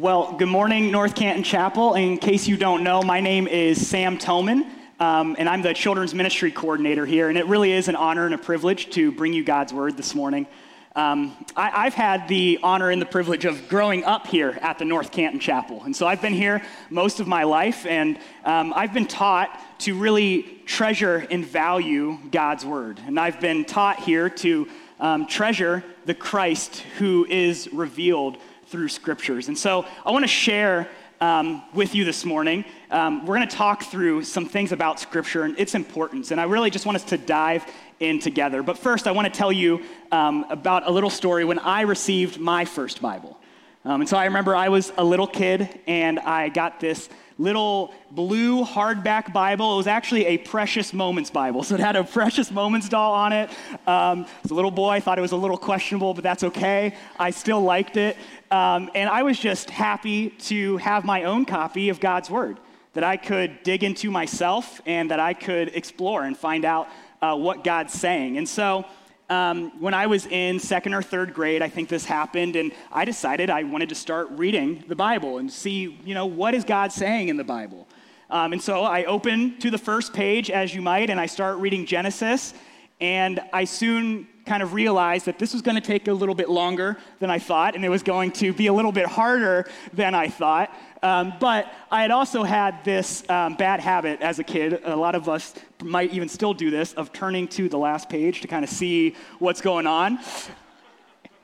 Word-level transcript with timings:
Well, 0.00 0.36
good 0.38 0.46
morning, 0.46 0.92
North 0.92 1.16
Canton 1.16 1.42
Chapel. 1.42 1.94
In 1.94 2.18
case 2.18 2.46
you 2.46 2.56
don't 2.56 2.84
know, 2.84 3.02
my 3.02 3.18
name 3.18 3.48
is 3.48 3.84
Sam 3.84 4.16
Thoman, 4.16 4.64
um, 5.00 5.34
and 5.40 5.48
I'm 5.48 5.60
the 5.60 5.74
Children's 5.74 6.14
Ministry 6.14 6.52
Coordinator 6.52 7.04
here. 7.04 7.28
And 7.28 7.36
it 7.36 7.46
really 7.46 7.72
is 7.72 7.88
an 7.88 7.96
honor 7.96 8.24
and 8.24 8.32
a 8.32 8.38
privilege 8.38 8.90
to 8.90 9.10
bring 9.10 9.32
you 9.32 9.42
God's 9.42 9.72
Word 9.72 9.96
this 9.96 10.14
morning. 10.14 10.46
Um, 10.94 11.34
I, 11.56 11.82
have 11.82 11.94
had 11.94 12.28
the 12.28 12.60
honor 12.62 12.90
and 12.90 13.02
the 13.02 13.06
privilege 13.06 13.44
of 13.44 13.68
growing 13.68 14.04
up 14.04 14.28
here 14.28 14.56
at 14.62 14.78
the 14.78 14.84
North 14.84 15.10
Canton 15.10 15.40
Chapel. 15.40 15.82
And 15.82 15.96
so 15.96 16.06
I've 16.06 16.22
been 16.22 16.32
here 16.32 16.62
most 16.90 17.18
of 17.18 17.26
my 17.26 17.42
life, 17.42 17.84
and 17.84 18.20
um, 18.44 18.72
I've 18.76 18.94
been 18.94 19.08
taught 19.08 19.50
to 19.80 19.98
really 19.98 20.60
treasure 20.64 21.26
and 21.28 21.44
value 21.44 22.18
God's 22.30 22.64
Word. 22.64 23.00
And 23.04 23.18
I've 23.18 23.40
been 23.40 23.64
taught 23.64 23.98
here 23.98 24.30
to 24.30 24.68
um, 25.00 25.26
treasure 25.26 25.82
the 26.06 26.14
Christ 26.14 26.84
who 26.98 27.26
is 27.28 27.68
revealed 27.72 28.38
through 28.68 28.88
scriptures. 28.88 29.48
And 29.48 29.56
so 29.56 29.86
I 30.04 30.10
want 30.10 30.24
to 30.24 30.28
share 30.28 30.88
um, 31.20 31.62
with 31.74 31.94
you 31.94 32.04
this 32.04 32.24
morning. 32.24 32.64
Um, 32.90 33.26
we're 33.26 33.36
going 33.36 33.48
to 33.48 33.56
talk 33.56 33.82
through 33.84 34.24
some 34.24 34.46
things 34.46 34.72
about 34.72 35.00
scripture 35.00 35.42
and 35.42 35.58
its 35.58 35.74
importance. 35.74 36.30
And 36.30 36.40
I 36.40 36.44
really 36.44 36.70
just 36.70 36.86
want 36.86 36.96
us 36.96 37.04
to 37.04 37.18
dive 37.18 37.64
in 37.98 38.20
together. 38.20 38.62
But 38.62 38.78
first, 38.78 39.06
I 39.06 39.10
want 39.10 39.32
to 39.32 39.36
tell 39.36 39.50
you 39.50 39.82
um, 40.12 40.44
about 40.50 40.86
a 40.86 40.90
little 40.90 41.10
story 41.10 41.44
when 41.44 41.58
I 41.58 41.82
received 41.82 42.38
my 42.38 42.64
first 42.64 43.02
Bible. 43.02 43.38
Um, 43.84 44.02
and 44.02 44.08
so 44.08 44.16
I 44.16 44.26
remember 44.26 44.54
I 44.54 44.68
was 44.68 44.92
a 44.98 45.04
little 45.04 45.26
kid 45.26 45.80
and 45.86 46.18
I 46.20 46.50
got 46.50 46.78
this 46.78 47.08
little 47.38 47.94
blue 48.10 48.64
hardback 48.64 49.32
Bible. 49.32 49.74
It 49.74 49.76
was 49.76 49.86
actually 49.86 50.26
a 50.26 50.38
Precious 50.38 50.92
Moments 50.92 51.30
Bible. 51.30 51.62
So 51.68 51.74
it 51.74 51.80
had 51.80 51.96
a 51.96 52.04
Precious 52.04 52.50
Moments 52.50 52.88
doll 52.88 53.12
on 53.12 53.32
it. 53.32 53.50
Um, 53.86 54.26
as 54.42 54.50
a 54.50 54.54
little 54.54 54.70
boy, 54.70 54.90
I 54.90 55.00
thought 55.00 55.18
it 55.18 55.22
was 55.22 55.32
a 55.32 55.36
little 55.36 55.58
questionable, 55.58 56.14
but 56.14 56.24
that's 56.24 56.42
okay. 56.44 56.94
I 57.18 57.30
still 57.30 57.60
liked 57.60 57.98
it. 57.98 58.16
Um, 58.50 58.90
and 58.94 59.10
I 59.10 59.22
was 59.22 59.38
just 59.38 59.68
happy 59.68 60.30
to 60.30 60.78
have 60.78 61.04
my 61.04 61.24
own 61.24 61.44
copy 61.44 61.90
of 61.90 62.00
God's 62.00 62.30
Word 62.30 62.58
that 62.94 63.04
I 63.04 63.18
could 63.18 63.62
dig 63.62 63.84
into 63.84 64.10
myself 64.10 64.80
and 64.86 65.10
that 65.10 65.20
I 65.20 65.34
could 65.34 65.68
explore 65.76 66.24
and 66.24 66.36
find 66.36 66.64
out 66.64 66.88
uh, 67.20 67.36
what 67.36 67.62
God's 67.62 67.92
saying. 67.92 68.38
And 68.38 68.48
so 68.48 68.86
um, 69.30 69.78
when 69.80 69.92
I 69.92 70.06
was 70.06 70.26
in 70.26 70.58
second 70.58 70.94
or 70.94 71.02
third 71.02 71.34
grade, 71.34 71.60
I 71.60 71.68
think 71.68 71.88
this 71.88 72.04
happened, 72.04 72.56
and 72.56 72.72
I 72.90 73.04
decided 73.04 73.50
I 73.50 73.62
wanted 73.62 73.90
to 73.90 73.94
start 73.94 74.28
reading 74.30 74.84
the 74.88 74.96
Bible 74.96 75.38
and 75.38 75.52
see, 75.52 75.98
you 76.04 76.14
know, 76.14 76.26
what 76.26 76.54
is 76.54 76.64
God 76.64 76.92
saying 76.92 77.28
in 77.28 77.36
the 77.36 77.44
Bible. 77.44 77.86
Um, 78.30 78.52
and 78.52 78.62
so 78.62 78.82
I 78.84 79.04
open 79.04 79.58
to 79.58 79.70
the 79.70 79.78
first 79.78 80.12
page, 80.12 80.50
as 80.50 80.74
you 80.74 80.80
might, 80.80 81.10
and 81.10 81.20
I 81.20 81.26
start 81.26 81.58
reading 81.58 81.84
Genesis, 81.84 82.54
and 83.00 83.40
I 83.52 83.64
soon 83.64 84.26
kind 84.48 84.62
of 84.62 84.72
realized 84.72 85.26
that 85.26 85.38
this 85.38 85.52
was 85.52 85.62
going 85.62 85.74
to 85.74 85.80
take 85.80 86.08
a 86.08 86.12
little 86.12 86.34
bit 86.34 86.48
longer 86.48 86.96
than 87.20 87.30
I 87.30 87.38
thought, 87.38 87.76
and 87.76 87.84
it 87.84 87.88
was 87.90 88.02
going 88.02 88.32
to 88.32 88.52
be 88.52 88.66
a 88.66 88.72
little 88.72 88.92
bit 88.92 89.06
harder 89.06 89.66
than 89.92 90.14
I 90.14 90.28
thought. 90.28 90.74
Um, 91.02 91.34
but 91.38 91.72
I 91.90 92.02
had 92.02 92.10
also 92.10 92.42
had 92.42 92.82
this 92.82 93.28
um, 93.28 93.54
bad 93.54 93.80
habit 93.80 94.20
as 94.22 94.38
a 94.38 94.44
kid. 94.44 94.80
A 94.84 94.96
lot 94.96 95.14
of 95.14 95.28
us 95.28 95.54
might 95.82 96.12
even 96.12 96.28
still 96.28 96.54
do 96.54 96.70
this 96.70 96.94
of 96.94 97.12
turning 97.12 97.46
to 97.48 97.68
the 97.68 97.78
last 97.78 98.08
page 98.08 98.40
to 98.40 98.48
kind 98.48 98.64
of 98.64 98.70
see 98.70 99.14
what's 99.38 99.60
going 99.60 99.86
on. 99.86 100.18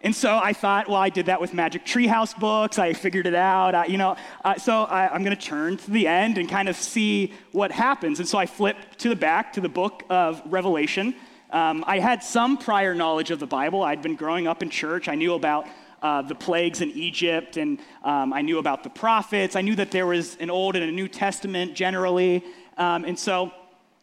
And 0.04 0.14
so 0.14 0.36
I 0.36 0.52
thought, 0.52 0.86
well, 0.86 0.98
I 1.00 1.08
did 1.08 1.26
that 1.26 1.40
with 1.40 1.54
Magic 1.54 1.86
Treehouse 1.86 2.38
books. 2.38 2.78
I 2.78 2.92
figured 2.92 3.26
it 3.26 3.34
out. 3.34 3.74
I, 3.74 3.86
you 3.86 3.96
know, 3.96 4.16
uh, 4.44 4.56
so 4.56 4.82
I, 4.84 5.14
am 5.14 5.24
going 5.24 5.34
to 5.34 5.42
turn 5.42 5.78
to 5.78 5.90
the 5.90 6.06
end 6.06 6.36
and 6.36 6.46
kind 6.46 6.68
of 6.68 6.76
see 6.76 7.32
what 7.52 7.70
happens. 7.70 8.18
And 8.18 8.28
so 8.28 8.36
I 8.36 8.44
flip 8.44 8.76
to 8.98 9.08
the 9.08 9.16
back 9.16 9.54
to 9.54 9.62
the 9.62 9.68
book 9.68 10.02
of 10.10 10.42
Revelation. 10.44 11.14
Um, 11.54 11.84
I 11.86 12.00
had 12.00 12.24
some 12.24 12.56
prior 12.56 12.96
knowledge 12.96 13.30
of 13.30 13.38
the 13.38 13.46
Bible. 13.46 13.84
I'd 13.84 14.02
been 14.02 14.16
growing 14.16 14.48
up 14.48 14.60
in 14.60 14.70
church. 14.70 15.06
I 15.06 15.14
knew 15.14 15.34
about 15.34 15.68
uh, 16.02 16.20
the 16.20 16.34
plagues 16.34 16.80
in 16.80 16.90
Egypt, 16.90 17.56
and 17.58 17.78
um, 18.02 18.32
I 18.32 18.42
knew 18.42 18.58
about 18.58 18.82
the 18.82 18.90
prophets. 18.90 19.54
I 19.54 19.60
knew 19.60 19.76
that 19.76 19.92
there 19.92 20.04
was 20.04 20.34
an 20.40 20.50
Old 20.50 20.74
and 20.74 20.84
a 20.84 20.90
New 20.90 21.06
Testament 21.06 21.76
generally. 21.76 22.44
Um, 22.76 23.04
and 23.04 23.16
so 23.16 23.52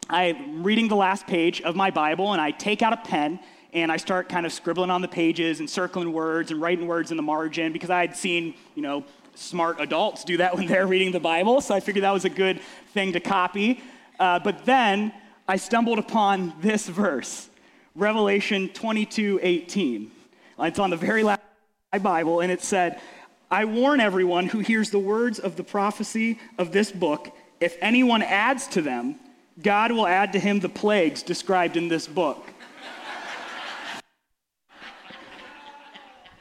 I'm 0.10 0.64
reading 0.64 0.88
the 0.88 0.96
last 0.96 1.28
page 1.28 1.62
of 1.64 1.76
my 1.76 1.92
Bible, 1.92 2.32
and 2.32 2.40
I 2.40 2.52
take 2.52 2.82
out 2.82 2.94
a 2.94 2.98
pen 2.98 3.38
and 3.74 3.92
I 3.92 3.98
start 3.98 4.30
kind 4.30 4.46
of 4.46 4.54
scribbling 4.54 4.90
on 4.90 5.02
the 5.02 5.10
pages 5.10 5.60
and 5.60 5.70
circling 5.70 6.14
words 6.14 6.52
and 6.52 6.62
writing 6.62 6.88
words 6.88 7.12
in 7.12 7.18
the 7.18 7.24
margin 7.24 7.74
because 7.74 7.90
I 7.90 8.00
had 8.00 8.16
seen, 8.16 8.54
you 8.76 8.82
know, 8.82 9.04
smart 9.36 9.82
adults 9.82 10.24
do 10.24 10.38
that 10.38 10.56
when 10.56 10.68
they're 10.68 10.88
reading 10.88 11.12
the 11.12 11.20
Bible. 11.20 11.60
So 11.60 11.76
I 11.76 11.82
figured 11.82 12.06
that 12.06 12.12
was 12.12 12.24
a 12.24 12.30
good 12.30 12.62
thing 12.94 13.12
to 13.12 13.20
copy. 13.20 13.84
Uh, 14.22 14.40
but 14.40 14.64
then 14.64 15.12
I 15.52 15.58
stumbled 15.58 16.00
upon 16.00 16.54
this 16.62 16.88
verse, 16.88 17.50
Revelation 17.94 18.70
22 18.70 19.42
18. 19.44 20.10
It's 20.60 20.80
on 20.80 20.92
the 20.92 20.96
very 20.96 21.24
last 21.24 21.42
of 21.92 22.02
my 22.02 22.10
Bible, 22.10 22.40
and 22.40 22.50
it 22.50 22.62
said, 22.62 23.02
I 23.52 23.66
warn 23.66 24.00
everyone 24.00 24.46
who 24.46 24.60
hears 24.60 24.92
the 24.92 25.00
words 25.00 25.40
of 25.40 25.58
the 25.58 25.64
prophecy 25.66 26.40
of 26.58 26.72
this 26.72 26.90
book, 26.90 27.36
if 27.60 27.76
anyone 27.82 28.22
adds 28.22 28.66
to 28.68 28.82
them, 28.82 29.20
God 29.62 29.92
will 29.92 30.08
add 30.08 30.32
to 30.32 30.40
him 30.40 30.62
the 30.62 30.70
plagues 30.70 31.22
described 31.22 31.76
in 31.76 31.90
this 31.90 32.08
book. 32.08 32.48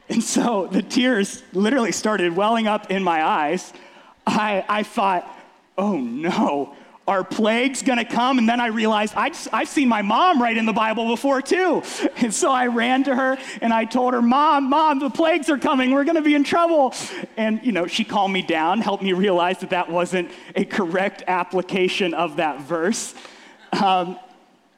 and 0.07 0.23
so 0.23 0.67
the 0.67 0.81
tears 0.81 1.43
literally 1.51 1.91
started 1.91 2.33
welling 2.33 2.65
up 2.65 2.89
in 2.89 3.03
my 3.03 3.21
eyes. 3.21 3.73
I, 4.25 4.63
I 4.69 4.83
thought, 4.83 5.27
oh 5.77 5.97
no, 5.97 6.77
are 7.11 7.25
plagues 7.25 7.83
going 7.83 7.97
to 7.97 8.05
come? 8.05 8.37
And 8.37 8.47
then 8.47 8.61
I 8.61 8.67
realized 8.67 9.13
i 9.15 9.31
have 9.51 9.67
seen 9.67 9.89
my 9.89 10.01
mom 10.01 10.41
write 10.41 10.55
in 10.55 10.65
the 10.65 10.71
Bible 10.71 11.09
before 11.09 11.41
too. 11.41 11.83
And 12.21 12.33
so 12.33 12.51
I 12.51 12.67
ran 12.67 13.03
to 13.05 13.15
her 13.15 13.37
and 13.61 13.73
I 13.73 13.85
told 13.85 14.13
her, 14.13 14.21
Mom, 14.21 14.69
Mom, 14.69 14.99
the 14.99 15.09
plagues 15.09 15.49
are 15.49 15.57
coming. 15.57 15.91
We're 15.91 16.03
going 16.03 16.15
to 16.15 16.21
be 16.21 16.35
in 16.35 16.43
trouble. 16.43 16.93
And, 17.35 17.59
you 17.63 17.71
know, 17.71 17.87
she 17.87 18.03
calmed 18.03 18.33
me 18.33 18.43
down, 18.43 18.79
helped 18.79 19.03
me 19.03 19.13
realize 19.13 19.57
that 19.59 19.71
that 19.71 19.89
wasn't 19.89 20.29
a 20.55 20.63
correct 20.63 21.23
application 21.27 22.13
of 22.13 22.37
that 22.37 22.61
verse. 22.61 23.15
Um, 23.73 24.19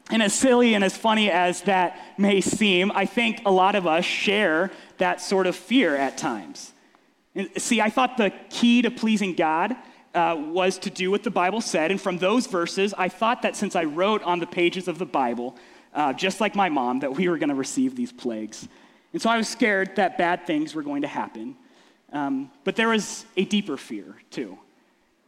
and 0.09 0.23
as 0.23 0.33
silly 0.33 0.73
and 0.73 0.83
as 0.83 0.95
funny 0.95 1.29
as 1.29 1.61
that 1.63 1.99
may 2.17 2.39
seem, 2.41 2.91
I 2.93 3.05
think 3.05 3.41
a 3.45 3.51
lot 3.51 3.75
of 3.75 3.85
us 3.85 4.05
share 4.05 4.71
that 4.97 5.21
sort 5.21 5.45
of 5.45 5.55
fear 5.55 5.95
at 5.95 6.17
times. 6.17 6.71
And 7.35 7.49
see, 7.57 7.81
I 7.81 7.89
thought 7.89 8.17
the 8.17 8.31
key 8.49 8.81
to 8.83 8.91
pleasing 8.91 9.35
God 9.35 9.75
uh, 10.13 10.35
was 10.37 10.77
to 10.79 10.89
do 10.89 11.09
what 11.09 11.23
the 11.23 11.31
Bible 11.31 11.61
said. 11.61 11.91
And 11.91 11.99
from 11.99 12.17
those 12.17 12.47
verses, 12.47 12.93
I 12.97 13.09
thought 13.09 13.41
that 13.41 13.55
since 13.55 13.75
I 13.75 13.83
wrote 13.85 14.21
on 14.23 14.39
the 14.39 14.45
pages 14.45 14.87
of 14.87 14.99
the 14.99 15.05
Bible, 15.05 15.55
uh, 15.93 16.13
just 16.13 16.41
like 16.41 16.55
my 16.55 16.69
mom, 16.69 16.99
that 16.99 17.13
we 17.15 17.27
were 17.29 17.37
going 17.37 17.49
to 17.49 17.55
receive 17.55 17.95
these 17.95 18.11
plagues. 18.11 18.67
And 19.11 19.21
so 19.21 19.29
I 19.29 19.37
was 19.37 19.47
scared 19.47 19.95
that 19.95 20.17
bad 20.17 20.45
things 20.45 20.75
were 20.75 20.83
going 20.83 21.03
to 21.03 21.07
happen. 21.07 21.55
Um, 22.11 22.51
but 22.63 22.75
there 22.75 22.89
was 22.89 23.25
a 23.37 23.45
deeper 23.45 23.77
fear, 23.77 24.15
too. 24.29 24.57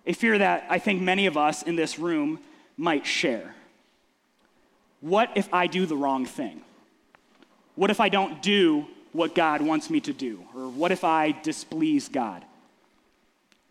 A 0.07 0.13
fear 0.13 0.37
that 0.37 0.65
I 0.69 0.79
think 0.79 1.01
many 1.01 1.25
of 1.25 1.35
us 1.35 1.63
in 1.63 1.75
this 1.75 1.97
room 1.97 2.39
might 2.77 3.05
share. 3.05 3.55
What 5.01 5.31
if 5.35 5.51
I 5.53 5.67
do 5.67 5.85
the 5.85 5.95
wrong 5.95 6.25
thing? 6.25 6.61
What 7.75 7.89
if 7.89 7.99
I 7.99 8.09
don't 8.09 8.41
do 8.41 8.85
what 9.13 9.35
God 9.35 9.61
wants 9.61 9.89
me 9.89 9.99
to 10.01 10.13
do? 10.13 10.43
Or 10.55 10.67
what 10.67 10.91
if 10.91 11.03
I 11.03 11.31
displease 11.31 12.07
God? 12.07 12.43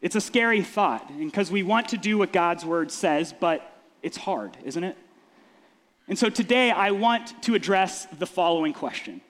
It's 0.04 0.16
a 0.16 0.20
scary 0.20 0.60
thought 0.60 1.10
because 1.18 1.50
we 1.50 1.62
want 1.62 1.88
to 1.88 1.96
do 1.96 2.18
what 2.18 2.30
God's 2.30 2.62
word 2.62 2.92
says, 2.92 3.32
but 3.32 3.72
it's 4.02 4.18
hard, 4.18 4.54
isn't 4.62 4.84
it? 4.84 4.98
And 6.08 6.18
so 6.18 6.28
today 6.28 6.70
I 6.70 6.90
want 6.90 7.42
to 7.44 7.54
address 7.54 8.04
the 8.18 8.26
following 8.26 8.74
question 8.74 9.22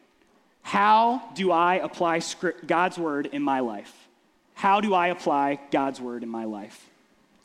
How 0.63 1.31
do 1.37 1.53
I 1.53 1.77
apply 1.77 2.23
God's 2.67 2.99
word 2.99 3.27
in 3.27 3.41
my 3.41 3.61
life? 3.61 4.09
How 4.55 4.81
do 4.81 4.95
I 4.95 5.07
apply 5.09 5.61
God's 5.71 6.01
word 6.01 6.25
in 6.25 6.29
my 6.29 6.45
life? 6.45 6.91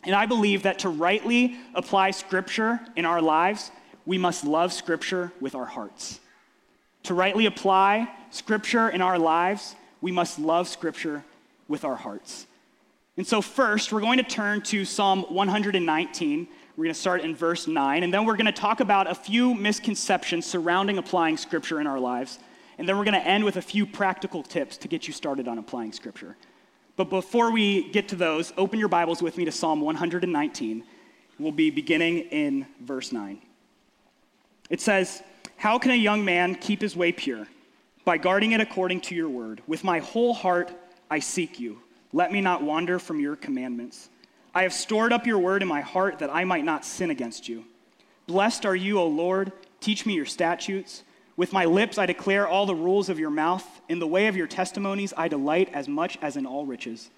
And 0.04 0.16
I 0.16 0.26
believe 0.26 0.64
that 0.64 0.80
to 0.80 0.90
rightly 0.90 1.56
apply 1.76 2.10
scripture 2.10 2.80
in 2.96 3.06
our 3.06 3.22
lives, 3.22 3.70
we 4.08 4.18
must 4.18 4.44
love 4.44 4.74
scripture 4.74 5.32
with 5.40 5.54
our 5.54 5.66
hearts. 5.66 6.20
To 7.04 7.14
rightly 7.14 7.46
apply 7.46 8.10
scripture 8.32 8.90
in 8.90 9.04
our 9.04 9.20
lives, 9.20 9.76
we 10.02 10.12
must 10.12 10.40
love 10.40 10.68
scripture 10.68 11.24
with 11.68 11.86
our 11.86 11.96
hearts. 11.96 12.48
And 13.20 13.28
so, 13.28 13.42
first, 13.42 13.92
we're 13.92 14.00
going 14.00 14.18
to 14.20 14.24
turn 14.24 14.62
to 14.62 14.86
Psalm 14.86 15.26
119. 15.28 16.48
We're 16.78 16.84
going 16.86 16.94
to 16.94 16.98
start 16.98 17.20
in 17.20 17.36
verse 17.36 17.68
9, 17.68 18.04
and 18.04 18.14
then 18.14 18.24
we're 18.24 18.38
going 18.38 18.46
to 18.46 18.54
talk 18.54 18.80
about 18.80 19.12
a 19.12 19.14
few 19.14 19.54
misconceptions 19.54 20.46
surrounding 20.46 20.98
applying 20.98 21.36
Scripture 21.36 21.82
in 21.82 21.86
our 21.86 22.00
lives. 22.00 22.40
and 22.78 22.88
then 22.88 22.98
we're 22.98 23.04
going 23.04 23.22
to 23.22 23.28
end 23.28 23.44
with 23.44 23.58
a 23.58 23.62
few 23.62 23.86
practical 23.86 24.42
tips 24.42 24.78
to 24.78 24.88
get 24.88 25.06
you 25.06 25.14
started 25.14 25.50
on 25.50 25.58
applying 25.58 25.92
Scripture. 25.92 26.38
But 26.96 27.10
before 27.10 27.52
we 27.52 27.92
get 27.92 28.08
to 28.08 28.16
those, 28.16 28.54
open 28.56 28.80
your 28.80 28.88
Bibles 28.88 29.22
with 29.22 29.36
me 29.36 29.44
to 29.44 29.52
Psalm 29.52 29.82
119. 29.82 30.86
We'll 31.40 31.52
be 31.52 31.72
beginning 31.72 32.20
in 32.20 32.68
verse 32.80 33.12
9. 33.12 33.42
It 34.70 34.80
says, 34.80 35.24
How 35.58 35.78
can 35.78 35.92
a 35.92 35.96
young 35.96 36.24
man 36.24 36.56
keep 36.56 36.80
his 36.80 36.96
way 36.96 37.12
pure? 37.12 37.48
By 38.06 38.18
guarding 38.18 38.54
it 38.54 38.62
according 38.62 39.02
to 39.02 39.14
your 39.14 39.28
word. 39.28 39.62
With 39.68 39.84
my 39.84 40.00
whole 40.00 40.34
heart 40.34 40.72
I 41.12 41.20
seek 41.20 41.60
you. 41.60 41.82
Let 42.12 42.32
me 42.32 42.42
not 42.42 42.64
wander 42.64 43.00
from 43.00 43.20
your 43.20 43.36
commandments. 43.36 44.10
I 44.54 44.64
have 44.64 44.74
stored 44.74 45.14
up 45.14 45.28
your 45.28 45.40
word 45.40 45.62
in 45.62 45.68
my 45.68 45.82
heart 45.82 46.20
that 46.20 46.34
I 46.34 46.44
might 46.44 46.66
not 46.66 46.86
sin 46.86 47.12
against 47.12 47.48
you. 47.48 47.66
Blessed 48.28 48.66
are 48.66 48.76
you, 48.76 49.00
O 49.00 49.08
Lord. 49.08 49.52
Teach 49.80 50.06
me 50.06 50.14
your 50.16 50.26
statutes. 50.26 51.04
With 51.38 51.54
my 51.54 51.66
lips 51.66 51.98
I 51.98 52.06
declare 52.06 52.48
all 52.48 52.66
the 52.66 52.76
rules 52.76 53.10
of 53.10 53.20
your 53.20 53.30
mouth. 53.30 53.66
In 53.88 54.00
the 54.00 54.08
way 54.08 54.28
of 54.28 54.36
your 54.36 54.48
testimonies 54.48 55.14
I 55.16 55.28
delight 55.28 55.70
as 55.74 55.88
much 55.88 56.18
as 56.22 56.36
in 56.36 56.46
all 56.46 56.66
riches. 56.66 57.10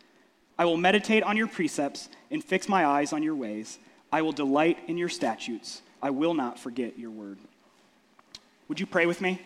I 0.59 0.65
will 0.65 0.77
meditate 0.77 1.23
on 1.23 1.37
your 1.37 1.47
precepts 1.47 2.09
and 2.29 2.43
fix 2.43 2.69
my 2.69 2.85
eyes 2.85 3.13
on 3.13 3.23
your 3.23 3.35
ways. 3.35 3.79
I 4.11 4.21
will 4.21 4.31
delight 4.31 4.77
in 4.87 4.97
your 4.97 5.09
statutes. 5.09 5.81
I 6.01 6.09
will 6.09 6.33
not 6.33 6.59
forget 6.59 6.99
your 6.99 7.11
word. 7.11 7.37
Would 8.67 8.79
you 8.79 8.85
pray 8.85 9.05
with 9.05 9.21
me? 9.21 9.41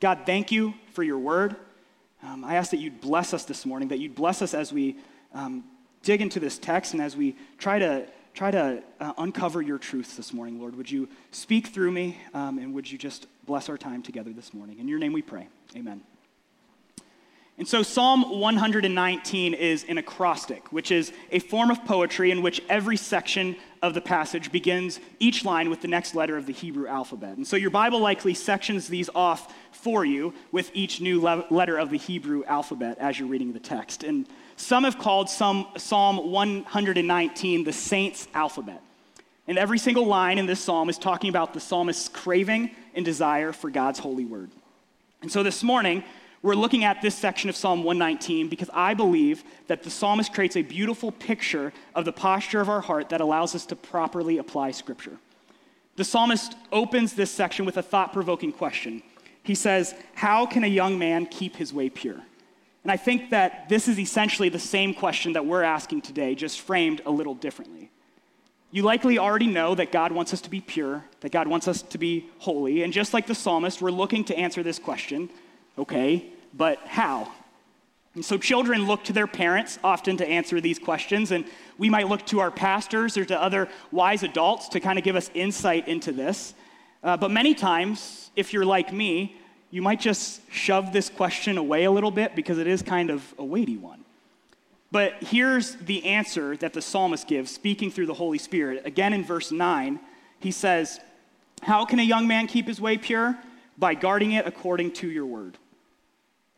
God, 0.00 0.20
thank 0.24 0.52
you 0.52 0.74
for 0.92 1.02
your 1.02 1.18
word. 1.18 1.56
Um, 2.22 2.44
I 2.44 2.54
ask 2.54 2.70
that 2.70 2.78
you'd 2.78 3.00
bless 3.00 3.34
us 3.34 3.44
this 3.44 3.66
morning, 3.66 3.88
that 3.88 3.98
you'd 3.98 4.14
bless 4.14 4.42
us 4.42 4.54
as 4.54 4.72
we 4.72 4.96
um, 5.34 5.64
dig 6.02 6.20
into 6.20 6.40
this 6.40 6.58
text 6.58 6.92
and 6.92 7.02
as 7.02 7.16
we 7.16 7.36
try 7.58 7.78
to 7.78 8.06
try 8.34 8.50
to 8.50 8.82
uh, 8.98 9.12
uncover 9.18 9.60
your 9.60 9.78
truths 9.78 10.16
this 10.16 10.32
morning, 10.32 10.58
Lord. 10.58 10.74
Would 10.76 10.90
you 10.90 11.08
speak 11.32 11.66
through 11.66 11.92
me 11.92 12.18
um, 12.32 12.58
and 12.58 12.72
would 12.74 12.90
you 12.90 12.96
just 12.96 13.26
bless 13.44 13.68
our 13.68 13.76
time 13.76 14.02
together 14.02 14.32
this 14.32 14.54
morning? 14.54 14.78
In 14.78 14.88
your 14.88 14.98
name 14.98 15.12
we 15.12 15.22
pray. 15.22 15.48
Amen. 15.76 16.02
And 17.58 17.68
so 17.68 17.82
Psalm 17.82 18.40
119 18.40 19.54
is 19.54 19.84
an 19.86 19.98
acrostic, 19.98 20.72
which 20.72 20.90
is 20.90 21.12
a 21.30 21.38
form 21.38 21.70
of 21.70 21.84
poetry 21.84 22.30
in 22.30 22.42
which 22.42 22.62
every 22.68 22.96
section 22.96 23.56
of 23.82 23.94
the 23.94 24.00
passage 24.00 24.50
begins 24.50 25.00
each 25.18 25.44
line 25.44 25.68
with 25.68 25.82
the 25.82 25.88
next 25.88 26.14
letter 26.14 26.36
of 26.36 26.46
the 26.46 26.52
Hebrew 26.52 26.86
alphabet. 26.86 27.36
And 27.36 27.46
so 27.46 27.56
your 27.56 27.70
Bible 27.70 28.00
likely 28.00 28.32
sections 28.32 28.88
these 28.88 29.10
off 29.14 29.52
for 29.70 30.04
you 30.04 30.32
with 30.50 30.70
each 30.72 31.00
new 31.00 31.20
le- 31.20 31.44
letter 31.50 31.76
of 31.76 31.90
the 31.90 31.98
Hebrew 31.98 32.42
alphabet 32.44 32.96
as 32.98 33.18
you're 33.18 33.28
reading 33.28 33.52
the 33.52 33.60
text. 33.60 34.02
And 34.02 34.26
some 34.56 34.84
have 34.84 34.98
called 34.98 35.28
some, 35.28 35.66
Psalm 35.76 36.30
119 36.30 37.64
the 37.64 37.72
saint's 37.72 38.28
alphabet. 38.32 38.80
And 39.46 39.58
every 39.58 39.78
single 39.78 40.06
line 40.06 40.38
in 40.38 40.46
this 40.46 40.60
psalm 40.60 40.88
is 40.88 40.96
talking 40.96 41.28
about 41.28 41.52
the 41.52 41.60
psalmist's 41.60 42.08
craving 42.08 42.70
and 42.94 43.04
desire 43.04 43.52
for 43.52 43.70
God's 43.70 43.98
holy 43.98 44.24
word. 44.24 44.50
And 45.20 45.30
so 45.30 45.42
this 45.42 45.62
morning, 45.62 46.04
we're 46.42 46.54
looking 46.54 46.82
at 46.82 47.00
this 47.00 47.14
section 47.14 47.48
of 47.48 47.56
Psalm 47.56 47.84
119 47.84 48.48
because 48.48 48.68
I 48.74 48.94
believe 48.94 49.44
that 49.68 49.84
the 49.84 49.90
psalmist 49.90 50.32
creates 50.34 50.56
a 50.56 50.62
beautiful 50.62 51.12
picture 51.12 51.72
of 51.94 52.04
the 52.04 52.12
posture 52.12 52.60
of 52.60 52.68
our 52.68 52.80
heart 52.80 53.10
that 53.10 53.20
allows 53.20 53.54
us 53.54 53.64
to 53.66 53.76
properly 53.76 54.38
apply 54.38 54.72
Scripture. 54.72 55.18
The 55.94 56.04
psalmist 56.04 56.56
opens 56.72 57.12
this 57.12 57.30
section 57.30 57.64
with 57.64 57.76
a 57.76 57.82
thought 57.82 58.12
provoking 58.12 58.52
question. 58.52 59.02
He 59.44 59.54
says, 59.54 59.94
How 60.14 60.46
can 60.46 60.64
a 60.64 60.68
young 60.68 60.98
man 60.98 61.26
keep 61.26 61.56
his 61.56 61.72
way 61.72 61.88
pure? 61.88 62.20
And 62.82 62.90
I 62.90 62.96
think 62.96 63.30
that 63.30 63.68
this 63.68 63.86
is 63.86 63.98
essentially 64.00 64.48
the 64.48 64.58
same 64.58 64.94
question 64.94 65.34
that 65.34 65.46
we're 65.46 65.62
asking 65.62 66.02
today, 66.02 66.34
just 66.34 66.60
framed 66.60 67.02
a 67.06 67.10
little 67.10 67.34
differently. 67.34 67.90
You 68.72 68.82
likely 68.82 69.18
already 69.18 69.46
know 69.46 69.76
that 69.76 69.92
God 69.92 70.10
wants 70.10 70.32
us 70.32 70.40
to 70.40 70.50
be 70.50 70.60
pure, 70.60 71.04
that 71.20 71.30
God 71.30 71.46
wants 71.46 71.68
us 71.68 71.82
to 71.82 71.98
be 71.98 72.30
holy. 72.38 72.82
And 72.82 72.92
just 72.92 73.14
like 73.14 73.26
the 73.26 73.34
psalmist, 73.34 73.80
we're 73.80 73.90
looking 73.90 74.24
to 74.24 74.36
answer 74.36 74.62
this 74.64 74.80
question 74.80 75.30
okay, 75.78 76.26
but 76.54 76.78
how? 76.86 77.32
And 78.14 78.24
so 78.24 78.36
children 78.36 78.86
look 78.86 79.04
to 79.04 79.12
their 79.12 79.26
parents 79.26 79.78
often 79.82 80.18
to 80.18 80.26
answer 80.26 80.60
these 80.60 80.78
questions, 80.78 81.30
and 81.30 81.46
we 81.78 81.88
might 81.88 82.08
look 82.08 82.26
to 82.26 82.40
our 82.40 82.50
pastors 82.50 83.16
or 83.16 83.24
to 83.24 83.40
other 83.40 83.68
wise 83.90 84.22
adults 84.22 84.68
to 84.70 84.80
kind 84.80 84.98
of 84.98 85.04
give 85.04 85.16
us 85.16 85.30
insight 85.34 85.88
into 85.88 86.12
this. 86.12 86.54
Uh, 87.02 87.16
but 87.16 87.30
many 87.30 87.54
times, 87.54 88.30
if 88.36 88.52
you're 88.52 88.66
like 88.66 88.92
me, 88.92 89.36
you 89.70 89.80
might 89.80 89.98
just 89.98 90.42
shove 90.52 90.92
this 90.92 91.08
question 91.08 91.56
away 91.56 91.84
a 91.84 91.90
little 91.90 92.10
bit 92.10 92.36
because 92.36 92.58
it 92.58 92.66
is 92.66 92.82
kind 92.82 93.08
of 93.08 93.34
a 93.38 93.44
weighty 93.44 93.78
one. 93.78 94.04
But 94.90 95.14
here's 95.22 95.74
the 95.76 96.04
answer 96.04 96.54
that 96.58 96.74
the 96.74 96.82
psalmist 96.82 97.26
gives, 97.26 97.50
speaking 97.50 97.90
through 97.90 98.06
the 98.06 98.14
Holy 98.14 98.36
Spirit. 98.36 98.82
Again, 98.84 99.14
in 99.14 99.24
verse 99.24 99.50
9, 99.50 99.98
he 100.38 100.50
says, 100.50 101.00
How 101.62 101.86
can 101.86 101.98
a 101.98 102.02
young 102.02 102.28
man 102.28 102.46
keep 102.46 102.66
his 102.66 102.78
way 102.78 102.98
pure? 102.98 103.38
By 103.78 103.94
guarding 103.94 104.32
it 104.32 104.46
according 104.46 104.92
to 104.92 105.10
your 105.10 105.24
word. 105.24 105.56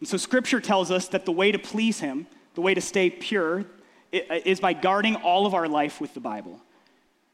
And 0.05 0.09
so, 0.11 0.19
scripture 0.19 0.61
tells 0.61 0.91
us 0.91 1.09
that 1.09 1.25
the 1.25 1.33
way 1.33 1.51
to 1.51 1.59
please 1.59 2.01
him, 2.01 2.27
the 2.57 2.61
way 2.61 2.75
to 2.75 2.81
stay 2.83 3.09
pure, 3.09 3.65
uh, 4.13 4.19
is 4.45 4.61
by 4.61 4.75
guarding 4.75 5.17
all 5.17 5.47
of 5.47 5.55
our 5.55 5.67
life 5.67 5.99
with 5.99 6.13
the 6.13 6.21
Bible. 6.21 6.61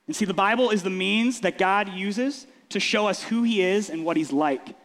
And 0.07 0.15
see, 0.15 0.25
the 0.25 0.35
Bible 0.35 0.71
is 0.71 0.85
the 0.85 0.89
means 0.89 1.41
that 1.41 1.59
God 1.59 1.89
uses 1.89 2.47
to 2.69 2.79
show 2.79 3.09
us 3.09 3.25
who 3.25 3.43
he 3.43 3.61
is 3.61 3.91
and 3.91 4.05
what 4.05 4.17
he's 4.17 4.33
like. 4.33 4.77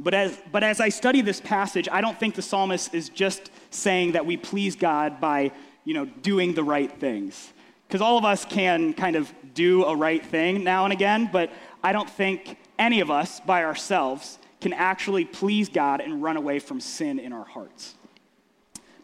But 0.00 0.14
as, 0.14 0.36
but 0.50 0.64
as 0.64 0.80
I 0.80 0.88
study 0.88 1.20
this 1.20 1.40
passage, 1.40 1.88
I 1.92 2.00
don't 2.00 2.18
think 2.18 2.34
the 2.34 2.42
psalmist 2.42 2.92
is 2.92 3.08
just 3.08 3.52
saying 3.70 4.10
that 4.14 4.26
we 4.26 4.36
please 4.36 4.74
God 4.74 5.20
by, 5.20 5.52
you 5.84 5.94
know, 5.94 6.06
doing 6.06 6.54
the 6.54 6.64
right 6.64 6.90
things. 6.90 7.52
Because 7.86 8.00
all 8.00 8.18
of 8.18 8.24
us 8.24 8.44
can 8.44 8.94
kind 8.94 9.14
of 9.14 9.32
do 9.54 9.84
a 9.84 9.94
right 9.94 10.26
thing 10.26 10.64
now 10.64 10.82
and 10.82 10.92
again, 10.92 11.30
but 11.32 11.52
I 11.84 11.92
don't 11.92 12.10
think 12.10 12.58
any 12.80 12.98
of 12.98 13.12
us 13.12 13.38
by 13.38 13.62
ourselves 13.62 14.40
can 14.60 14.72
actually 14.72 15.24
please 15.24 15.68
God 15.68 16.00
and 16.00 16.22
run 16.22 16.36
away 16.36 16.58
from 16.58 16.80
sin 16.80 17.18
in 17.18 17.32
our 17.32 17.44
hearts. 17.44 17.94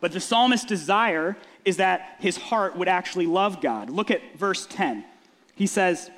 But 0.00 0.12
the 0.12 0.20
psalmist's 0.20 0.66
desire 0.66 1.36
is 1.64 1.78
that 1.78 2.16
his 2.18 2.36
heart 2.36 2.76
would 2.76 2.88
actually 2.88 3.26
love 3.26 3.60
God. 3.60 3.88
Look 3.88 4.10
at 4.10 4.20
verse 4.36 4.66
10. 4.66 5.04
He 5.54 5.66
says, 5.66 6.10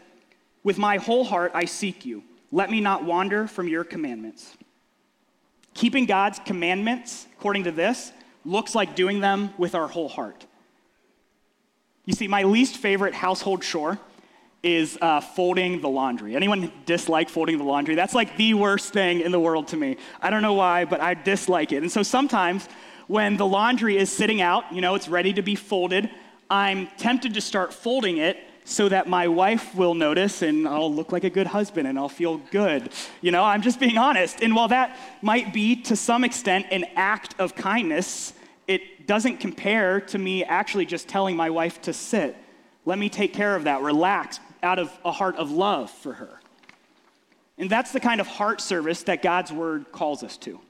With 0.64 0.78
my 0.78 0.96
whole 0.96 1.24
heart 1.24 1.52
I 1.54 1.66
seek 1.66 2.04
you. 2.04 2.24
Let 2.50 2.70
me 2.70 2.80
not 2.80 3.04
wander 3.04 3.46
from 3.46 3.68
your 3.68 3.84
commandments. 3.84 4.56
Keeping 5.74 6.06
God's 6.06 6.38
commandments, 6.38 7.26
according 7.36 7.64
to 7.64 7.70
this, 7.70 8.12
looks 8.44 8.74
like 8.74 8.96
doing 8.96 9.20
them 9.20 9.52
with 9.58 9.74
our 9.74 9.88
whole 9.88 10.08
heart. 10.08 10.46
You 12.06 12.14
see, 12.14 12.28
my 12.28 12.44
least 12.44 12.76
favorite 12.76 13.14
household 13.14 13.62
chore 13.62 13.98
is 14.62 14.98
uh, 15.00 15.20
folding 15.20 15.80
the 15.80 15.88
laundry. 15.88 16.34
Anyone 16.34 16.72
dislike 16.86 17.28
folding 17.28 17.58
the 17.58 17.64
laundry? 17.64 17.94
That's 17.94 18.14
like 18.14 18.36
the 18.36 18.54
worst 18.54 18.92
thing 18.92 19.20
in 19.20 19.32
the 19.32 19.40
world 19.40 19.68
to 19.68 19.76
me. 19.76 19.96
I 20.20 20.30
don't 20.30 20.42
know 20.42 20.54
why, 20.54 20.84
but 20.84 21.00
I 21.00 21.14
dislike 21.14 21.72
it. 21.72 21.82
And 21.82 21.92
so 21.92 22.02
sometimes 22.02 22.68
when 23.06 23.36
the 23.36 23.46
laundry 23.46 23.96
is 23.96 24.10
sitting 24.10 24.40
out, 24.40 24.72
you 24.72 24.80
know, 24.80 24.94
it's 24.94 25.08
ready 25.08 25.32
to 25.34 25.42
be 25.42 25.54
folded, 25.54 26.10
I'm 26.50 26.88
tempted 26.96 27.34
to 27.34 27.40
start 27.40 27.72
folding 27.72 28.18
it 28.18 28.38
so 28.64 28.88
that 28.88 29.08
my 29.08 29.28
wife 29.28 29.74
will 29.76 29.94
notice 29.94 30.42
and 30.42 30.66
I'll 30.66 30.92
look 30.92 31.12
like 31.12 31.22
a 31.22 31.30
good 31.30 31.46
husband 31.46 31.86
and 31.86 31.96
I'll 31.96 32.08
feel 32.08 32.38
good. 32.50 32.90
You 33.20 33.30
know, 33.30 33.44
I'm 33.44 33.62
just 33.62 33.78
being 33.78 33.96
honest. 33.96 34.42
And 34.42 34.56
while 34.56 34.68
that 34.68 34.98
might 35.22 35.52
be 35.52 35.76
to 35.82 35.94
some 35.94 36.24
extent 36.24 36.66
an 36.72 36.84
act 36.96 37.36
of 37.38 37.54
kindness, 37.54 38.32
it 38.66 39.06
doesn't 39.06 39.38
compare 39.38 40.00
to 40.00 40.18
me 40.18 40.42
actually 40.42 40.86
just 40.86 41.06
telling 41.06 41.36
my 41.36 41.50
wife 41.50 41.80
to 41.82 41.92
sit. 41.92 42.36
Let 42.84 42.98
me 42.98 43.08
take 43.08 43.32
care 43.32 43.54
of 43.54 43.64
that, 43.64 43.82
relax, 43.82 44.40
out 44.66 44.78
of 44.78 44.90
a 45.04 45.12
heart 45.12 45.36
of 45.36 45.50
love 45.50 45.90
for 45.90 46.12
her. 46.12 46.40
And 47.56 47.70
that's 47.70 47.92
the 47.92 48.00
kind 48.00 48.20
of 48.20 48.26
heart 48.26 48.60
service 48.60 49.04
that 49.04 49.22
God's 49.22 49.52
word 49.52 49.92
calls 49.92 50.22
us 50.22 50.36
to. 50.38 50.60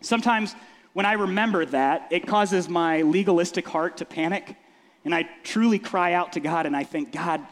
Sometimes 0.00 0.54
when 0.94 1.04
I 1.04 1.14
remember 1.14 1.66
that, 1.66 2.06
it 2.10 2.26
causes 2.26 2.68
my 2.68 3.02
legalistic 3.02 3.68
heart 3.68 3.98
to 3.98 4.04
panic 4.04 4.56
and 5.04 5.14
I 5.14 5.28
truly 5.42 5.78
cry 5.78 6.14
out 6.14 6.32
to 6.34 6.40
God 6.40 6.64
and 6.64 6.74
I 6.74 6.84
think, 6.84 7.12
God, 7.12 7.42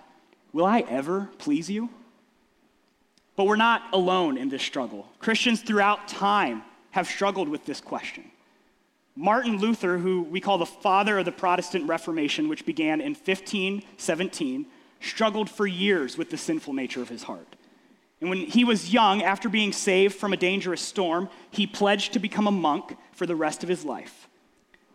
will 0.52 0.64
I 0.64 0.80
ever 0.88 1.28
please 1.38 1.68
you? 1.68 1.90
But 3.36 3.46
we're 3.46 3.56
not 3.56 3.82
alone 3.92 4.38
in 4.38 4.48
this 4.48 4.62
struggle. 4.62 5.08
Christians 5.18 5.60
throughout 5.60 6.06
time 6.08 6.62
have 6.92 7.08
struggled 7.08 7.48
with 7.48 7.66
this 7.66 7.80
question. 7.80 8.30
Martin 9.16 9.58
Luther, 9.58 9.98
who 9.98 10.22
we 10.22 10.40
call 10.40 10.56
the 10.56 10.66
father 10.66 11.18
of 11.18 11.24
the 11.24 11.32
Protestant 11.32 11.86
Reformation, 11.86 12.48
which 12.48 12.64
began 12.64 13.00
in 13.00 13.12
1517, 13.14 14.66
struggled 15.02 15.50
for 15.50 15.66
years 15.66 16.16
with 16.16 16.30
the 16.30 16.36
sinful 16.36 16.72
nature 16.72 17.02
of 17.02 17.08
his 17.08 17.24
heart. 17.24 17.56
And 18.20 18.30
when 18.30 18.38
he 18.38 18.64
was 18.64 18.92
young, 18.92 19.22
after 19.22 19.48
being 19.48 19.72
saved 19.72 20.14
from 20.14 20.32
a 20.32 20.36
dangerous 20.36 20.80
storm, 20.80 21.28
he 21.50 21.66
pledged 21.66 22.12
to 22.12 22.20
become 22.20 22.46
a 22.46 22.52
monk 22.52 22.96
for 23.12 23.26
the 23.26 23.34
rest 23.34 23.62
of 23.62 23.68
his 23.68 23.84
life. 23.84 24.28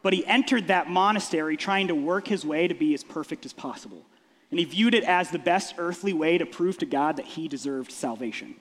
But 0.01 0.13
he 0.13 0.25
entered 0.25 0.67
that 0.67 0.89
monastery 0.89 1.57
trying 1.57 1.89
to 1.89 1.95
work 1.95 2.27
his 2.27 2.45
way 2.45 2.67
to 2.67 2.73
be 2.73 2.93
as 2.93 3.03
perfect 3.03 3.45
as 3.45 3.51
possible. 3.51 4.05
And 4.49 4.59
he 4.59 4.65
viewed 4.65 4.93
it 4.93 5.03
as 5.03 5.29
the 5.29 5.39
best 5.39 5.75
earthly 5.77 6.13
way 6.13 6.37
to 6.37 6.45
prove 6.45 6.77
to 6.77 6.85
God 6.85 7.17
that 7.17 7.25
he 7.25 7.49
deserved 7.49 7.91
salvation. 7.91 8.55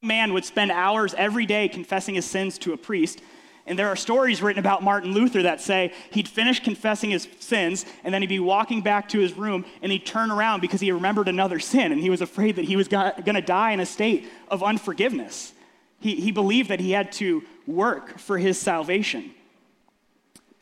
Man 0.00 0.32
would 0.32 0.44
spend 0.44 0.70
hours 0.70 1.12
every 1.14 1.44
day 1.44 1.68
confessing 1.68 2.14
his 2.14 2.24
sins 2.24 2.56
to 2.58 2.72
a 2.72 2.76
priest. 2.76 3.20
And 3.68 3.78
there 3.78 3.88
are 3.88 3.96
stories 3.96 4.40
written 4.40 4.58
about 4.58 4.82
Martin 4.82 5.12
Luther 5.12 5.42
that 5.42 5.60
say 5.60 5.92
he'd 6.10 6.26
finish 6.26 6.60
confessing 6.60 7.10
his 7.10 7.28
sins 7.38 7.84
and 8.02 8.12
then 8.14 8.22
he'd 8.22 8.28
be 8.28 8.40
walking 8.40 8.80
back 8.80 9.10
to 9.10 9.18
his 9.18 9.36
room 9.36 9.66
and 9.82 9.92
he'd 9.92 10.06
turn 10.06 10.30
around 10.30 10.60
because 10.60 10.80
he 10.80 10.90
remembered 10.90 11.28
another 11.28 11.58
sin 11.58 11.92
and 11.92 12.00
he 12.00 12.08
was 12.08 12.22
afraid 12.22 12.56
that 12.56 12.64
he 12.64 12.76
was 12.76 12.88
going 12.88 13.14
to 13.24 13.40
die 13.42 13.72
in 13.72 13.80
a 13.80 13.86
state 13.86 14.28
of 14.48 14.62
unforgiveness. 14.62 15.52
He, 16.00 16.16
he 16.16 16.32
believed 16.32 16.70
that 16.70 16.80
he 16.80 16.92
had 16.92 17.12
to 17.12 17.44
work 17.66 18.18
for 18.18 18.38
his 18.38 18.58
salvation. 18.58 19.32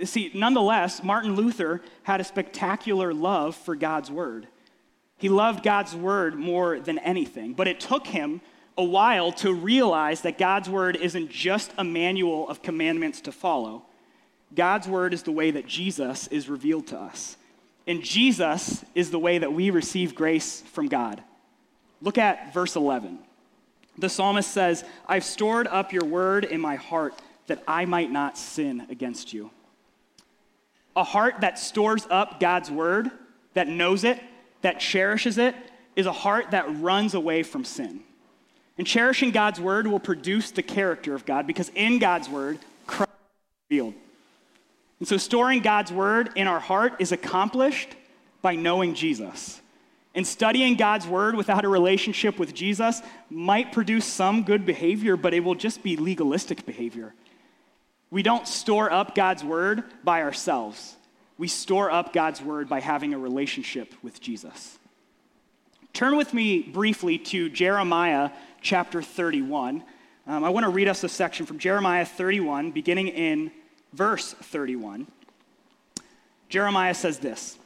See, 0.02 0.30
nonetheless, 0.34 1.02
Martin 1.02 1.36
Luther 1.36 1.82
had 2.02 2.20
a 2.20 2.24
spectacular 2.24 3.14
love 3.14 3.54
for 3.54 3.76
God's 3.76 4.10
word. 4.10 4.48
He 5.16 5.28
loved 5.28 5.62
God's 5.62 5.94
word 5.94 6.34
more 6.34 6.80
than 6.80 6.98
anything, 6.98 7.54
but 7.54 7.68
it 7.68 7.80
took 7.80 8.08
him 8.08 8.40
a 8.78 8.84
while 8.84 9.32
to 9.32 9.52
realize 9.52 10.20
that 10.22 10.38
God's 10.38 10.68
word 10.68 10.96
isn't 10.96 11.30
just 11.30 11.72
a 11.78 11.84
manual 11.84 12.48
of 12.48 12.62
commandments 12.62 13.22
to 13.22 13.32
follow. 13.32 13.84
God's 14.54 14.86
word 14.86 15.14
is 15.14 15.22
the 15.22 15.32
way 15.32 15.50
that 15.50 15.66
Jesus 15.66 16.26
is 16.28 16.48
revealed 16.48 16.88
to 16.88 16.98
us. 16.98 17.36
And 17.86 18.02
Jesus 18.02 18.84
is 18.94 19.10
the 19.10 19.18
way 19.18 19.38
that 19.38 19.52
we 19.52 19.70
receive 19.70 20.14
grace 20.14 20.62
from 20.72 20.88
God. 20.88 21.22
Look 22.02 22.18
at 22.18 22.52
verse 22.52 22.76
11. 22.76 23.18
The 23.98 24.08
psalmist 24.08 24.50
says, 24.50 24.84
I've 25.08 25.24
stored 25.24 25.66
up 25.68 25.92
your 25.92 26.04
word 26.04 26.44
in 26.44 26.60
my 26.60 26.76
heart 26.76 27.14
that 27.46 27.62
I 27.66 27.84
might 27.86 28.10
not 28.10 28.36
sin 28.36 28.86
against 28.90 29.32
you. 29.32 29.50
A 30.94 31.04
heart 31.04 31.36
that 31.40 31.58
stores 31.58 32.06
up 32.10 32.40
God's 32.40 32.70
word, 32.70 33.10
that 33.54 33.68
knows 33.68 34.04
it, 34.04 34.20
that 34.62 34.80
cherishes 34.80 35.38
it, 35.38 35.54
is 35.94 36.06
a 36.06 36.12
heart 36.12 36.50
that 36.50 36.80
runs 36.80 37.14
away 37.14 37.42
from 37.42 37.64
sin. 37.64 38.00
And 38.78 38.86
cherishing 38.86 39.30
God's 39.30 39.60
word 39.60 39.86
will 39.86 40.00
produce 40.00 40.50
the 40.50 40.62
character 40.62 41.14
of 41.14 41.24
God 41.24 41.46
because 41.46 41.70
in 41.74 41.98
God's 41.98 42.28
word, 42.28 42.58
Christ 42.86 43.10
is 43.10 43.70
revealed. 43.70 43.94
And 44.98 45.08
so 45.08 45.16
storing 45.16 45.60
God's 45.60 45.92
word 45.92 46.30
in 46.36 46.46
our 46.46 46.60
heart 46.60 46.94
is 46.98 47.12
accomplished 47.12 47.88
by 48.42 48.54
knowing 48.54 48.94
Jesus. 48.94 49.60
And 50.14 50.26
studying 50.26 50.76
God's 50.76 51.06
word 51.06 51.34
without 51.34 51.64
a 51.64 51.68
relationship 51.68 52.38
with 52.38 52.54
Jesus 52.54 53.02
might 53.28 53.72
produce 53.72 54.06
some 54.06 54.44
good 54.44 54.64
behavior, 54.64 55.16
but 55.16 55.34
it 55.34 55.40
will 55.40 55.54
just 55.54 55.82
be 55.82 55.96
legalistic 55.96 56.64
behavior. 56.64 57.14
We 58.10 58.22
don't 58.22 58.48
store 58.48 58.90
up 58.90 59.14
God's 59.14 59.44
word 59.44 59.84
by 60.04 60.22
ourselves. 60.22 60.96
We 61.36 61.48
store 61.48 61.90
up 61.90 62.14
God's 62.14 62.40
word 62.40 62.68
by 62.68 62.80
having 62.80 63.12
a 63.12 63.18
relationship 63.18 63.92
with 64.02 64.20
Jesus. 64.20 64.78
Turn 65.96 66.18
with 66.18 66.34
me 66.34 66.60
briefly 66.60 67.16
to 67.16 67.48
Jeremiah 67.48 68.28
chapter 68.60 69.00
31. 69.00 69.82
Um, 70.26 70.44
I 70.44 70.50
want 70.50 70.64
to 70.64 70.68
read 70.68 70.88
us 70.88 71.02
a 71.04 71.08
section 71.08 71.46
from 71.46 71.58
Jeremiah 71.58 72.04
31, 72.04 72.70
beginning 72.72 73.08
in 73.08 73.50
verse 73.94 74.34
31. 74.34 75.06
Jeremiah 76.50 76.92
says 76.92 77.20
this 77.20 77.56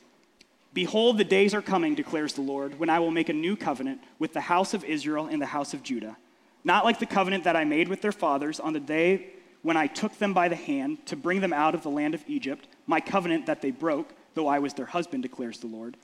Behold, 0.72 1.18
the 1.18 1.24
days 1.24 1.54
are 1.54 1.60
coming, 1.60 1.96
declares 1.96 2.34
the 2.34 2.40
Lord, 2.40 2.78
when 2.78 2.88
I 2.88 3.00
will 3.00 3.10
make 3.10 3.30
a 3.30 3.32
new 3.32 3.56
covenant 3.56 4.00
with 4.20 4.32
the 4.32 4.42
house 4.42 4.74
of 4.74 4.84
Israel 4.84 5.26
and 5.26 5.42
the 5.42 5.46
house 5.46 5.74
of 5.74 5.82
Judah. 5.82 6.16
Not 6.62 6.84
like 6.84 7.00
the 7.00 7.06
covenant 7.06 7.42
that 7.42 7.56
I 7.56 7.64
made 7.64 7.88
with 7.88 8.00
their 8.00 8.12
fathers 8.12 8.60
on 8.60 8.74
the 8.74 8.78
day 8.78 9.30
when 9.62 9.76
I 9.76 9.88
took 9.88 10.16
them 10.18 10.34
by 10.34 10.46
the 10.46 10.54
hand 10.54 11.04
to 11.06 11.16
bring 11.16 11.40
them 11.40 11.52
out 11.52 11.74
of 11.74 11.82
the 11.82 11.90
land 11.90 12.14
of 12.14 12.22
Egypt, 12.28 12.68
my 12.86 13.00
covenant 13.00 13.46
that 13.46 13.60
they 13.60 13.72
broke, 13.72 14.14
though 14.34 14.46
I 14.46 14.60
was 14.60 14.74
their 14.74 14.86
husband, 14.86 15.24
declares 15.24 15.58
the 15.58 15.66
Lord. 15.66 15.96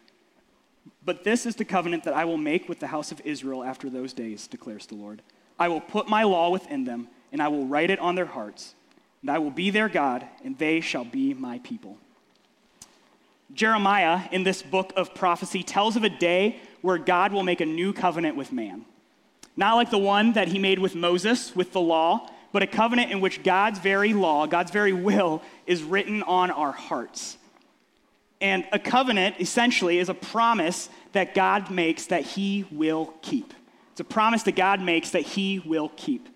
But 1.04 1.24
this 1.24 1.46
is 1.46 1.56
the 1.56 1.64
covenant 1.64 2.04
that 2.04 2.14
I 2.14 2.24
will 2.24 2.36
make 2.36 2.68
with 2.68 2.80
the 2.80 2.88
house 2.88 3.12
of 3.12 3.20
Israel 3.24 3.62
after 3.62 3.88
those 3.88 4.12
days, 4.12 4.46
declares 4.46 4.86
the 4.86 4.94
Lord. 4.96 5.22
I 5.58 5.68
will 5.68 5.80
put 5.80 6.08
my 6.08 6.24
law 6.24 6.50
within 6.50 6.84
them, 6.84 7.08
and 7.32 7.42
I 7.42 7.48
will 7.48 7.66
write 7.66 7.90
it 7.90 7.98
on 7.98 8.14
their 8.14 8.26
hearts, 8.26 8.74
and 9.22 9.30
I 9.30 9.38
will 9.38 9.50
be 9.50 9.70
their 9.70 9.88
God, 9.88 10.26
and 10.44 10.58
they 10.58 10.80
shall 10.80 11.04
be 11.04 11.32
my 11.34 11.58
people. 11.60 11.98
Jeremiah, 13.54 14.22
in 14.32 14.42
this 14.42 14.62
book 14.62 14.92
of 14.96 15.14
prophecy, 15.14 15.62
tells 15.62 15.96
of 15.96 16.04
a 16.04 16.08
day 16.08 16.60
where 16.82 16.98
God 16.98 17.32
will 17.32 17.42
make 17.42 17.60
a 17.60 17.66
new 17.66 17.92
covenant 17.92 18.36
with 18.36 18.52
man. 18.52 18.84
Not 19.56 19.76
like 19.76 19.90
the 19.90 19.98
one 19.98 20.32
that 20.32 20.48
he 20.48 20.58
made 20.58 20.78
with 20.78 20.94
Moses, 20.94 21.54
with 21.54 21.72
the 21.72 21.80
law, 21.80 22.28
but 22.52 22.62
a 22.62 22.66
covenant 22.66 23.10
in 23.10 23.20
which 23.20 23.42
God's 23.42 23.78
very 23.78 24.12
law, 24.12 24.46
God's 24.46 24.70
very 24.70 24.92
will, 24.92 25.42
is 25.66 25.82
written 25.82 26.22
on 26.24 26.50
our 26.50 26.72
hearts. 26.72 27.38
And 28.40 28.66
a 28.72 28.78
covenant 28.78 29.36
essentially 29.40 29.98
is 29.98 30.08
a 30.08 30.14
promise 30.14 30.88
that 31.12 31.34
God 31.34 31.70
makes 31.70 32.06
that 32.06 32.22
he 32.22 32.66
will 32.70 33.14
keep. 33.22 33.54
It's 33.92 34.00
a 34.00 34.04
promise 34.04 34.42
that 34.42 34.56
God 34.56 34.80
makes 34.82 35.10
that 35.10 35.22
he 35.22 35.58
will 35.60 35.90
keep. 35.96 36.28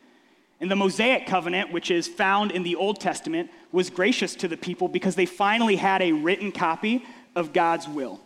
And 0.61 0.71
the 0.71 0.76
Mosaic 0.76 1.26
covenant, 1.26 1.73
which 1.73 1.90
is 1.90 2.07
found 2.09 2.52
in 2.52 2.62
the 2.62 2.76
Old 2.76 3.00
Testament, 3.00 3.50
was 3.73 3.90
gracious 3.90 4.35
to 4.37 4.49
the 4.49 4.57
people 4.57 4.88
because 4.88 5.14
they 5.14 5.26
finally 5.26 5.76
had 5.76 6.02
a 6.02 6.12
written 6.12 6.52
copy 6.52 7.04
of 7.35 7.52
God's 7.52 7.88
will. 7.88 8.21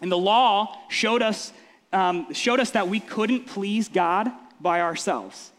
And 0.00 0.10
the 0.10 0.18
law 0.18 0.76
showed 0.88 1.22
us, 1.22 1.52
um, 1.92 2.32
showed 2.32 2.58
us 2.58 2.70
that 2.70 2.88
we 2.88 2.98
couldn't 2.98 3.46
please 3.46 3.88
God 3.88 4.30
by 4.60 4.80
ourselves. 4.80 5.52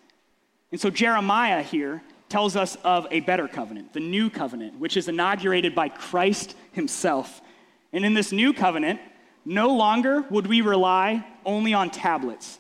And 0.72 0.80
so 0.80 0.90
Jeremiah 0.90 1.62
here 1.62 2.02
tells 2.34 2.56
us 2.56 2.76
of 2.84 3.06
a 3.12 3.20
better 3.20 3.48
covenant, 3.48 3.94
the 3.94 4.00
new 4.00 4.28
covenant, 4.28 4.80
which 4.80 4.98
is 4.98 5.08
inaugurated 5.08 5.76
by 5.76 5.88
Christ 5.88 6.56
himself. 6.72 7.44
And 7.94 8.04
in 8.04 8.16
this 8.16 8.32
new 8.32 8.54
covenant, 8.54 9.00
no 9.46 9.76
longer 9.76 10.22
would 10.32 10.48
we 10.48 10.62
rely 10.62 11.28
only 11.46 11.76
on 11.76 11.92
tablets, 11.92 12.58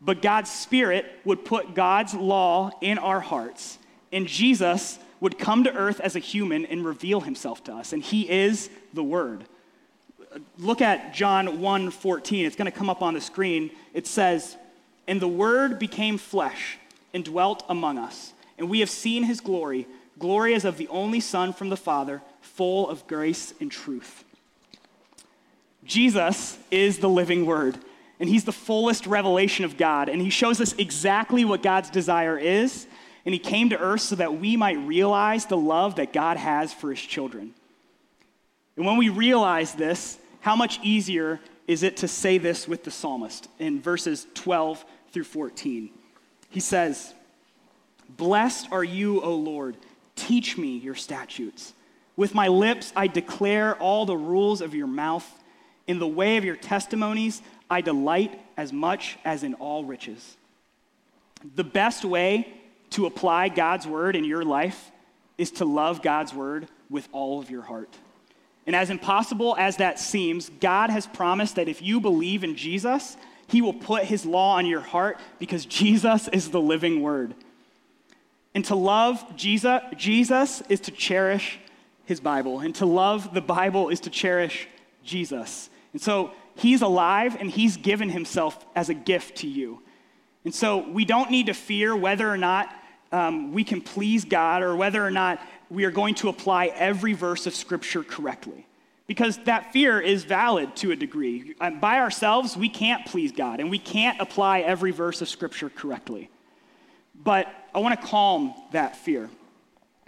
but 0.00 0.20
God's 0.20 0.50
Spirit 0.50 1.06
would 1.24 1.44
put 1.44 1.76
God's 1.76 2.12
law 2.12 2.72
in 2.80 2.98
our 2.98 3.20
hearts, 3.20 3.78
and 4.10 4.26
Jesus 4.26 4.98
would 5.20 5.38
come 5.38 5.62
to 5.62 5.72
earth 5.72 6.00
as 6.00 6.16
a 6.16 6.18
human 6.18 6.66
and 6.66 6.84
reveal 6.84 7.20
himself 7.20 7.62
to 7.64 7.74
us, 7.74 7.92
and 7.92 8.02
he 8.02 8.28
is 8.28 8.68
the 8.94 9.04
Word. 9.04 9.44
Look 10.58 10.80
at 10.82 11.14
John 11.14 11.60
1 11.60 11.90
14. 11.92 12.46
It's 12.46 12.56
going 12.56 12.70
to 12.70 12.76
come 12.76 12.90
up 12.90 13.02
on 13.02 13.14
the 13.14 13.20
screen. 13.20 13.70
It 13.94 14.08
says, 14.08 14.56
And 15.06 15.22
the 15.22 15.28
Word 15.28 15.78
became 15.78 16.18
flesh 16.18 16.78
and 17.14 17.24
dwelt 17.24 17.62
among 17.68 17.98
us 17.98 18.32
and 18.58 18.68
we 18.68 18.80
have 18.80 18.90
seen 18.90 19.22
his 19.22 19.40
glory, 19.40 19.86
glory 20.18 20.54
as 20.54 20.64
of 20.64 20.76
the 20.76 20.88
only 20.88 21.20
Son 21.20 21.52
from 21.52 21.68
the 21.68 21.76
Father, 21.76 22.22
full 22.40 22.88
of 22.88 23.06
grace 23.06 23.54
and 23.60 23.70
truth. 23.70 24.24
Jesus 25.84 26.58
is 26.70 26.98
the 26.98 27.08
living 27.08 27.46
word, 27.46 27.78
and 28.20 28.28
he's 28.28 28.44
the 28.44 28.52
fullest 28.52 29.06
revelation 29.06 29.64
of 29.64 29.76
God, 29.76 30.08
and 30.08 30.20
he 30.20 30.30
shows 30.30 30.60
us 30.60 30.74
exactly 30.74 31.44
what 31.44 31.62
God's 31.62 31.88
desire 31.88 32.36
is, 32.36 32.86
and 33.24 33.32
he 33.32 33.38
came 33.38 33.70
to 33.70 33.78
earth 33.78 34.02
so 34.02 34.16
that 34.16 34.38
we 34.38 34.56
might 34.56 34.78
realize 34.78 35.46
the 35.46 35.56
love 35.56 35.96
that 35.96 36.12
God 36.12 36.36
has 36.36 36.72
for 36.72 36.90
his 36.90 37.00
children. 37.00 37.54
And 38.76 38.86
when 38.86 38.96
we 38.96 39.08
realize 39.08 39.74
this, 39.74 40.18
how 40.40 40.56
much 40.56 40.78
easier 40.82 41.40
is 41.66 41.82
it 41.82 41.98
to 41.98 42.08
say 42.08 42.38
this 42.38 42.66
with 42.66 42.84
the 42.84 42.90
psalmist 42.90 43.48
in 43.58 43.80
verses 43.80 44.26
12 44.34 44.84
through 45.12 45.24
14? 45.24 45.90
He 46.50 46.60
says, 46.60 47.12
Blessed 48.08 48.68
are 48.72 48.84
you, 48.84 49.20
O 49.22 49.34
Lord. 49.34 49.76
Teach 50.16 50.58
me 50.58 50.78
your 50.78 50.94
statutes. 50.94 51.74
With 52.16 52.34
my 52.34 52.48
lips, 52.48 52.92
I 52.96 53.06
declare 53.06 53.76
all 53.76 54.04
the 54.04 54.16
rules 54.16 54.60
of 54.60 54.74
your 54.74 54.86
mouth. 54.86 55.26
In 55.86 55.98
the 55.98 56.08
way 56.08 56.36
of 56.36 56.44
your 56.44 56.56
testimonies, 56.56 57.40
I 57.70 57.80
delight 57.80 58.40
as 58.56 58.72
much 58.72 59.18
as 59.24 59.42
in 59.42 59.54
all 59.54 59.84
riches. 59.84 60.36
The 61.54 61.64
best 61.64 62.04
way 62.04 62.52
to 62.90 63.06
apply 63.06 63.50
God's 63.50 63.86
word 63.86 64.16
in 64.16 64.24
your 64.24 64.44
life 64.44 64.90
is 65.36 65.52
to 65.52 65.64
love 65.64 66.02
God's 66.02 66.34
word 66.34 66.66
with 66.90 67.08
all 67.12 67.38
of 67.38 67.50
your 67.50 67.62
heart. 67.62 67.94
And 68.66 68.74
as 68.74 68.90
impossible 68.90 69.56
as 69.56 69.76
that 69.76 69.98
seems, 69.98 70.50
God 70.60 70.90
has 70.90 71.06
promised 71.06 71.56
that 71.56 71.68
if 71.68 71.80
you 71.80 72.00
believe 72.00 72.44
in 72.44 72.56
Jesus, 72.56 73.16
he 73.46 73.62
will 73.62 73.72
put 73.72 74.04
his 74.04 74.26
law 74.26 74.56
on 74.56 74.66
your 74.66 74.80
heart 74.80 75.18
because 75.38 75.64
Jesus 75.66 76.28
is 76.28 76.50
the 76.50 76.60
living 76.60 77.00
word. 77.00 77.34
And 78.58 78.64
to 78.64 78.74
love 78.74 79.36
Jesus, 79.36 79.80
Jesus 79.96 80.62
is 80.68 80.80
to 80.80 80.90
cherish 80.90 81.60
his 82.06 82.18
Bible. 82.18 82.58
And 82.58 82.74
to 82.74 82.86
love 82.86 83.32
the 83.32 83.40
Bible 83.40 83.88
is 83.88 84.00
to 84.00 84.10
cherish 84.10 84.66
Jesus. 85.04 85.70
And 85.92 86.02
so 86.02 86.32
he's 86.56 86.82
alive 86.82 87.36
and 87.38 87.48
he's 87.48 87.76
given 87.76 88.10
himself 88.10 88.66
as 88.74 88.88
a 88.88 88.94
gift 88.94 89.36
to 89.36 89.46
you. 89.46 89.80
And 90.44 90.52
so 90.52 90.78
we 90.78 91.04
don't 91.04 91.30
need 91.30 91.46
to 91.46 91.54
fear 91.54 91.94
whether 91.94 92.28
or 92.28 92.36
not 92.36 92.74
um, 93.12 93.52
we 93.52 93.62
can 93.62 93.80
please 93.80 94.24
God 94.24 94.64
or 94.64 94.74
whether 94.74 95.06
or 95.06 95.12
not 95.12 95.40
we 95.70 95.84
are 95.84 95.92
going 95.92 96.16
to 96.16 96.28
apply 96.28 96.66
every 96.74 97.12
verse 97.12 97.46
of 97.46 97.54
Scripture 97.54 98.02
correctly. 98.02 98.66
Because 99.06 99.38
that 99.44 99.72
fear 99.72 100.00
is 100.00 100.24
valid 100.24 100.74
to 100.78 100.90
a 100.90 100.96
degree. 100.96 101.54
By 101.80 102.00
ourselves, 102.00 102.56
we 102.56 102.68
can't 102.68 103.06
please 103.06 103.30
God 103.30 103.60
and 103.60 103.70
we 103.70 103.78
can't 103.78 104.20
apply 104.20 104.62
every 104.62 104.90
verse 104.90 105.22
of 105.22 105.28
Scripture 105.28 105.70
correctly. 105.70 106.28
But 107.22 107.52
I 107.74 107.80
want 107.80 108.00
to 108.00 108.06
calm 108.06 108.54
that 108.72 108.96
fear. 108.96 109.28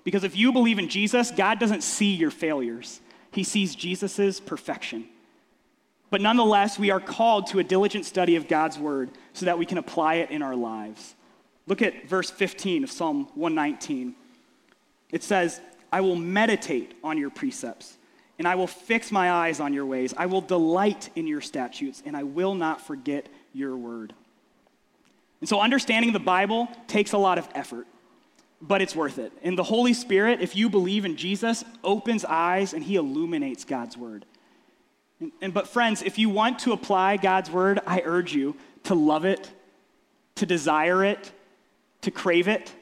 Because 0.05 0.25
if 0.25 0.37
you 0.37 0.52
believe 0.52 0.79
in 0.79 0.88
Jesus, 0.88 1.31
God 1.31 1.59
doesn't 1.59 1.83
see 1.83 2.14
your 2.14 2.31
failures, 2.31 3.00
He 3.33 3.45
sees 3.45 3.75
Jesus' 3.75 4.40
perfection. 4.40 5.07
But 6.11 6.21
nonetheless, 6.21 6.79
we 6.79 6.90
are 6.90 6.99
called 6.99 7.47
to 7.49 7.61
a 7.61 7.64
diligent 7.64 8.05
study 8.05 8.35
of 8.35 8.49
God's 8.49 8.79
word 8.79 9.11
so 9.33 9.47
that 9.47 9.59
we 9.59 9.67
can 9.67 9.79
apply 9.79 10.14
it 10.17 10.31
in 10.31 10.43
our 10.43 10.57
lives. 10.57 11.14
Look 11.69 11.83
at 11.83 12.09
verse 12.09 12.31
15 12.31 12.83
of 12.83 12.90
Psalm 12.90 13.29
119. 13.35 14.17
It 15.12 15.23
says, 15.23 15.61
I 15.93 16.00
will 16.00 16.17
meditate 16.17 16.95
on 17.05 17.17
your 17.17 17.31
precepts, 17.31 17.97
and 18.38 18.49
I 18.49 18.57
will 18.57 18.67
fix 18.67 19.12
my 19.12 19.31
eyes 19.31 19.61
on 19.61 19.73
your 19.73 19.87
ways. 19.87 20.12
I 20.17 20.26
will 20.26 20.40
delight 20.40 21.11
in 21.14 21.29
your 21.29 21.40
statutes, 21.40 22.02
and 22.05 22.17
I 22.17 22.25
will 22.25 22.55
not 22.55 22.81
forget 22.81 23.29
your 23.52 23.76
word. 23.76 24.14
And 25.40 25.49
so 25.49 25.61
understanding 25.61 26.12
the 26.12 26.18
Bible 26.18 26.68
takes 26.87 27.12
a 27.12 27.18
lot 27.18 27.38
of 27.38 27.49
effort, 27.54 27.87
but 28.61 28.82
it's 28.82 28.94
worth 28.94 29.18
it. 29.18 29.32
And 29.42 29.56
the 29.56 29.62
Holy 29.64 29.94
Spirit, 29.94 30.40
if 30.40 30.54
you 30.54 30.68
believe 30.68 31.04
in 31.04 31.16
Jesus, 31.16 31.64
opens 31.82 32.25
eyes 32.25 32.75
and 32.75 32.85
he 32.85 32.97
illuminates 32.97 33.64
God's 33.64 33.97
word. 33.97 34.26
And, 35.18 35.32
and, 35.40 35.54
but 35.54 35.66
friends, 35.66 36.02
if 36.02 36.18
you 36.18 36.28
want 36.28 36.59
to 36.61 36.73
apply 36.73 37.16
God's 37.16 37.50
word, 37.50 37.80
I 37.87 38.02
urge 38.04 38.35
you 38.35 38.56
to 38.85 38.94
love 38.94 39.25
it, 39.25 39.50
to 40.37 40.47
desire 40.47 41.04
it, 41.04 41.32
to 42.02 42.11
crave 42.11 42.49
it. 42.49 42.75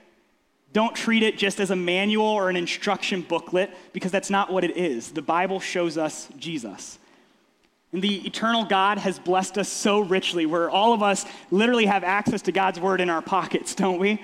Don't 0.72 0.94
treat 0.94 1.22
it 1.22 1.38
just 1.38 1.60
as 1.60 1.70
a 1.70 1.76
manual 1.76 2.26
or 2.26 2.50
an 2.50 2.56
instruction 2.56 3.22
booklet 3.22 3.74
because 3.92 4.12
that's 4.12 4.30
not 4.30 4.52
what 4.52 4.64
it 4.64 4.76
is. 4.76 5.12
The 5.12 5.22
Bible 5.22 5.60
shows 5.60 5.96
us 5.96 6.28
Jesus. 6.38 6.98
And 7.92 8.02
the 8.02 8.26
eternal 8.26 8.64
God 8.64 8.98
has 8.98 9.18
blessed 9.18 9.56
us 9.56 9.68
so 9.68 10.00
richly, 10.00 10.44
where 10.44 10.68
all 10.68 10.92
of 10.92 11.02
us 11.02 11.24
literally 11.50 11.86
have 11.86 12.04
access 12.04 12.42
to 12.42 12.52
God's 12.52 12.78
word 12.78 13.00
in 13.00 13.08
our 13.08 13.22
pockets, 13.22 13.74
don't 13.74 13.98
we? 13.98 14.22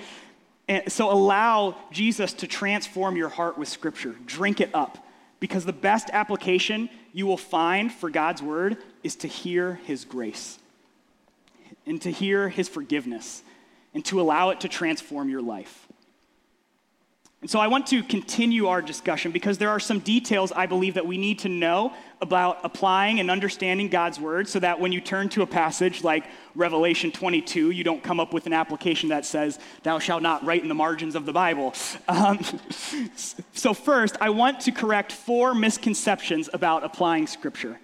And 0.68 0.90
so 0.92 1.10
allow 1.10 1.76
Jesus 1.90 2.32
to 2.34 2.46
transform 2.46 3.16
your 3.16 3.28
heart 3.28 3.58
with 3.58 3.68
Scripture. 3.68 4.14
Drink 4.26 4.60
it 4.60 4.70
up. 4.74 4.98
Because 5.40 5.64
the 5.64 5.72
best 5.72 6.08
application 6.12 6.88
you 7.12 7.26
will 7.26 7.36
find 7.36 7.92
for 7.92 8.08
God's 8.08 8.42
word 8.42 8.78
is 9.02 9.16
to 9.16 9.28
hear 9.28 9.74
his 9.84 10.04
grace 10.04 10.58
and 11.86 12.00
to 12.02 12.10
hear 12.10 12.48
his 12.48 12.68
forgiveness 12.68 13.42
and 13.92 14.04
to 14.06 14.20
allow 14.20 14.50
it 14.50 14.60
to 14.60 14.68
transform 14.68 15.28
your 15.28 15.42
life. 15.42 15.83
And 17.44 17.50
so 17.50 17.60
I 17.60 17.66
want 17.66 17.86
to 17.88 18.02
continue 18.02 18.68
our 18.68 18.80
discussion 18.80 19.30
because 19.30 19.58
there 19.58 19.68
are 19.68 19.78
some 19.78 19.98
details 19.98 20.50
I 20.50 20.64
believe 20.64 20.94
that 20.94 21.06
we 21.06 21.18
need 21.18 21.40
to 21.40 21.50
know 21.50 21.92
about 22.22 22.60
applying 22.64 23.20
and 23.20 23.30
understanding 23.30 23.90
God's 23.90 24.18
word 24.18 24.48
so 24.48 24.58
that 24.60 24.80
when 24.80 24.92
you 24.92 25.00
turn 25.02 25.28
to 25.28 25.42
a 25.42 25.46
passage 25.46 26.02
like 26.02 26.24
Revelation 26.54 27.12
22, 27.12 27.70
you 27.70 27.84
don't 27.84 28.02
come 28.02 28.18
up 28.18 28.32
with 28.32 28.46
an 28.46 28.54
application 28.54 29.10
that 29.10 29.26
says, 29.26 29.58
Thou 29.82 29.98
shalt 29.98 30.22
not 30.22 30.42
write 30.42 30.62
in 30.62 30.70
the 30.70 30.74
margins 30.74 31.14
of 31.14 31.26
the 31.26 31.34
Bible. 31.34 31.74
Um, 32.08 32.42
so, 33.54 33.74
first, 33.74 34.16
I 34.22 34.30
want 34.30 34.60
to 34.60 34.72
correct 34.72 35.12
four 35.12 35.54
misconceptions 35.54 36.48
about 36.50 36.82
applying 36.82 37.26
scripture. 37.26 37.78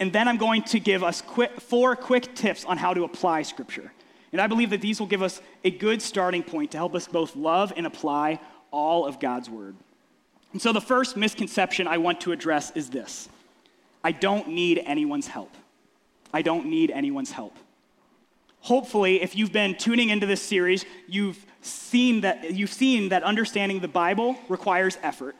And 0.00 0.10
then 0.10 0.26
I'm 0.26 0.38
going 0.38 0.62
to 0.64 0.80
give 0.80 1.04
us 1.04 1.20
quick, 1.20 1.60
four 1.60 1.96
quick 1.96 2.34
tips 2.34 2.64
on 2.64 2.78
how 2.78 2.94
to 2.94 3.04
apply 3.04 3.42
scripture. 3.42 3.92
And 4.32 4.40
I 4.40 4.46
believe 4.46 4.70
that 4.70 4.80
these 4.80 4.98
will 4.98 5.06
give 5.06 5.22
us 5.22 5.42
a 5.64 5.70
good 5.70 6.00
starting 6.00 6.42
point 6.42 6.70
to 6.70 6.78
help 6.78 6.94
us 6.94 7.06
both 7.06 7.36
love 7.36 7.74
and 7.76 7.86
apply 7.86 8.40
all 8.72 9.06
of 9.06 9.20
God's 9.20 9.48
word. 9.48 9.76
And 10.52 10.60
so 10.60 10.72
the 10.72 10.80
first 10.80 11.16
misconception 11.16 11.86
I 11.86 11.98
want 11.98 12.20
to 12.22 12.32
address 12.32 12.72
is 12.72 12.90
this 12.90 13.28
I 14.02 14.12
don't 14.12 14.48
need 14.48 14.82
anyone's 14.84 15.28
help. 15.28 15.54
I 16.32 16.42
don't 16.42 16.66
need 16.66 16.90
anyone's 16.90 17.30
help. 17.30 17.56
Hopefully, 18.60 19.20
if 19.22 19.34
you've 19.36 19.52
been 19.52 19.74
tuning 19.76 20.10
into 20.10 20.24
this 20.24 20.40
series, 20.40 20.84
you've 21.08 21.44
seen 21.62 22.20
that, 22.20 22.52
you've 22.54 22.72
seen 22.72 23.08
that 23.08 23.22
understanding 23.24 23.80
the 23.80 23.88
Bible 23.88 24.36
requires 24.48 24.96
effort. 25.02 25.34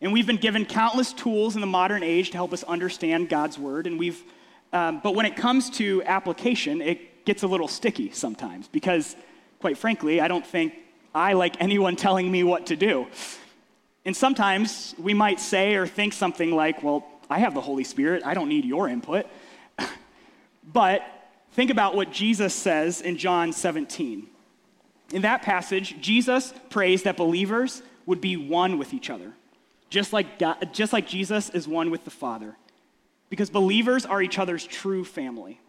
And 0.00 0.12
we've 0.12 0.26
been 0.26 0.36
given 0.36 0.64
countless 0.64 1.12
tools 1.12 1.56
in 1.56 1.60
the 1.60 1.66
modern 1.66 2.04
age 2.04 2.30
to 2.30 2.36
help 2.36 2.52
us 2.52 2.62
understand 2.62 3.28
God's 3.28 3.58
word. 3.58 3.88
And 3.88 3.98
we've, 3.98 4.22
um, 4.72 5.00
but 5.02 5.16
when 5.16 5.26
it 5.26 5.34
comes 5.34 5.70
to 5.70 6.04
application, 6.04 6.80
it 6.80 7.24
gets 7.24 7.42
a 7.42 7.48
little 7.48 7.66
sticky 7.66 8.12
sometimes 8.12 8.68
because, 8.68 9.16
quite 9.58 9.76
frankly, 9.76 10.20
I 10.20 10.28
don't 10.28 10.46
think 10.46 10.74
I 11.18 11.32
like 11.32 11.60
anyone 11.60 11.96
telling 11.96 12.30
me 12.30 12.44
what 12.44 12.66
to 12.66 12.76
do. 12.76 13.08
And 14.04 14.16
sometimes 14.16 14.94
we 14.98 15.14
might 15.14 15.40
say 15.40 15.74
or 15.74 15.86
think 15.86 16.12
something 16.12 16.52
like, 16.52 16.82
well, 16.82 17.04
I 17.28 17.40
have 17.40 17.54
the 17.54 17.60
Holy 17.60 17.84
Spirit, 17.84 18.22
I 18.24 18.34
don't 18.34 18.48
need 18.48 18.64
your 18.64 18.88
input. 18.88 19.26
but 20.72 21.02
think 21.52 21.70
about 21.70 21.96
what 21.96 22.12
Jesus 22.12 22.54
says 22.54 23.00
in 23.00 23.18
John 23.18 23.52
17. 23.52 24.26
In 25.12 25.22
that 25.22 25.42
passage, 25.42 26.00
Jesus 26.00 26.54
prays 26.70 27.02
that 27.02 27.16
believers 27.16 27.82
would 28.06 28.20
be 28.20 28.36
one 28.36 28.78
with 28.78 28.94
each 28.94 29.10
other, 29.10 29.32
just 29.90 30.12
like, 30.12 30.38
God, 30.38 30.72
just 30.72 30.92
like 30.92 31.06
Jesus 31.06 31.50
is 31.50 31.66
one 31.66 31.90
with 31.90 32.04
the 32.04 32.10
Father. 32.10 32.56
Because 33.28 33.50
believers 33.50 34.06
are 34.06 34.22
each 34.22 34.38
other's 34.38 34.64
true 34.64 35.04
family. 35.04 35.60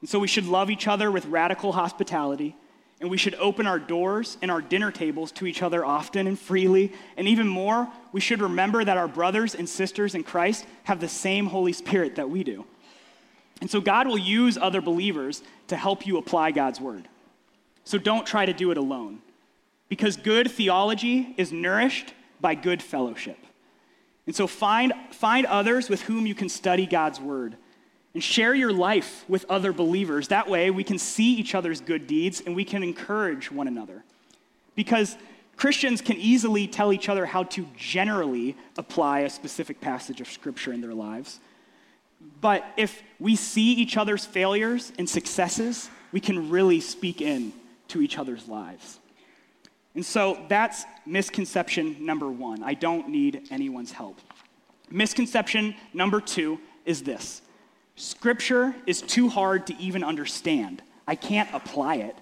And 0.00 0.08
so 0.08 0.18
we 0.18 0.26
should 0.26 0.46
love 0.46 0.68
each 0.68 0.88
other 0.88 1.10
with 1.10 1.24
radical 1.26 1.72
hospitality 1.72 2.56
and 3.00 3.08
we 3.10 3.16
should 3.16 3.34
open 3.36 3.66
our 3.66 3.78
doors 3.78 4.36
and 4.42 4.50
our 4.50 4.60
dinner 4.60 4.90
tables 4.90 5.32
to 5.32 5.46
each 5.46 5.62
other 5.62 5.84
often 5.84 6.26
and 6.26 6.38
freely. 6.38 6.92
And 7.16 7.26
even 7.26 7.48
more, 7.48 7.88
we 8.12 8.20
should 8.20 8.42
remember 8.42 8.84
that 8.84 8.98
our 8.98 9.08
brothers 9.08 9.54
and 9.54 9.66
sisters 9.68 10.14
in 10.14 10.22
Christ 10.22 10.66
have 10.84 11.00
the 11.00 11.08
same 11.08 11.46
Holy 11.46 11.72
Spirit 11.72 12.16
that 12.16 12.28
we 12.28 12.44
do. 12.44 12.66
And 13.62 13.70
so 13.70 13.80
God 13.80 14.06
will 14.06 14.18
use 14.18 14.58
other 14.58 14.80
believers 14.80 15.42
to 15.68 15.76
help 15.76 16.06
you 16.06 16.18
apply 16.18 16.50
God's 16.50 16.80
word. 16.80 17.08
So 17.84 17.96
don't 17.96 18.26
try 18.26 18.44
to 18.44 18.52
do 18.52 18.70
it 18.70 18.76
alone, 18.76 19.20
because 19.88 20.16
good 20.16 20.50
theology 20.50 21.34
is 21.36 21.52
nourished 21.52 22.12
by 22.40 22.54
good 22.54 22.82
fellowship. 22.82 23.38
And 24.26 24.36
so 24.36 24.46
find, 24.46 24.92
find 25.10 25.46
others 25.46 25.88
with 25.88 26.02
whom 26.02 26.26
you 26.26 26.34
can 26.34 26.48
study 26.48 26.86
God's 26.86 27.20
word 27.20 27.56
and 28.14 28.22
share 28.22 28.54
your 28.54 28.72
life 28.72 29.24
with 29.28 29.44
other 29.48 29.72
believers. 29.72 30.28
That 30.28 30.48
way, 30.48 30.70
we 30.70 30.84
can 30.84 30.98
see 30.98 31.34
each 31.34 31.54
other's 31.54 31.80
good 31.80 32.06
deeds 32.06 32.42
and 32.44 32.56
we 32.56 32.64
can 32.64 32.82
encourage 32.82 33.52
one 33.52 33.68
another. 33.68 34.04
Because 34.74 35.16
Christians 35.56 36.00
can 36.00 36.16
easily 36.16 36.66
tell 36.66 36.92
each 36.92 37.08
other 37.08 37.26
how 37.26 37.44
to 37.44 37.66
generally 37.76 38.56
apply 38.78 39.20
a 39.20 39.30
specific 39.30 39.80
passage 39.80 40.20
of 40.20 40.28
Scripture 40.28 40.72
in 40.72 40.80
their 40.80 40.94
lives. 40.94 41.38
But 42.40 42.64
if 42.76 43.02
we 43.18 43.36
see 43.36 43.74
each 43.74 43.96
other's 43.96 44.24
failures 44.24 44.92
and 44.98 45.08
successes, 45.08 45.88
we 46.12 46.20
can 46.20 46.50
really 46.50 46.80
speak 46.80 47.20
in 47.20 47.52
to 47.88 48.02
each 48.02 48.18
other's 48.18 48.48
lives. 48.48 48.98
And 49.94 50.04
so 50.04 50.40
that's 50.48 50.84
misconception 51.04 52.04
number 52.04 52.28
one. 52.28 52.62
I 52.62 52.74
don't 52.74 53.08
need 53.08 53.48
anyone's 53.50 53.92
help. 53.92 54.18
Misconception 54.90 55.74
number 55.92 56.20
two 56.20 56.58
is 56.84 57.02
this 57.02 57.42
Scripture 58.00 58.74
is 58.86 59.02
too 59.02 59.28
hard 59.28 59.66
to 59.66 59.76
even 59.78 60.02
understand. 60.02 60.82
I 61.06 61.14
can't 61.14 61.50
apply 61.52 61.96
it. 61.96 62.16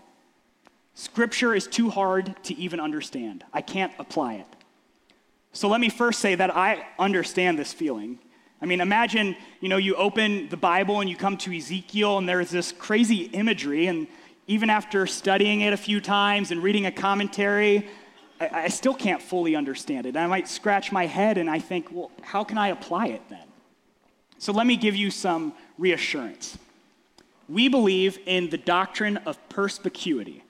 Scripture 0.95 1.55
is 1.55 1.69
too 1.69 1.89
hard 1.89 2.35
to 2.43 2.59
even 2.59 2.81
understand. 2.81 3.45
I 3.53 3.61
can't 3.61 3.93
apply 4.01 4.35
it. 4.35 4.47
So 5.53 5.69
let 5.69 5.81
me 5.81 5.89
first 5.89 6.19
say 6.19 6.35
that 6.35 6.55
I 6.57 6.85
understand 6.99 7.61
this 7.61 7.73
feeling. 7.73 8.19
I 8.61 8.67
mean, 8.67 8.81
imagine, 8.81 9.37
you 9.61 9.69
know, 9.69 9.77
you 9.77 9.95
open 9.95 10.49
the 10.49 10.57
Bible 10.57 10.99
and 10.99 11.09
you 11.09 11.15
come 11.15 11.37
to 11.37 11.57
Ezekiel 11.57 12.19
and 12.19 12.29
there's 12.29 12.51
this 12.51 12.73
crazy 12.73 13.27
imagery, 13.27 13.87
and 13.87 14.09
even 14.49 14.71
after 14.71 15.07
studying 15.07 15.61
it 15.61 15.73
a 15.73 15.77
few 15.77 16.01
times 16.01 16.51
and 16.51 16.61
reading 16.61 16.87
a 16.87 16.93
commentary, 16.93 17.87
I, 18.41 18.65
I 18.65 18.69
still 18.69 18.95
can't 18.95 19.23
fully 19.23 19.55
understand 19.55 20.07
it. 20.07 20.17
I 20.17 20.27
might 20.27 20.49
scratch 20.49 20.91
my 20.91 21.07
head 21.07 21.39
and 21.39 21.49
I 21.49 21.61
think, 21.61 21.93
well, 21.93 22.11
how 22.21 22.43
can 22.43 22.59
I 22.59 22.69
apply 22.69 23.07
it 23.11 23.23
then? 23.31 23.45
So 24.39 24.53
let 24.53 24.67
me 24.67 24.77
give 24.77 24.97
you 24.97 25.11
some 25.13 25.53
reassurance. 25.79 26.59
We 27.49 27.69
believe 27.69 28.19
in 28.27 28.51
the 28.51 28.59
doctrine 28.59 29.17
of 29.19 29.37
perspicuity. 29.49 30.45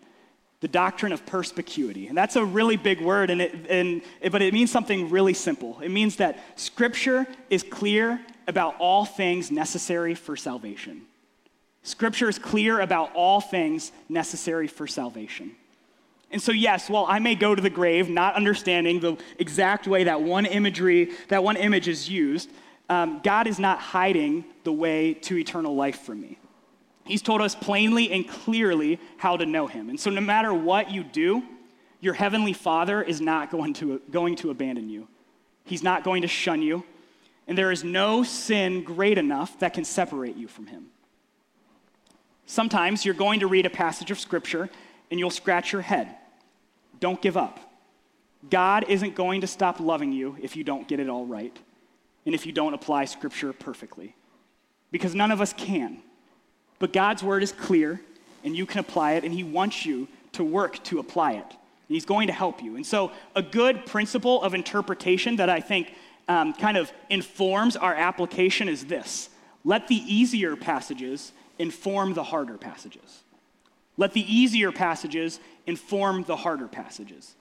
The 0.61 0.69
doctrine 0.69 1.12
of 1.12 1.25
perspicuity. 1.27 2.09
And 2.09 2.19
that's 2.19 2.35
a 2.35 2.45
really 2.45 2.77
big 2.77 3.01
word, 3.01 3.31
and 3.31 3.41
it, 3.41 3.67
and, 3.69 4.03
but 4.33 4.43
it 4.43 4.53
means 4.53 4.73
something 4.73 5.09
really 5.09 5.35
simple. 5.35 5.79
It 5.81 5.91
means 5.91 6.17
that 6.17 6.41
Scripture 6.57 7.27
is 7.49 7.62
clear 7.62 8.21
about 8.49 8.75
all 8.81 9.05
things 9.05 9.53
necessary 9.53 10.14
for 10.14 10.35
salvation. 10.35 11.03
Scripture 11.85 12.29
is 12.29 12.38
clear 12.38 12.81
about 12.81 13.14
all 13.14 13.41
things 13.41 13.93
necessary 14.09 14.67
for 14.67 14.87
salvation. 14.87 15.53
And 16.31 16.43
so, 16.43 16.53
yes, 16.53 16.91
while 16.91 17.07
I 17.09 17.19
may 17.21 17.35
go 17.35 17.55
to 17.55 17.62
the 17.62 17.71
grave 17.71 18.11
not 18.11 18.35
understanding 18.35 19.01
the 19.01 19.17
exact 19.38 19.87
way 19.87 20.05
that 20.05 20.21
one 20.21 20.45
imagery, 20.45 21.12
that 21.29 21.43
one 21.43 21.57
image 21.57 21.88
is 21.88 22.09
used, 22.09 22.51
um, 22.88 23.20
God 23.22 23.46
is 23.46 23.59
not 23.59 23.81
hiding 23.81 24.44
the 24.64 24.72
way 24.72 25.14
to 25.14 25.37
eternal 25.37 25.74
life 25.74 26.01
from 26.01 26.20
me. 26.20 26.38
He's 27.05 27.22
told 27.22 27.40
us 27.40 27.55
plainly 27.55 28.11
and 28.11 28.29
clearly 28.29 28.98
how 29.16 29.37
to 29.37 29.46
know 29.46 29.66
Him. 29.66 29.88
And 29.90 29.98
so, 29.98 30.11
no 30.11 30.20
matter 30.20 30.53
what 30.53 30.90
you 30.90 31.03
do, 31.03 31.42
your 32.01 32.14
Heavenly 32.14 32.53
Father 32.53 33.03
is 33.03 33.20
not 33.20 33.51
going 33.51 33.74
to, 33.74 34.01
going 34.11 34.37
to 34.37 34.51
abandon 34.51 34.88
you. 34.88 35.09
He's 35.64 35.83
not 35.83 36.05
going 36.05 36.22
to 36.22 36.29
shun 36.29 36.62
you. 36.62 36.85
And 37.46 37.57
there 37.57 37.72
is 37.72 37.83
no 37.83 38.22
sin 38.24 38.85
great 38.85 39.16
enough 39.16 39.59
that 39.61 39.72
can 39.72 39.85
separate 39.85 40.37
you 40.37 40.48
from 40.48 40.66
Him. 40.66 40.87
Sometimes 42.46 43.05
you're 43.05 43.14
going 43.14 43.40
to 43.40 43.46
read 43.46 43.66
a 43.66 43.70
passage 43.70 44.11
of 44.11 44.18
Scripture 44.18 44.70
and 45.11 45.18
you'll 45.18 45.31
scratch 45.31 45.72
your 45.72 45.83
head. 45.83 46.14
Don't 47.01 47.20
give 47.20 47.37
up. 47.37 47.61
God 48.51 48.85
isn't 48.88 49.14
going 49.14 49.40
to 49.40 49.46
stop 49.46 49.81
loving 49.81 50.12
you 50.12 50.37
if 50.40 50.57
you 50.57 50.64
don't 50.64 50.87
get 50.88 51.01
it 51.01 51.09
all 51.09 51.27
right 51.27 51.59
and 52.29 52.35
if 52.35 52.45
you 52.45 52.53
don't 52.53 52.75
apply 52.75 53.07
Scripture 53.07 53.55
perfectly. 53.55 54.14
Because 54.91 55.14
none 55.14 55.31
of 55.31 55.41
us 55.41 55.55
can. 55.55 56.03
But 56.79 56.93
God's 56.93 57.23
word 57.23 57.43
is 57.43 57.53
clear, 57.53 58.03
and 58.45 58.55
you 58.55 58.67
can 58.67 58.81
apply 58.81 59.12
it, 59.12 59.25
and 59.25 59.33
He 59.33 59.43
wants 59.43 59.87
you 59.87 60.07
to 60.33 60.45
work 60.45 60.85
to 60.85 60.99
apply 60.99 61.33
it. 61.33 61.47
And 61.47 61.95
He's 61.95 62.05
going 62.05 62.27
to 62.27 62.35
help 62.35 62.62
you. 62.62 62.77
And 62.77 62.85
so, 62.85 63.12
a 63.35 63.41
good 63.41 63.87
principle 63.87 64.43
of 64.43 64.53
interpretation 64.53 65.37
that 65.37 65.49
I 65.49 65.61
think 65.61 65.95
um, 66.29 66.53
kind 66.53 66.77
of 66.77 66.93
informs 67.09 67.77
our 67.77 67.95
application 67.95 68.69
is 68.69 68.85
this 68.85 69.31
let 69.64 69.88
the 69.88 69.97
easier 69.97 70.55
passages 70.55 71.33
inform 71.59 72.12
the 72.12 72.25
harder 72.25 72.59
passages. 72.59 73.23
Let 73.97 74.12
the 74.12 74.31
easier 74.31 74.71
passages 74.71 75.41
inform 75.67 76.25
the 76.25 76.37
harder 76.37 76.69
passages. 76.69 77.37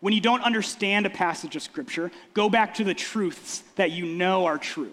When 0.00 0.12
you 0.12 0.20
don't 0.20 0.42
understand 0.42 1.06
a 1.06 1.10
passage 1.10 1.56
of 1.56 1.62
Scripture, 1.62 2.10
go 2.34 2.48
back 2.48 2.74
to 2.74 2.84
the 2.84 2.94
truths 2.94 3.62
that 3.76 3.90
you 3.90 4.06
know 4.06 4.46
are 4.46 4.58
true. 4.58 4.92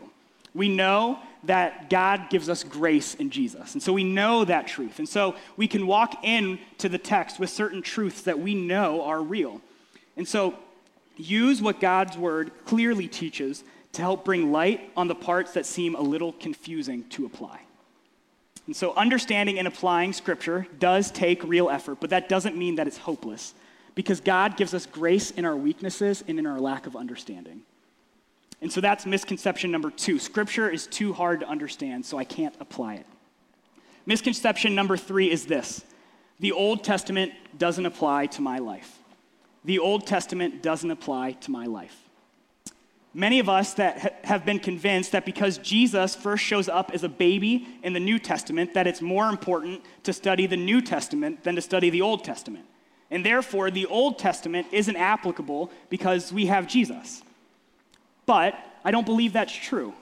We 0.54 0.70
know 0.70 1.20
that 1.46 1.90
God 1.90 2.30
gives 2.30 2.48
us 2.48 2.64
grace 2.64 3.16
in 3.16 3.30
Jesus. 3.30 3.74
And 3.74 3.84
so 3.84 3.92
we 3.92 4.04
know 4.04 4.46
that 4.46 4.68
truth. 4.68 5.00
And 5.00 5.10
so 5.10 5.36
we 5.58 5.68
can 5.68 5.88
walk 5.88 6.24
into 6.24 6.88
the 6.88 6.98
text 6.98 7.40
with 7.40 7.50
certain 7.50 7.82
truths 7.82 8.22
that 8.22 8.40
we 8.40 8.56
know 8.56 9.04
are 9.04 9.22
real. 9.22 9.62
And 10.16 10.28
so 10.28 10.56
use 11.18 11.62
what 11.62 11.80
God's 11.80 12.18
word 12.18 12.52
clearly 12.66 13.08
teaches 13.08 13.64
to 13.94 14.02
help 14.02 14.24
bring 14.24 14.52
light 14.52 14.90
on 14.96 15.08
the 15.08 15.16
parts 15.16 15.54
that 15.54 15.66
seem 15.66 15.96
a 15.96 16.02
little 16.02 16.34
confusing 16.34 17.04
to 17.10 17.26
apply. 17.26 17.60
And 18.66 18.76
so 18.76 18.94
understanding 18.94 19.60
and 19.60 19.68
applying 19.68 20.14
scripture 20.14 20.66
does 20.80 21.12
take 21.12 21.44
real 21.44 21.70
effort, 21.70 21.98
but 22.00 22.12
that 22.12 22.30
doesn't 22.30 22.56
mean 22.56 22.76
that 22.76 22.88
it's 22.88 22.98
hopeless 22.98 23.54
because 23.96 24.20
God 24.20 24.58
gives 24.58 24.74
us 24.74 24.86
grace 24.86 25.32
in 25.32 25.46
our 25.46 25.56
weaknesses 25.56 26.24
and 26.28 26.40
in 26.40 26.46
our 26.46 26.60
lack 26.60 26.88
of 26.88 26.96
understanding. 26.96 27.62
And 28.62 28.72
so 28.72 28.82
that's 28.82 29.06
misconception 29.06 29.72
number 29.72 29.92
two. 29.92 30.20
Scripture 30.20 30.70
is 30.70 30.88
too 30.88 31.14
hard 31.14 31.42
to 31.42 31.48
understand, 31.48 32.06
so 32.06 32.18
I 32.18 32.24
can't 32.24 32.56
apply 32.60 32.96
it. 32.96 33.06
Misconception 34.06 34.74
number 34.76 34.98
three 34.98 35.30
is 35.30 35.46
this 35.46 35.84
the 36.40 36.52
Old 36.52 36.84
Testament 36.84 37.34
doesn't 37.58 37.86
apply 37.86 38.28
to 38.28 38.42
my 38.42 38.60
life. 38.60 39.00
The 39.66 39.80
Old 39.80 40.08
Testament 40.08 40.62
doesn't 40.62 40.92
apply 40.92 41.34
to 41.34 41.52
my 41.52 41.66
life. 41.66 41.98
Many 43.14 43.40
of 43.40 43.48
us 43.48 43.76
that 43.76 44.00
ha- 44.00 44.10
have 44.24 44.46
been 44.46 44.60
convinced 44.60 45.12
that 45.12 45.26
because 45.26 45.58
Jesus 45.60 46.16
first 46.16 46.44
shows 46.44 46.68
up 46.68 46.92
as 46.94 47.04
a 47.04 47.10
baby 47.10 47.68
in 47.84 47.94
the 47.94 48.00
New 48.00 48.18
Testament, 48.18 48.74
that 48.74 48.88
it's 48.88 49.02
more 49.02 49.30
important 49.30 49.84
to 50.04 50.14
study 50.14 50.48
the 50.48 50.58
New 50.58 50.82
Testament 50.82 51.44
than 51.44 51.56
to 51.56 51.62
study 51.62 51.90
the 51.90 52.02
Old 52.02 52.24
Testament. 52.24 52.66
And 53.14 53.24
therefore, 53.24 53.70
the 53.70 53.86
Old 53.86 54.18
Testament 54.18 54.66
isn't 54.72 54.96
applicable 54.96 55.70
because 55.92 56.34
we 56.34 56.48
have 56.48 56.68
Jesus. 56.68 57.22
But 58.26 58.58
I 58.84 58.90
don't 58.90 59.06
believe 59.06 59.34
that's 59.34 59.54
true. 59.56 59.94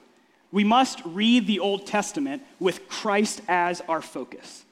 We 0.49 0.63
must 0.63 1.01
read 1.03 1.45
the 1.45 1.59
Old 1.59 1.85
Testament 1.85 2.41
with 2.57 2.87
Christ 2.87 3.41
as 3.49 3.81
our 3.89 4.01
focus. 4.01 4.63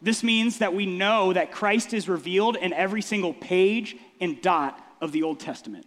This 0.00 0.22
means 0.22 0.58
that 0.58 0.72
we 0.72 0.86
know 0.86 1.34
that 1.34 1.52
Christ 1.52 1.92
is 1.92 2.08
revealed 2.08 2.56
in 2.56 2.72
every 2.72 3.02
single 3.02 3.34
page 3.34 3.96
and 4.18 4.40
dot 4.40 4.82
of 5.02 5.12
the 5.12 5.22
Old 5.22 5.38
Testament. 5.38 5.84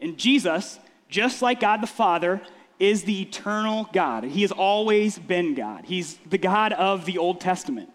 And 0.00 0.18
Jesus, 0.18 0.78
just 1.08 1.40
like 1.40 1.60
God 1.60 1.80
the 1.80 1.86
Father, 1.86 2.42
is 2.78 3.04
the 3.04 3.22
eternal 3.22 3.88
God. 3.94 4.24
He 4.24 4.42
has 4.42 4.52
always 4.52 5.18
been 5.18 5.54
God. 5.54 5.86
He's 5.86 6.18
the 6.28 6.36
God 6.36 6.74
of 6.74 7.06
the 7.06 7.16
Old 7.16 7.40
Testament. 7.40 7.88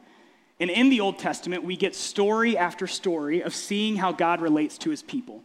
And 0.60 0.70
in 0.70 0.90
the 0.90 1.02
Old 1.02 1.20
Testament, 1.20 1.64
we 1.64 1.76
get 1.76 1.96
story 1.96 2.58
after 2.58 2.88
story 2.88 3.42
of 3.42 3.54
seeing 3.54 3.98
how 3.98 4.12
God 4.12 4.42
relates 4.42 4.78
to 4.80 4.90
his 4.90 5.04
people. 5.04 5.44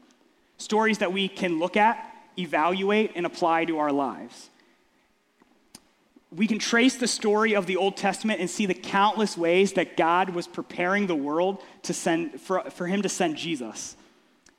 Stories 0.57 0.99
that 0.99 1.13
we 1.13 1.27
can 1.27 1.59
look 1.59 1.77
at 1.77 2.11
evaluate, 2.39 3.13
and 3.15 3.27
apply 3.27 3.65
to 3.67 3.79
our 3.79 3.93
lives. 3.93 4.51
We 6.35 6.47
can 6.47 6.59
trace 6.59 6.97
the 6.97 7.09
story 7.09 7.55
of 7.55 7.67
the 7.67 7.77
Old 7.77 7.97
Testament 7.97 8.41
and 8.41 8.49
see 8.49 8.67
the 8.67 8.75
countless 8.75 9.37
ways 9.37 9.73
that 9.73 9.97
God 9.97 10.31
was 10.31 10.47
preparing 10.47 11.07
the 11.07 11.15
world 11.15 11.63
to 11.83 11.93
send, 11.93 12.41
for, 12.41 12.63
for 12.71 12.87
him 12.87 13.03
to 13.03 13.09
send 13.09 13.37
Jesus. 13.37 13.97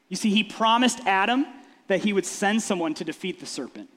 You 0.09 0.17
see, 0.17 0.29
he 0.29 0.43
promised 0.43 0.99
Adam 1.05 1.45
that 1.87 2.01
he 2.01 2.11
would 2.11 2.25
send 2.25 2.61
someone 2.61 2.93
to 2.95 3.05
defeat 3.05 3.39
the 3.39 3.45
serpent. 3.45 3.89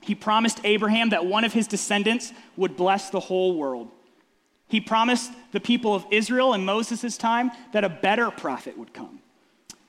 He 0.00 0.14
promised 0.14 0.60
Abraham 0.64 1.10
that 1.10 1.26
one 1.26 1.44
of 1.44 1.52
his 1.52 1.66
descendants 1.66 2.32
would 2.56 2.76
bless 2.76 3.10
the 3.10 3.20
whole 3.20 3.56
world. 3.56 3.90
He 4.68 4.80
promised 4.80 5.32
the 5.52 5.60
people 5.60 5.94
of 5.94 6.04
Israel 6.10 6.54
in 6.54 6.64
Moses' 6.64 7.16
time 7.16 7.50
that 7.72 7.84
a 7.84 7.88
better 7.88 8.30
prophet 8.30 8.76
would 8.78 8.92
come 8.92 9.20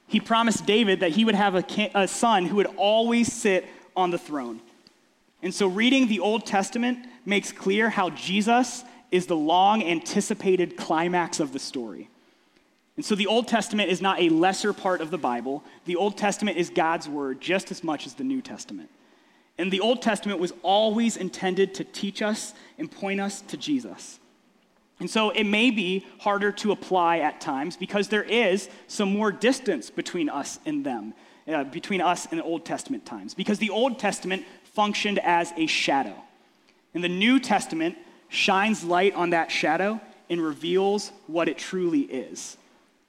he 0.10 0.20
promised 0.20 0.66
David 0.66 1.02
that 1.02 1.12
he 1.12 1.24
would 1.24 1.36
have 1.36 1.54
a, 1.56 2.08
son 2.08 2.46
who 2.48 2.56
would 2.56 2.74
always 2.78 3.32
sit 3.32 3.68
on 3.96 4.10
the 4.10 4.18
throne. 4.18 4.60
And 5.44 5.54
so, 5.54 5.68
reading 5.68 6.08
the 6.08 6.20
Old 6.20 6.48
Testament 6.48 7.08
makes 7.26 7.52
clear 7.52 7.92
how 7.92 8.10
Jesus 8.10 8.84
is 9.12 9.28
the 9.28 9.36
long 9.36 9.84
anticipated 9.84 10.76
climax 10.76 11.40
of 11.40 11.54
the 11.54 11.60
story. 11.60 12.10
And 12.96 13.06
so, 13.06 13.14
the 13.14 13.28
Old 13.28 13.48
Testament 13.48 13.92
is 13.92 14.02
not 14.02 14.20
a 14.20 14.30
lesser 14.30 14.74
part 14.74 15.00
of 15.00 15.12
the 15.12 15.18
Bible. 15.20 15.64
The 15.86 15.96
Old 15.96 16.18
Testament 16.18 16.58
is 16.58 16.72
God's 16.72 17.08
word 17.08 17.40
just 17.40 17.70
as 17.70 17.84
much 17.84 18.08
as 18.08 18.16
the 18.16 18.24
New 18.24 18.42
Testament. 18.42 18.90
And 19.60 19.72
the 19.72 19.80
Old 19.80 20.02
Testament 20.02 20.40
was 20.40 20.54
always 20.64 21.18
intended 21.18 21.76
to 21.76 21.84
teach 21.84 22.24
us 22.24 22.56
and 22.80 22.90
point 22.90 23.22
us 23.22 23.42
to 23.42 23.58
Jesus. 23.58 24.20
And 25.00 25.10
so 25.10 25.30
it 25.30 25.46
may 25.46 25.72
be 25.72 26.06
harder 26.20 26.52
to 26.54 26.72
apply 26.72 27.20
at 27.20 27.40
times 27.40 27.78
because 27.78 28.10
there 28.10 28.24
is 28.24 28.70
some 28.88 29.14
more 29.14 29.32
distance 29.32 29.90
between 29.90 30.30
us 30.30 30.60
and 30.66 30.86
them, 30.86 31.14
uh, 31.48 31.64
between 31.64 32.02
us 32.02 32.28
and 32.30 32.40
the 32.40 32.44
Old 32.44 32.66
Testament 32.66 33.06
times, 33.06 33.34
because 33.34 33.60
the 33.60 33.70
Old 33.70 33.98
Testament 33.98 34.46
functioned 34.74 35.20
as 35.20 35.54
a 35.56 35.68
shadow. 35.68 36.16
And 36.94 37.04
the 37.04 37.10
New 37.10 37.40
Testament 37.40 37.98
shines 38.28 38.84
light 38.84 39.14
on 39.16 39.30
that 39.30 39.52
shadow 39.52 40.02
and 40.30 40.42
reveals 40.42 41.12
what 41.28 41.48
it 41.48 41.58
truly 41.58 42.02
is. 42.02 42.58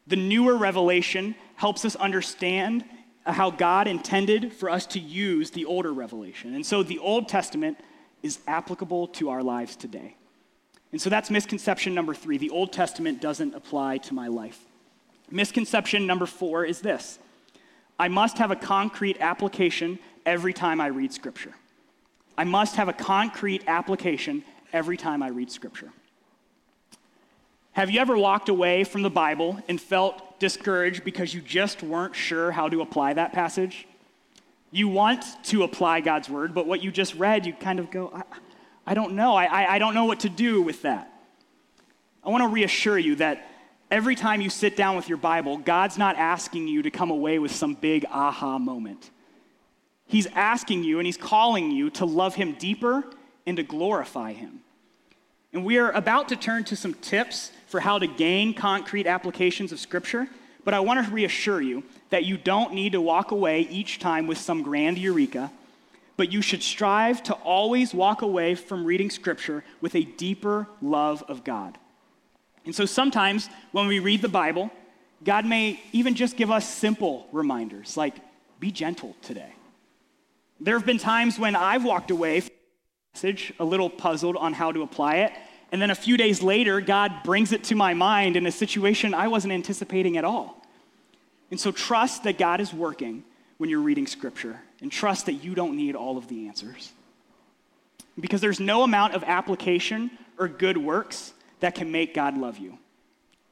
The 0.06 0.16
newer 0.16 0.56
revelation 0.56 1.34
helps 1.56 1.84
us 1.84 1.96
understand 1.96 2.84
how 3.24 3.50
God 3.50 3.86
intended 3.86 4.52
for 4.52 4.70
us 4.70 4.86
to 4.86 5.00
use 5.00 5.50
the 5.50 5.66
older 5.66 5.92
revelation. 5.92 6.54
And 6.54 6.64
so 6.64 6.82
the 6.82 6.98
Old 6.98 7.28
Testament 7.28 7.78
is 8.22 8.38
applicable 8.46 9.08
to 9.08 9.30
our 9.30 9.42
lives 9.42 9.76
today. 9.76 10.16
And 10.92 11.00
so 11.00 11.08
that's 11.08 11.30
misconception 11.30 11.94
number 11.94 12.14
three. 12.14 12.36
The 12.38 12.50
Old 12.50 12.72
Testament 12.72 13.20
doesn't 13.20 13.54
apply 13.54 13.98
to 13.98 14.14
my 14.14 14.28
life. 14.28 14.58
Misconception 15.30 16.06
number 16.06 16.26
four 16.26 16.64
is 16.64 16.80
this 16.80 17.18
I 17.98 18.08
must 18.08 18.38
have 18.38 18.50
a 18.50 18.56
concrete 18.56 19.18
application 19.20 19.98
every 20.26 20.52
time 20.52 20.80
I 20.80 20.88
read 20.88 21.12
Scripture. 21.12 21.52
I 22.36 22.44
must 22.44 22.76
have 22.76 22.88
a 22.88 22.92
concrete 22.92 23.64
application 23.66 24.44
every 24.72 24.96
time 24.96 25.22
I 25.22 25.28
read 25.28 25.50
Scripture. 25.50 25.92
Have 27.72 27.90
you 27.90 28.00
ever 28.00 28.16
walked 28.16 28.48
away 28.48 28.82
from 28.84 29.02
the 29.02 29.10
Bible 29.10 29.62
and 29.68 29.80
felt 29.80 30.40
discouraged 30.40 31.04
because 31.04 31.32
you 31.32 31.40
just 31.40 31.82
weren't 31.82 32.16
sure 32.16 32.50
how 32.50 32.68
to 32.68 32.80
apply 32.80 33.12
that 33.12 33.32
passage? 33.32 33.86
You 34.72 34.88
want 34.88 35.24
to 35.44 35.62
apply 35.62 36.00
God's 36.00 36.28
word, 36.28 36.52
but 36.54 36.66
what 36.66 36.82
you 36.82 36.90
just 36.90 37.14
read, 37.14 37.46
you 37.46 37.52
kind 37.52 37.78
of 37.78 37.90
go, 37.90 38.10
I 38.14 38.22
don't 38.94 39.14
know. 39.14 39.34
I, 39.34 39.44
I, 39.44 39.74
I 39.74 39.78
don't 39.78 39.94
know 39.94 40.06
what 40.06 40.20
to 40.20 40.28
do 40.28 40.62
with 40.62 40.82
that. 40.82 41.12
I 42.24 42.30
want 42.30 42.42
to 42.42 42.48
reassure 42.48 42.98
you 42.98 43.16
that 43.16 43.48
every 43.90 44.14
time 44.14 44.40
you 44.40 44.50
sit 44.50 44.76
down 44.76 44.96
with 44.96 45.08
your 45.08 45.18
Bible, 45.18 45.58
God's 45.58 45.96
not 45.96 46.16
asking 46.16 46.68
you 46.68 46.82
to 46.82 46.90
come 46.90 47.10
away 47.10 47.38
with 47.38 47.54
some 47.54 47.74
big 47.74 48.04
aha 48.10 48.58
moment. 48.58 49.10
He's 50.06 50.26
asking 50.26 50.84
you 50.84 50.98
and 50.98 51.06
He's 51.06 51.16
calling 51.16 51.70
you 51.70 51.90
to 51.90 52.04
love 52.04 52.34
Him 52.34 52.52
deeper 52.58 53.04
and 53.46 53.56
to 53.56 53.62
glorify 53.62 54.32
Him. 54.32 54.60
And 55.52 55.64
we 55.64 55.78
are 55.78 55.90
about 55.92 56.28
to 56.28 56.36
turn 56.36 56.64
to 56.64 56.76
some 56.76 56.94
tips 56.94 57.52
for 57.66 57.80
how 57.80 57.98
to 57.98 58.06
gain 58.06 58.54
concrete 58.54 59.06
applications 59.06 59.72
of 59.72 59.80
Scripture, 59.80 60.28
but 60.64 60.74
I 60.74 60.80
want 60.80 61.04
to 61.04 61.12
reassure 61.12 61.60
you 61.60 61.84
that 62.10 62.24
you 62.24 62.36
don't 62.36 62.74
need 62.74 62.92
to 62.92 63.00
walk 63.00 63.30
away 63.30 63.62
each 63.62 63.98
time 63.98 64.26
with 64.26 64.38
some 64.38 64.62
grand 64.62 64.98
eureka 64.98 65.50
but 66.20 66.30
you 66.30 66.42
should 66.42 66.62
strive 66.62 67.22
to 67.22 67.32
always 67.32 67.94
walk 67.94 68.20
away 68.20 68.54
from 68.54 68.84
reading 68.84 69.08
Scripture 69.08 69.64
with 69.80 69.94
a 69.94 70.02
deeper 70.02 70.68
love 70.82 71.24
of 71.28 71.44
God. 71.44 71.78
And 72.66 72.74
so 72.74 72.84
sometimes 72.84 73.48
when 73.72 73.86
we 73.86 74.00
read 74.00 74.20
the 74.20 74.28
Bible, 74.28 74.70
God 75.24 75.46
may 75.46 75.80
even 75.92 76.14
just 76.14 76.36
give 76.36 76.50
us 76.50 76.68
simple 76.68 77.26
reminders 77.32 77.96
like, 77.96 78.16
be 78.58 78.70
gentle 78.70 79.16
today. 79.22 79.54
There 80.60 80.76
have 80.76 80.84
been 80.84 80.98
times 80.98 81.38
when 81.38 81.56
I've 81.56 81.86
walked 81.86 82.10
away 82.10 82.40
from 82.40 82.50
the 82.50 83.16
message 83.16 83.54
a 83.58 83.64
little 83.64 83.88
puzzled 83.88 84.36
on 84.36 84.52
how 84.52 84.72
to 84.72 84.82
apply 84.82 85.20
it, 85.20 85.32
and 85.72 85.80
then 85.80 85.88
a 85.88 85.94
few 85.94 86.18
days 86.18 86.42
later, 86.42 86.82
God 86.82 87.22
brings 87.24 87.50
it 87.50 87.64
to 87.64 87.74
my 87.74 87.94
mind 87.94 88.36
in 88.36 88.46
a 88.46 88.52
situation 88.52 89.14
I 89.14 89.28
wasn't 89.28 89.54
anticipating 89.54 90.18
at 90.18 90.26
all. 90.26 90.62
And 91.50 91.58
so 91.58 91.72
trust 91.72 92.24
that 92.24 92.36
God 92.36 92.60
is 92.60 92.74
working 92.74 93.24
when 93.56 93.70
you're 93.70 93.80
reading 93.80 94.06
Scripture 94.06 94.60
and 94.80 94.90
trust 94.90 95.26
that 95.26 95.34
you 95.34 95.54
don't 95.54 95.76
need 95.76 95.94
all 95.94 96.16
of 96.16 96.28
the 96.28 96.48
answers. 96.48 96.92
Because 98.18 98.40
there's 98.40 98.60
no 98.60 98.82
amount 98.82 99.14
of 99.14 99.24
application 99.24 100.10
or 100.38 100.48
good 100.48 100.76
works 100.76 101.32
that 101.60 101.74
can 101.74 101.92
make 101.92 102.14
God 102.14 102.36
love 102.36 102.58
you. 102.58 102.78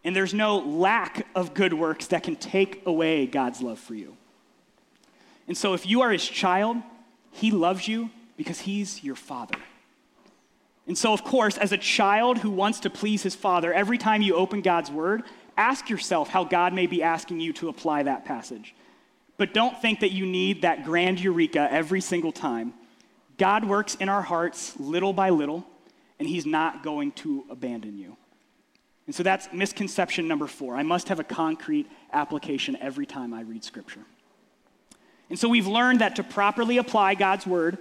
And 0.04 0.14
there's 0.14 0.34
no 0.34 0.58
lack 0.58 1.26
of 1.34 1.54
good 1.54 1.72
works 1.74 2.06
that 2.08 2.22
can 2.22 2.36
take 2.36 2.86
away 2.86 3.26
God's 3.26 3.60
love 3.60 3.78
for 3.78 3.94
you. 3.94 4.16
And 5.46 5.56
so 5.56 5.74
if 5.74 5.86
you 5.86 6.02
are 6.02 6.10
his 6.10 6.26
child, 6.26 6.76
he 7.32 7.50
loves 7.50 7.88
you 7.88 8.10
because 8.36 8.60
he's 8.60 9.02
your 9.02 9.16
father. 9.16 9.58
And 10.86 10.96
so, 10.96 11.12
of 11.12 11.22
course, 11.22 11.58
as 11.58 11.72
a 11.72 11.78
child 11.78 12.38
who 12.38 12.50
wants 12.50 12.80
to 12.80 12.90
please 12.90 13.22
his 13.22 13.34
father, 13.34 13.72
every 13.72 13.98
time 13.98 14.22
you 14.22 14.34
open 14.34 14.62
God's 14.62 14.90
word, 14.90 15.22
ask 15.56 15.90
yourself 15.90 16.28
how 16.28 16.44
God 16.44 16.72
may 16.72 16.86
be 16.86 17.02
asking 17.02 17.40
you 17.40 17.52
to 17.54 17.68
apply 17.68 18.04
that 18.04 18.24
passage. 18.24 18.74
But 19.38 19.54
don't 19.54 19.80
think 19.80 20.00
that 20.00 20.10
you 20.10 20.26
need 20.26 20.62
that 20.62 20.84
grand 20.84 21.20
eureka 21.20 21.68
every 21.70 22.00
single 22.00 22.32
time. 22.32 22.74
God 23.38 23.64
works 23.64 23.94
in 23.94 24.08
our 24.08 24.20
hearts 24.20 24.78
little 24.78 25.12
by 25.12 25.30
little, 25.30 25.64
and 26.18 26.28
He's 26.28 26.44
not 26.44 26.82
going 26.82 27.12
to 27.12 27.46
abandon 27.48 27.96
you. 27.96 28.16
And 29.06 29.14
so 29.14 29.22
that's 29.22 29.48
misconception 29.52 30.28
number 30.28 30.46
four. 30.46 30.76
I 30.76 30.82
must 30.82 31.08
have 31.08 31.20
a 31.20 31.24
concrete 31.24 31.88
application 32.12 32.76
every 32.76 33.06
time 33.06 33.32
I 33.32 33.40
read 33.40 33.64
Scripture. 33.64 34.02
And 35.30 35.38
so 35.38 35.48
we've 35.48 35.66
learned 35.66 36.00
that 36.00 36.16
to 36.16 36.24
properly 36.24 36.78
apply 36.78 37.14
God's 37.14 37.46
Word, 37.46 37.78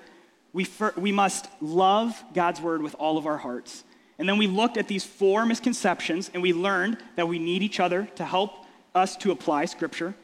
we, 0.54 0.63
fir- 0.63 0.93
we 0.96 1.12
must 1.12 1.50
love 1.60 2.24
God's 2.34 2.62
Word 2.62 2.82
with 2.82 2.96
all 2.96 3.17
of 3.17 3.26
our 3.26 3.38
hearts. 3.38 3.84
And 4.20 4.30
then 4.30 4.38
we 4.38 4.48
looked 4.48 4.78
at 4.78 4.88
these 4.88 5.04
four 5.04 5.46
misconceptions 5.46 6.30
and 6.34 6.41
we 6.41 6.54
learned 6.54 6.98
that 7.15 7.28
we 7.28 7.39
need 7.39 7.62
each 7.62 7.80
other 7.80 8.06
to 8.15 8.26
help 8.26 8.65
us 8.96 9.17
to 9.17 9.32
apply 9.32 9.65
Scripture, 9.65 10.15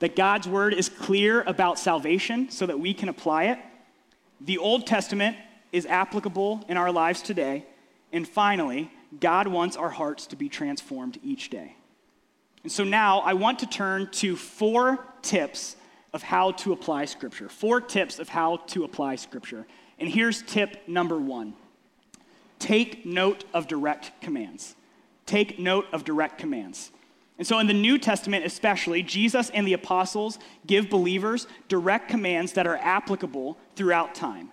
that 0.00 0.16
God's 0.16 0.48
Word 0.48 0.74
is 0.74 0.88
clear 0.88 1.42
about 1.42 1.78
salvation 1.78 2.50
so 2.50 2.66
that 2.66 2.80
we 2.80 2.92
can 2.92 3.08
apply 3.08 3.44
it. 3.44 3.58
The 4.40 4.58
Old 4.58 4.86
Testament 4.86 5.36
is 5.72 5.86
applicable 5.86 6.64
in 6.68 6.76
our 6.76 6.90
lives 6.90 7.22
today. 7.22 7.64
And 8.12 8.26
finally, 8.26 8.90
God 9.20 9.46
wants 9.46 9.76
our 9.76 9.90
hearts 9.90 10.26
to 10.28 10.36
be 10.36 10.48
transformed 10.48 11.18
each 11.22 11.50
day. 11.50 11.76
And 12.62 12.72
so 12.72 12.84
now 12.84 13.20
I 13.20 13.34
want 13.34 13.60
to 13.60 13.66
turn 13.66 14.10
to 14.12 14.36
four 14.36 15.06
tips 15.22 15.76
of 16.12 16.22
how 16.22 16.52
to 16.52 16.72
apply 16.72 17.04
Scripture. 17.04 17.48
Four 17.48 17.80
tips 17.80 18.18
of 18.18 18.28
how 18.28 18.58
to 18.68 18.84
apply 18.84 19.16
Scripture. 19.16 19.66
And 19.98 20.08
here's 20.08 20.42
tip 20.42 20.88
number 20.88 21.18
one 21.18 21.54
take 22.58 23.06
note 23.06 23.44
of 23.54 23.66
direct 23.66 24.20
commands. 24.20 24.74
Take 25.26 25.58
note 25.58 25.86
of 25.92 26.04
direct 26.04 26.38
commands. 26.38 26.90
And 27.40 27.46
so, 27.46 27.58
in 27.58 27.66
the 27.66 27.72
New 27.72 27.96
Testament, 27.96 28.44
especially, 28.44 29.02
Jesus 29.02 29.48
and 29.48 29.66
the 29.66 29.72
apostles 29.72 30.38
give 30.66 30.90
believers 30.90 31.46
direct 31.68 32.10
commands 32.10 32.52
that 32.52 32.66
are 32.66 32.76
applicable 32.76 33.56
throughout 33.76 34.14
time. 34.14 34.50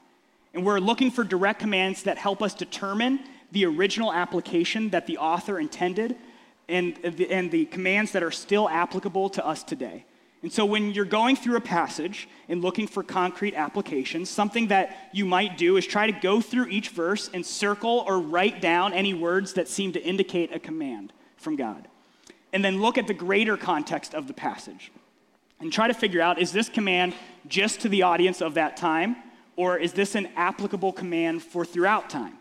And 0.53 0.65
we're 0.65 0.79
looking 0.79 1.11
for 1.11 1.25
direct 1.25 1.59
commands 1.59 2.03
that 2.03 2.17
help 2.17 2.41
us 2.41 2.53
determine 2.53 3.19
the 3.51 3.65
original 3.65 4.13
application 4.13 4.91
that 4.91 5.05
the 5.05 5.17
author 5.17 5.59
intended 5.59 6.15
and 6.69 6.95
the, 7.03 7.29
and 7.29 7.51
the 7.51 7.65
commands 7.65 8.13
that 8.13 8.23
are 8.23 8.31
still 8.31 8.69
applicable 8.69 9.31
to 9.31 9.45
us 9.45 9.63
today. 9.63 10.05
And 10.41 10.53
so, 10.53 10.65
when 10.65 10.93
you're 10.93 11.03
going 11.03 11.35
through 11.35 11.57
a 11.57 11.61
passage 11.61 12.29
and 12.47 12.61
looking 12.61 12.87
for 12.87 13.03
concrete 13.03 13.53
applications, 13.53 14.29
something 14.29 14.67
that 14.67 15.09
you 15.11 15.25
might 15.25 15.57
do 15.57 15.75
is 15.75 15.85
try 15.85 16.09
to 16.09 16.17
go 16.17 16.39
through 16.39 16.67
each 16.67 16.87
verse 16.87 17.29
and 17.33 17.45
circle 17.45 18.05
or 18.07 18.21
write 18.21 18.61
down 18.61 18.93
any 18.93 19.13
words 19.13 19.55
that 19.55 19.67
seem 19.67 19.91
to 19.91 20.01
indicate 20.01 20.55
a 20.55 20.59
command 20.59 21.11
from 21.35 21.57
God. 21.57 21.89
And 22.53 22.63
then 22.63 22.81
look 22.81 22.97
at 22.97 23.07
the 23.07 23.13
greater 23.13 23.57
context 23.57 24.13
of 24.13 24.27
the 24.27 24.33
passage 24.33 24.91
and 25.59 25.71
try 25.71 25.87
to 25.87 25.93
figure 25.93 26.21
out 26.21 26.39
is 26.39 26.51
this 26.51 26.69
command 26.69 27.13
just 27.47 27.81
to 27.81 27.89
the 27.89 28.03
audience 28.03 28.41
of 28.41 28.55
that 28.55 28.77
time, 28.77 29.15
or 29.55 29.77
is 29.77 29.93
this 29.93 30.15
an 30.15 30.27
applicable 30.35 30.93
command 30.93 31.43
for 31.43 31.65
throughout 31.65 32.09
time? 32.09 32.37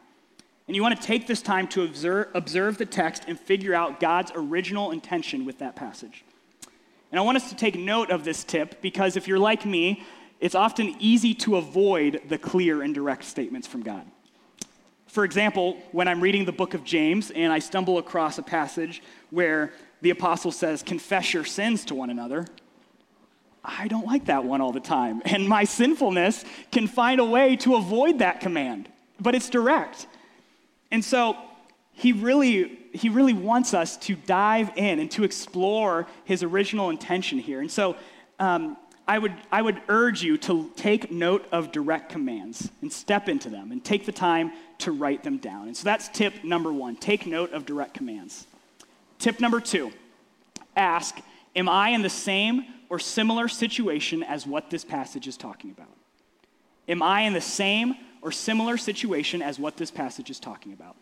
And 0.66 0.74
you 0.74 0.82
want 0.82 1.00
to 1.00 1.06
take 1.06 1.26
this 1.26 1.42
time 1.42 1.68
to 1.68 1.84
observe, 1.84 2.28
observe 2.34 2.76
the 2.76 2.86
text 2.86 3.24
and 3.28 3.38
figure 3.38 3.74
out 3.74 4.00
God's 4.00 4.32
original 4.34 4.90
intention 4.90 5.44
with 5.44 5.60
that 5.60 5.76
passage. 5.76 6.24
And 7.12 7.20
I 7.20 7.22
want 7.22 7.36
us 7.36 7.48
to 7.50 7.56
take 7.56 7.76
note 7.76 8.10
of 8.10 8.24
this 8.24 8.42
tip 8.42 8.82
because 8.82 9.16
if 9.16 9.28
you're 9.28 9.38
like 9.38 9.64
me, 9.64 10.04
it's 10.40 10.54
often 10.54 10.96
easy 10.98 11.34
to 11.34 11.56
avoid 11.56 12.20
the 12.28 12.36
clear 12.36 12.82
and 12.82 12.94
direct 12.94 13.24
statements 13.24 13.66
from 13.66 13.82
God. 13.82 14.04
For 15.06 15.24
example, 15.24 15.78
when 15.92 16.08
I'm 16.08 16.20
reading 16.20 16.44
the 16.44 16.52
book 16.52 16.74
of 16.74 16.84
James 16.84 17.30
and 17.30 17.52
I 17.52 17.60
stumble 17.60 17.96
across 17.96 18.36
a 18.38 18.42
passage 18.42 19.02
where 19.30 19.72
the 20.00 20.10
apostle 20.10 20.52
says, 20.52 20.82
Confess 20.82 21.34
your 21.34 21.44
sins 21.44 21.84
to 21.86 21.94
one 21.94 22.10
another, 22.10 22.46
I 23.66 23.88
don't 23.88 24.06
like 24.06 24.26
that 24.26 24.44
one 24.44 24.60
all 24.60 24.72
the 24.72 24.80
time. 24.80 25.22
And 25.24 25.48
my 25.48 25.64
sinfulness 25.64 26.44
can 26.70 26.86
find 26.86 27.20
a 27.20 27.24
way 27.24 27.56
to 27.56 27.74
avoid 27.74 28.20
that 28.20 28.40
command, 28.40 28.88
but 29.20 29.34
it's 29.34 29.50
direct. 29.50 30.06
And 30.92 31.04
so 31.04 31.36
he 31.92 32.12
really, 32.12 32.78
he 32.92 33.08
really 33.08 33.32
wants 33.32 33.74
us 33.74 33.96
to 33.98 34.14
dive 34.14 34.70
in 34.76 35.00
and 35.00 35.10
to 35.12 35.24
explore 35.24 36.06
his 36.24 36.42
original 36.42 36.90
intention 36.90 37.38
here. 37.38 37.60
And 37.60 37.70
so 37.70 37.96
um, 38.38 38.76
I, 39.08 39.18
would, 39.18 39.34
I 39.50 39.62
would 39.62 39.80
urge 39.88 40.22
you 40.22 40.38
to 40.38 40.70
take 40.76 41.10
note 41.10 41.46
of 41.50 41.72
direct 41.72 42.10
commands 42.10 42.70
and 42.82 42.92
step 42.92 43.28
into 43.28 43.50
them 43.50 43.72
and 43.72 43.84
take 43.84 44.06
the 44.06 44.12
time 44.12 44.52
to 44.78 44.92
write 44.92 45.24
them 45.24 45.38
down. 45.38 45.66
And 45.66 45.76
so 45.76 45.84
that's 45.84 46.08
tip 46.08 46.44
number 46.44 46.72
one 46.72 46.96
take 46.96 47.26
note 47.26 47.52
of 47.52 47.66
direct 47.66 47.94
commands. 47.94 48.46
Tip 49.18 49.40
number 49.40 49.60
two 49.60 49.92
ask, 50.76 51.18
Am 51.54 51.68
I 51.68 51.90
in 51.90 52.02
the 52.02 52.10
same 52.10 52.66
or 52.90 52.98
similar 52.98 53.48
situation 53.48 54.22
as 54.22 54.46
what 54.46 54.70
this 54.70 54.84
passage 54.84 55.26
is 55.26 55.36
talking 55.36 55.70
about? 55.70 55.88
Am 56.88 57.02
I 57.02 57.22
in 57.22 57.32
the 57.32 57.40
same 57.40 57.94
or 58.22 58.30
similar 58.30 58.76
situation 58.76 59.42
as 59.42 59.58
what 59.58 59.76
this 59.76 59.90
passage 59.90 60.30
is 60.30 60.38
talking 60.38 60.72
about? 60.72 60.96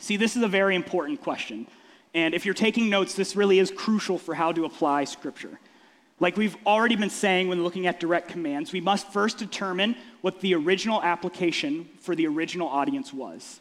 See, 0.00 0.16
this 0.16 0.36
is 0.36 0.42
a 0.42 0.48
very 0.48 0.74
important 0.74 1.20
question. 1.20 1.66
And 2.14 2.34
if 2.34 2.44
you're 2.46 2.54
taking 2.54 2.88
notes, 2.88 3.14
this 3.14 3.36
really 3.36 3.58
is 3.58 3.70
crucial 3.70 4.18
for 4.18 4.34
how 4.34 4.52
to 4.52 4.64
apply 4.64 5.04
Scripture. 5.04 5.60
Like 6.20 6.36
we've 6.36 6.56
already 6.66 6.96
been 6.96 7.10
saying 7.10 7.48
when 7.48 7.62
looking 7.62 7.86
at 7.86 8.00
direct 8.00 8.28
commands, 8.28 8.72
we 8.72 8.80
must 8.80 9.12
first 9.12 9.38
determine 9.38 9.96
what 10.20 10.40
the 10.40 10.54
original 10.54 11.02
application 11.02 11.88
for 12.00 12.16
the 12.16 12.26
original 12.26 12.68
audience 12.68 13.12
was. 13.12 13.60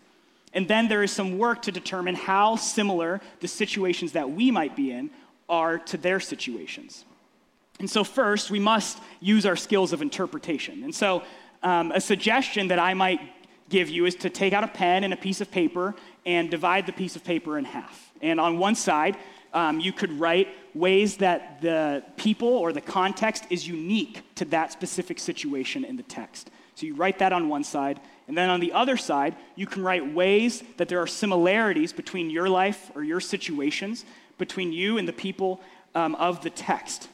And 0.57 0.67
then 0.67 0.87
there 0.87 1.03
is 1.03 1.11
some 1.11 1.37
work 1.37 1.61
to 1.61 1.71
determine 1.71 2.15
how 2.15 2.55
similar 2.55 3.21
the 3.41 3.47
situations 3.47 4.13
that 4.13 4.31
we 4.31 4.49
might 4.49 4.75
be 4.75 4.91
in 4.91 5.11
are 5.47 5.77
to 5.77 5.97
their 5.97 6.19
situations. 6.19 7.05
And 7.79 7.87
so, 7.87 8.03
first, 8.03 8.49
we 8.49 8.57
must 8.57 8.97
use 9.19 9.45
our 9.45 9.55
skills 9.55 9.93
of 9.93 10.01
interpretation. 10.01 10.83
And 10.83 10.95
so, 10.95 11.21
um, 11.61 11.91
a 11.91 12.01
suggestion 12.01 12.69
that 12.69 12.79
I 12.79 12.95
might 12.95 13.21
give 13.69 13.87
you 13.87 14.07
is 14.07 14.15
to 14.15 14.31
take 14.31 14.51
out 14.51 14.63
a 14.63 14.67
pen 14.67 15.03
and 15.03 15.13
a 15.13 15.17
piece 15.17 15.41
of 15.41 15.51
paper 15.51 15.93
and 16.25 16.49
divide 16.49 16.87
the 16.87 16.91
piece 16.91 17.15
of 17.15 17.23
paper 17.23 17.59
in 17.59 17.63
half. 17.63 18.11
And 18.23 18.39
on 18.39 18.57
one 18.57 18.73
side, 18.73 19.15
um, 19.53 19.79
you 19.79 19.93
could 19.93 20.11
write 20.19 20.47
ways 20.73 21.17
that 21.17 21.61
the 21.61 22.03
people 22.15 22.47
or 22.47 22.73
the 22.73 22.81
context 22.81 23.43
is 23.51 23.67
unique 23.67 24.23
to 24.33 24.45
that 24.45 24.71
specific 24.71 25.19
situation 25.19 25.85
in 25.85 25.97
the 25.97 26.03
text. 26.03 26.49
So 26.73 26.87
you 26.87 26.95
write 26.95 27.19
that 27.19 27.31
on 27.31 27.47
one 27.47 27.63
side. 27.63 27.99
And 28.27 28.37
then 28.37 28.49
on 28.49 28.59
the 28.59 28.73
other 28.73 28.97
side, 28.97 29.35
you 29.55 29.65
can 29.65 29.83
write 29.83 30.13
ways 30.13 30.63
that 30.77 30.89
there 30.89 31.01
are 31.01 31.07
similarities 31.07 31.93
between 31.93 32.29
your 32.29 32.49
life 32.49 32.91
or 32.93 33.03
your 33.03 33.21
situations, 33.21 34.03
between 34.37 34.73
you 34.73 34.97
and 34.97 35.07
the 35.07 35.13
people 35.13 35.61
um, 35.95 36.13
of 36.15 36.41
the 36.41 36.49
text. 36.49 37.07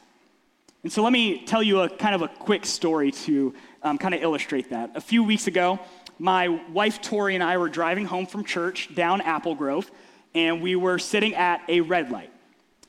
And 0.82 0.92
so 0.92 1.02
let 1.02 1.12
me 1.12 1.44
tell 1.46 1.62
you 1.62 1.80
a 1.80 1.88
kind 1.88 2.14
of 2.14 2.22
a 2.22 2.28
quick 2.28 2.66
story 2.66 3.10
to 3.10 3.54
um, 3.82 3.96
kind 3.96 4.14
of 4.14 4.22
illustrate 4.22 4.70
that. 4.70 4.90
A 4.96 5.00
few 5.00 5.24
weeks 5.24 5.46
ago, 5.46 5.78
my 6.18 6.48
wife 6.48 7.00
Tori 7.00 7.34
and 7.34 7.42
I 7.42 7.56
were 7.56 7.68
driving 7.68 8.04
home 8.04 8.26
from 8.26 8.44
church 8.44 8.94
down 8.94 9.20
Apple 9.20 9.54
Grove, 9.54 9.90
and 10.34 10.60
we 10.60 10.76
were 10.76 10.98
sitting 10.98 11.34
at 11.34 11.62
a 11.68 11.80
red 11.80 12.10
light. 12.10 12.30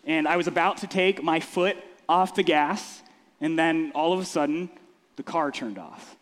And 0.04 0.28
I 0.28 0.36
was 0.36 0.48
about 0.48 0.78
to 0.78 0.88
take 0.88 1.24
my 1.24 1.40
foot 1.40 1.78
off 2.10 2.36
the 2.36 2.44
gas, 2.44 3.02
and 3.40 3.58
then 3.58 3.92
all 3.96 4.14
of 4.14 4.20
a 4.20 4.26
sudden, 4.26 4.70
the 5.16 5.24
car 5.24 5.52
turned 5.52 5.78
off. 5.78 6.16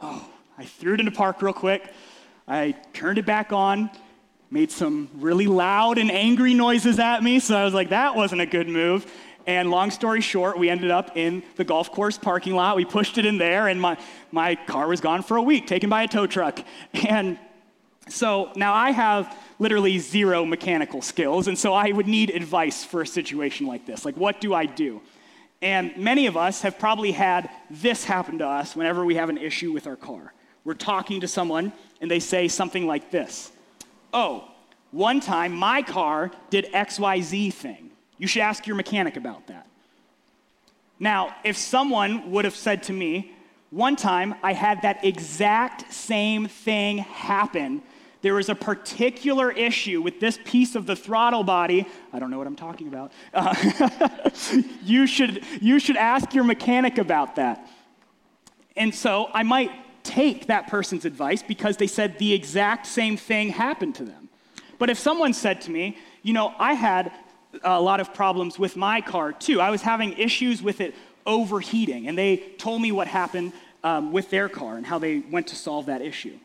Oh, 0.00 0.28
I 0.60 0.64
threw 0.64 0.94
it 0.94 1.00
into 1.00 1.12
park 1.12 1.40
real 1.40 1.52
quick. 1.52 1.88
I 2.48 2.72
turned 2.92 3.16
it 3.18 3.24
back 3.24 3.52
on, 3.52 3.90
made 4.50 4.72
some 4.72 5.08
really 5.14 5.46
loud 5.46 5.98
and 5.98 6.10
angry 6.10 6.52
noises 6.52 6.98
at 6.98 7.22
me, 7.22 7.38
so 7.38 7.56
I 7.56 7.64
was 7.64 7.74
like, 7.74 7.90
that 7.90 8.16
wasn't 8.16 8.40
a 8.40 8.46
good 8.46 8.68
move. 8.68 9.06
And 9.46 9.70
long 9.70 9.92
story 9.92 10.20
short, 10.20 10.58
we 10.58 10.68
ended 10.68 10.90
up 10.90 11.16
in 11.16 11.44
the 11.54 11.62
golf 11.62 11.92
course 11.92 12.18
parking 12.18 12.56
lot. 12.56 12.74
We 12.74 12.84
pushed 12.84 13.18
it 13.18 13.24
in 13.24 13.38
there, 13.38 13.68
and 13.68 13.80
my, 13.80 13.98
my 14.32 14.56
car 14.56 14.88
was 14.88 15.00
gone 15.00 15.22
for 15.22 15.36
a 15.36 15.42
week, 15.42 15.68
taken 15.68 15.88
by 15.88 16.02
a 16.02 16.08
tow 16.08 16.26
truck. 16.26 16.58
And 17.08 17.38
so 18.08 18.50
now 18.56 18.74
I 18.74 18.90
have 18.90 19.38
literally 19.60 19.98
zero 20.00 20.44
mechanical 20.44 21.02
skills, 21.02 21.46
and 21.46 21.56
so 21.56 21.72
I 21.72 21.92
would 21.92 22.08
need 22.08 22.30
advice 22.30 22.84
for 22.84 23.02
a 23.02 23.06
situation 23.06 23.68
like 23.68 23.86
this. 23.86 24.04
Like, 24.04 24.16
what 24.16 24.40
do 24.40 24.54
I 24.54 24.66
do? 24.66 25.02
And 25.62 25.96
many 25.96 26.26
of 26.26 26.36
us 26.36 26.62
have 26.62 26.80
probably 26.80 27.12
had 27.12 27.48
this 27.70 28.02
happen 28.02 28.38
to 28.38 28.46
us 28.46 28.74
whenever 28.74 29.04
we 29.04 29.14
have 29.14 29.28
an 29.28 29.38
issue 29.38 29.70
with 29.70 29.86
our 29.86 29.96
car. 29.96 30.32
We're 30.68 30.74
talking 30.74 31.22
to 31.22 31.28
someone, 31.28 31.72
and 31.98 32.10
they 32.10 32.20
say 32.20 32.46
something 32.46 32.86
like 32.86 33.10
this 33.10 33.50
Oh, 34.12 34.44
one 34.90 35.18
time 35.18 35.54
my 35.54 35.80
car 35.80 36.30
did 36.50 36.70
XYZ 36.74 37.54
thing. 37.54 37.90
You 38.18 38.26
should 38.26 38.42
ask 38.42 38.66
your 38.66 38.76
mechanic 38.76 39.16
about 39.16 39.46
that. 39.46 39.66
Now, 41.00 41.34
if 41.42 41.56
someone 41.56 42.30
would 42.32 42.44
have 42.44 42.54
said 42.54 42.82
to 42.82 42.92
me, 42.92 43.32
one 43.70 43.96
time 43.96 44.34
I 44.42 44.52
had 44.52 44.82
that 44.82 45.02
exact 45.06 45.90
same 45.90 46.48
thing 46.48 46.98
happen. 46.98 47.80
There 48.20 48.34
was 48.34 48.50
a 48.50 48.54
particular 48.54 49.50
issue 49.50 50.02
with 50.02 50.20
this 50.20 50.38
piece 50.44 50.74
of 50.74 50.84
the 50.84 50.96
throttle 50.96 51.44
body. 51.44 51.86
I 52.12 52.18
don't 52.18 52.30
know 52.30 52.36
what 52.36 52.46
I'm 52.46 52.56
talking 52.56 52.88
about. 52.88 53.12
Uh, 53.32 53.54
you, 54.84 55.06
should, 55.06 55.42
you 55.62 55.78
should 55.78 55.96
ask 55.96 56.34
your 56.34 56.44
mechanic 56.44 56.98
about 56.98 57.36
that. 57.36 57.66
And 58.76 58.94
so 58.94 59.30
I 59.32 59.44
might 59.44 59.70
take 60.08 60.46
that 60.46 60.68
person's 60.68 61.04
advice 61.04 61.42
because 61.42 61.76
they 61.76 61.86
said 61.86 62.18
the 62.18 62.32
exact 62.32 62.86
same 62.86 63.16
thing 63.18 63.50
happened 63.50 63.94
to 63.96 64.04
them. 64.04 64.28
But 64.78 64.88
if 64.88 64.98
someone 64.98 65.34
said 65.34 65.60
to 65.62 65.70
me, 65.70 65.98
you 66.22 66.32
know, 66.32 66.54
I 66.58 66.72
had 66.72 67.12
a 67.62 67.80
lot 67.80 68.00
of 68.00 68.14
problems 68.14 68.58
with 68.58 68.74
my 68.76 69.00
car 69.02 69.32
too. 69.32 69.60
I 69.60 69.70
was 69.70 69.82
having 69.82 70.14
issues 70.14 70.62
with 70.62 70.80
it 70.80 70.94
overheating, 71.26 72.08
and 72.08 72.16
they 72.16 72.38
told 72.56 72.80
me 72.80 72.90
what 72.90 73.06
happened 73.06 73.52
um, 73.84 74.12
with 74.12 74.30
their 74.30 74.48
car 74.48 74.76
and 74.76 74.86
how 74.86 74.98
they 74.98 75.18
went 75.18 75.48
to 75.48 75.56
solve 75.56 75.86
that 75.86 76.00
issue. 76.00 76.38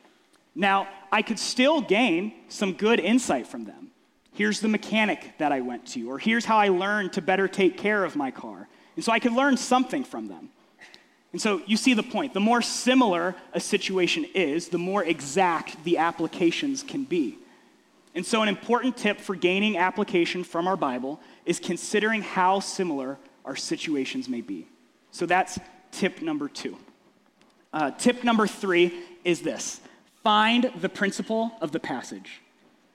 Now, 0.56 0.88
I 1.12 1.22
could 1.22 1.40
still 1.40 1.82
gain 1.82 2.34
some 2.50 2.74
good 2.74 3.00
insight 3.00 3.48
from 3.48 3.64
them. 3.66 3.92
Here's 4.34 4.60
the 4.60 4.68
mechanic 4.68 5.38
that 5.38 5.52
I 5.52 5.62
went 5.62 5.86
to, 5.94 6.10
or 6.12 6.20
here's 6.20 6.46
how 6.46 6.58
I 6.58 6.70
learned 6.70 7.14
to 7.14 7.22
better 7.22 7.48
take 7.48 7.78
care 7.78 8.04
of 8.04 8.16
my 8.16 8.32
car. 8.32 8.68
And 8.96 9.06
so 9.06 9.12
I 9.12 9.20
could 9.20 9.34
learn 9.34 9.58
something 9.58 10.04
from 10.04 10.28
them. 10.28 10.50
And 11.34 11.42
so 11.42 11.62
you 11.66 11.78
see 11.78 11.94
the 11.94 12.04
point. 12.04 12.34
The 12.34 12.40
more 12.40 12.62
similar 12.62 13.36
a 13.54 13.60
situation 13.60 14.26
is, 14.34 14.70
the 14.70 14.78
more 14.78 15.04
exact 15.04 15.84
the 15.84 15.98
applications 15.98 16.84
can 16.84 17.04
be. 17.04 17.40
And 18.16 18.26
so, 18.26 18.44
an 18.44 18.48
important 18.48 18.96
tip 18.96 19.20
for 19.20 19.36
gaining 19.36 19.76
application 19.76 20.44
from 20.44 20.68
our 20.68 20.78
Bible 20.78 21.20
is 21.46 21.60
considering 21.60 22.22
how 22.22 22.60
similar 22.60 23.18
our 23.44 23.56
situations 23.56 24.30
may 24.30 24.42
be. 24.42 24.68
So, 25.12 25.26
that's 25.26 25.58
tip 25.92 26.22
number 26.22 26.48
two. 26.48 26.78
Uh, 27.74 27.90
tip 27.90 28.24
number 28.24 28.46
three 28.46 28.94
is 29.24 29.42
this 29.42 29.82
find 30.22 30.72
the 30.80 30.90
principle 30.90 31.54
of 31.60 31.72
the 31.72 31.80
passage. 31.80 32.42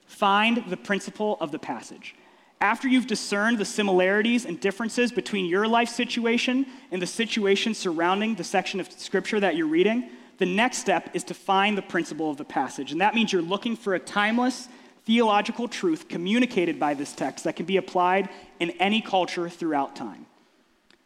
Find 0.06 0.64
the 0.68 0.76
principle 0.76 1.36
of 1.40 1.50
the 1.50 1.58
passage. 1.58 2.14
After 2.60 2.88
you've 2.88 3.06
discerned 3.06 3.58
the 3.58 3.64
similarities 3.64 4.44
and 4.44 4.58
differences 4.58 5.12
between 5.12 5.46
your 5.46 5.68
life 5.68 5.88
situation 5.88 6.66
and 6.90 7.00
the 7.00 7.06
situation 7.06 7.72
surrounding 7.72 8.34
the 8.34 8.44
section 8.44 8.80
of 8.80 8.90
scripture 8.90 9.38
that 9.38 9.54
you're 9.54 9.68
reading, 9.68 10.10
the 10.38 10.46
next 10.46 10.78
step 10.78 11.10
is 11.14 11.24
to 11.24 11.34
find 11.34 11.78
the 11.78 11.82
principle 11.82 12.30
of 12.30 12.36
the 12.36 12.44
passage. 12.44 12.90
And 12.90 13.00
that 13.00 13.14
means 13.14 13.32
you're 13.32 13.42
looking 13.42 13.76
for 13.76 13.94
a 13.94 14.00
timeless 14.00 14.68
theological 15.04 15.68
truth 15.68 16.08
communicated 16.08 16.78
by 16.78 16.94
this 16.94 17.12
text 17.12 17.44
that 17.44 17.56
can 17.56 17.64
be 17.64 17.76
applied 17.76 18.28
in 18.60 18.70
any 18.72 19.00
culture 19.00 19.48
throughout 19.48 19.96
time. 19.96 20.26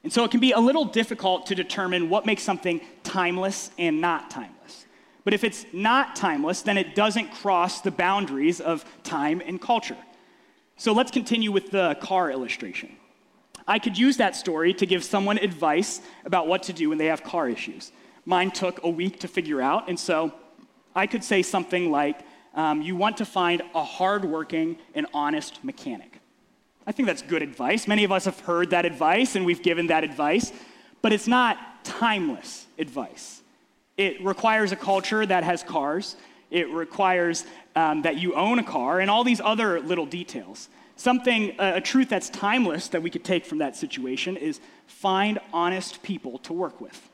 And 0.02 0.12
so 0.12 0.24
it 0.24 0.30
can 0.30 0.40
be 0.40 0.52
a 0.52 0.58
little 0.58 0.84
difficult 0.84 1.46
to 1.46 1.54
determine 1.54 2.08
what 2.08 2.26
makes 2.26 2.42
something 2.42 2.80
timeless 3.04 3.70
and 3.78 4.00
not 4.00 4.30
timeless. 4.30 4.86
But 5.24 5.34
if 5.34 5.44
it's 5.44 5.64
not 5.72 6.16
timeless, 6.16 6.62
then 6.62 6.76
it 6.76 6.94
doesn't 6.94 7.30
cross 7.30 7.80
the 7.80 7.92
boundaries 7.92 8.60
of 8.60 8.84
time 9.04 9.40
and 9.44 9.60
culture. 9.60 9.96
So 10.82 10.92
let's 10.92 11.12
continue 11.12 11.52
with 11.52 11.70
the 11.70 11.96
car 12.00 12.28
illustration. 12.28 12.96
I 13.68 13.78
could 13.78 13.96
use 13.96 14.16
that 14.16 14.34
story 14.34 14.74
to 14.74 14.84
give 14.84 15.04
someone 15.04 15.38
advice 15.38 16.00
about 16.24 16.48
what 16.48 16.64
to 16.64 16.72
do 16.72 16.88
when 16.88 16.98
they 16.98 17.06
have 17.06 17.22
car 17.22 17.48
issues. 17.48 17.92
Mine 18.24 18.50
took 18.50 18.82
a 18.82 18.88
week 18.88 19.20
to 19.20 19.28
figure 19.28 19.62
out, 19.62 19.88
and 19.88 19.96
so 19.96 20.34
I 20.92 21.06
could 21.06 21.22
say 21.22 21.42
something 21.42 21.92
like, 21.92 22.22
um, 22.56 22.82
You 22.82 22.96
want 22.96 23.18
to 23.18 23.24
find 23.24 23.62
a 23.76 23.84
hardworking 23.84 24.76
and 24.92 25.06
honest 25.14 25.62
mechanic. 25.62 26.18
I 26.84 26.90
think 26.90 27.06
that's 27.06 27.22
good 27.22 27.42
advice. 27.42 27.86
Many 27.86 28.02
of 28.02 28.10
us 28.10 28.24
have 28.24 28.40
heard 28.40 28.70
that 28.70 28.84
advice, 28.84 29.36
and 29.36 29.46
we've 29.46 29.62
given 29.62 29.86
that 29.86 30.02
advice, 30.02 30.52
but 31.00 31.12
it's 31.12 31.28
not 31.28 31.84
timeless 31.84 32.66
advice. 32.76 33.40
It 33.96 34.20
requires 34.24 34.72
a 34.72 34.76
culture 34.76 35.24
that 35.24 35.44
has 35.44 35.62
cars, 35.62 36.16
it 36.52 36.68
requires 36.68 37.44
um, 37.74 38.02
that 38.02 38.16
you 38.16 38.34
own 38.34 38.58
a 38.58 38.64
car, 38.64 39.00
and 39.00 39.10
all 39.10 39.24
these 39.24 39.40
other 39.40 39.80
little 39.80 40.06
details. 40.06 40.68
Something, 40.96 41.56
a, 41.58 41.76
a 41.76 41.80
truth 41.80 42.08
that's 42.08 42.28
timeless 42.28 42.88
that 42.88 43.02
we 43.02 43.10
could 43.10 43.24
take 43.24 43.46
from 43.46 43.58
that 43.58 43.74
situation 43.74 44.36
is 44.36 44.60
find 44.86 45.40
honest 45.52 46.02
people 46.02 46.38
to 46.40 46.52
work 46.52 46.80
with. 46.80 47.10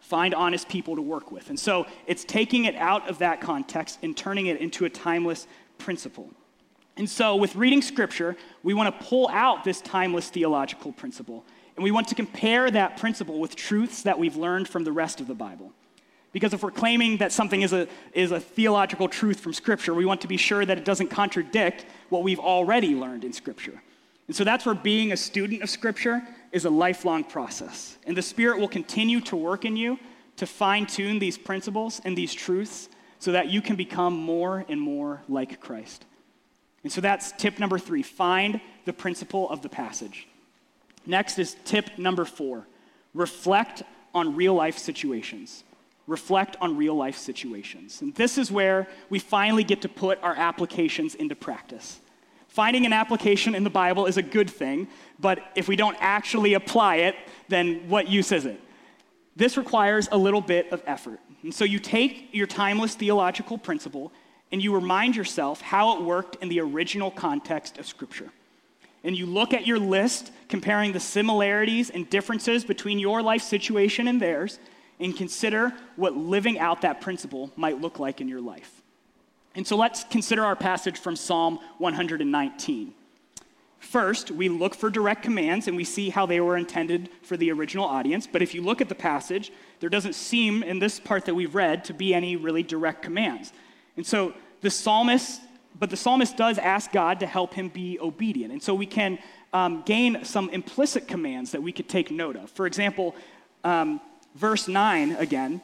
Find 0.00 0.34
honest 0.34 0.68
people 0.68 0.96
to 0.96 1.02
work 1.02 1.30
with. 1.30 1.48
And 1.50 1.58
so 1.58 1.86
it's 2.06 2.24
taking 2.24 2.64
it 2.64 2.74
out 2.74 3.08
of 3.08 3.18
that 3.18 3.40
context 3.40 4.00
and 4.02 4.16
turning 4.16 4.46
it 4.46 4.60
into 4.60 4.84
a 4.84 4.90
timeless 4.90 5.46
principle. 5.78 6.28
And 6.96 7.08
so, 7.08 7.36
with 7.36 7.54
reading 7.56 7.80
scripture, 7.80 8.36
we 8.62 8.74
want 8.74 8.98
to 8.98 9.06
pull 9.06 9.28
out 9.28 9.64
this 9.64 9.80
timeless 9.80 10.28
theological 10.28 10.92
principle, 10.92 11.46
and 11.76 11.84
we 11.84 11.92
want 11.92 12.08
to 12.08 12.14
compare 12.14 12.70
that 12.70 12.98
principle 12.98 13.38
with 13.38 13.56
truths 13.56 14.02
that 14.02 14.18
we've 14.18 14.36
learned 14.36 14.68
from 14.68 14.84
the 14.84 14.92
rest 14.92 15.20
of 15.20 15.26
the 15.26 15.34
Bible. 15.34 15.72
Because 16.32 16.54
if 16.54 16.62
we're 16.62 16.70
claiming 16.70 17.16
that 17.16 17.32
something 17.32 17.62
is 17.62 17.72
a, 17.72 17.88
is 18.12 18.30
a 18.30 18.38
theological 18.38 19.08
truth 19.08 19.40
from 19.40 19.52
Scripture, 19.52 19.94
we 19.94 20.04
want 20.04 20.20
to 20.20 20.28
be 20.28 20.36
sure 20.36 20.64
that 20.64 20.78
it 20.78 20.84
doesn't 20.84 21.08
contradict 21.08 21.86
what 22.08 22.22
we've 22.22 22.38
already 22.38 22.94
learned 22.94 23.24
in 23.24 23.32
Scripture. 23.32 23.82
And 24.28 24.36
so 24.36 24.44
that's 24.44 24.64
where 24.64 24.76
being 24.76 25.10
a 25.10 25.16
student 25.16 25.62
of 25.62 25.70
Scripture 25.70 26.22
is 26.52 26.64
a 26.64 26.70
lifelong 26.70 27.24
process. 27.24 27.98
And 28.06 28.16
the 28.16 28.22
Spirit 28.22 28.60
will 28.60 28.68
continue 28.68 29.20
to 29.22 29.36
work 29.36 29.64
in 29.64 29.76
you 29.76 29.98
to 30.36 30.46
fine 30.46 30.86
tune 30.86 31.18
these 31.18 31.36
principles 31.36 32.00
and 32.04 32.16
these 32.16 32.32
truths 32.32 32.88
so 33.18 33.32
that 33.32 33.48
you 33.48 33.60
can 33.60 33.76
become 33.76 34.14
more 34.14 34.64
and 34.68 34.80
more 34.80 35.22
like 35.28 35.60
Christ. 35.60 36.04
And 36.84 36.92
so 36.92 37.00
that's 37.00 37.32
tip 37.32 37.58
number 37.58 37.78
three 37.78 38.02
find 38.02 38.60
the 38.84 38.92
principle 38.92 39.50
of 39.50 39.62
the 39.62 39.68
passage. 39.68 40.28
Next 41.06 41.38
is 41.38 41.56
tip 41.64 41.98
number 41.98 42.24
four 42.24 42.66
reflect 43.14 43.82
on 44.14 44.36
real 44.36 44.54
life 44.54 44.78
situations 44.78 45.64
reflect 46.10 46.56
on 46.60 46.76
real 46.76 46.94
life 46.94 47.16
situations. 47.16 48.02
And 48.02 48.14
this 48.16 48.36
is 48.36 48.50
where 48.50 48.88
we 49.08 49.20
finally 49.20 49.62
get 49.62 49.80
to 49.82 49.88
put 49.88 50.22
our 50.22 50.34
applications 50.34 51.14
into 51.14 51.36
practice. 51.36 52.00
Finding 52.48 52.84
an 52.84 52.92
application 52.92 53.54
in 53.54 53.62
the 53.62 53.70
Bible 53.70 54.06
is 54.06 54.16
a 54.16 54.22
good 54.22 54.50
thing, 54.50 54.88
but 55.20 55.38
if 55.54 55.68
we 55.68 55.76
don't 55.76 55.96
actually 56.00 56.54
apply 56.54 56.96
it, 56.96 57.14
then 57.48 57.88
what 57.88 58.08
use 58.08 58.32
is 58.32 58.44
it? 58.44 58.60
This 59.36 59.56
requires 59.56 60.08
a 60.10 60.18
little 60.18 60.40
bit 60.40 60.72
of 60.72 60.82
effort. 60.84 61.20
And 61.44 61.54
so 61.54 61.64
you 61.64 61.78
take 61.78 62.28
your 62.32 62.48
timeless 62.48 62.96
theological 62.96 63.56
principle 63.56 64.12
and 64.50 64.60
you 64.60 64.74
remind 64.74 65.14
yourself 65.14 65.60
how 65.60 65.96
it 65.96 66.02
worked 66.02 66.42
in 66.42 66.48
the 66.48 66.60
original 66.60 67.12
context 67.12 67.78
of 67.78 67.86
Scripture. 67.86 68.32
And 69.04 69.16
you 69.16 69.26
look 69.26 69.54
at 69.54 69.64
your 69.64 69.78
list, 69.78 70.32
comparing 70.48 70.92
the 70.92 71.00
similarities 71.00 71.88
and 71.88 72.10
differences 72.10 72.64
between 72.64 72.98
your 72.98 73.22
life 73.22 73.42
situation 73.42 74.08
and 74.08 74.20
theirs, 74.20 74.58
and 75.00 75.16
consider 75.16 75.72
what 75.96 76.16
living 76.16 76.58
out 76.58 76.82
that 76.82 77.00
principle 77.00 77.50
might 77.56 77.80
look 77.80 77.98
like 77.98 78.20
in 78.20 78.28
your 78.28 78.40
life. 78.40 78.82
And 79.54 79.66
so 79.66 79.76
let's 79.76 80.04
consider 80.04 80.44
our 80.44 80.56
passage 80.56 80.98
from 80.98 81.16
Psalm 81.16 81.58
119. 81.78 82.94
First, 83.80 84.30
we 84.30 84.48
look 84.48 84.74
for 84.74 84.90
direct 84.90 85.22
commands 85.22 85.66
and 85.66 85.76
we 85.76 85.84
see 85.84 86.10
how 86.10 86.26
they 86.26 86.40
were 86.40 86.56
intended 86.56 87.08
for 87.22 87.36
the 87.36 87.50
original 87.50 87.86
audience. 87.86 88.26
But 88.26 88.42
if 88.42 88.54
you 88.54 88.62
look 88.62 88.80
at 88.80 88.90
the 88.90 88.94
passage, 88.94 89.50
there 89.80 89.88
doesn't 89.88 90.14
seem, 90.14 90.62
in 90.62 90.78
this 90.78 91.00
part 91.00 91.24
that 91.24 91.34
we've 91.34 91.54
read, 91.54 91.84
to 91.86 91.94
be 91.94 92.14
any 92.14 92.36
really 92.36 92.62
direct 92.62 93.02
commands. 93.02 93.52
And 93.96 94.06
so 94.06 94.34
the 94.60 94.70
psalmist, 94.70 95.40
but 95.78 95.88
the 95.88 95.96
psalmist 95.96 96.36
does 96.36 96.58
ask 96.58 96.92
God 96.92 97.20
to 97.20 97.26
help 97.26 97.54
him 97.54 97.70
be 97.70 97.98
obedient. 97.98 98.52
And 98.52 98.62
so 98.62 98.74
we 98.74 98.86
can 98.86 99.18
um, 99.52 99.82
gain 99.86 100.24
some 100.24 100.50
implicit 100.50 101.08
commands 101.08 101.52
that 101.52 101.62
we 101.62 101.72
could 101.72 101.88
take 101.88 102.10
note 102.10 102.36
of. 102.36 102.50
For 102.50 102.66
example, 102.66 103.14
um, 103.64 104.00
Verse 104.34 104.68
9 104.68 105.12
again 105.12 105.60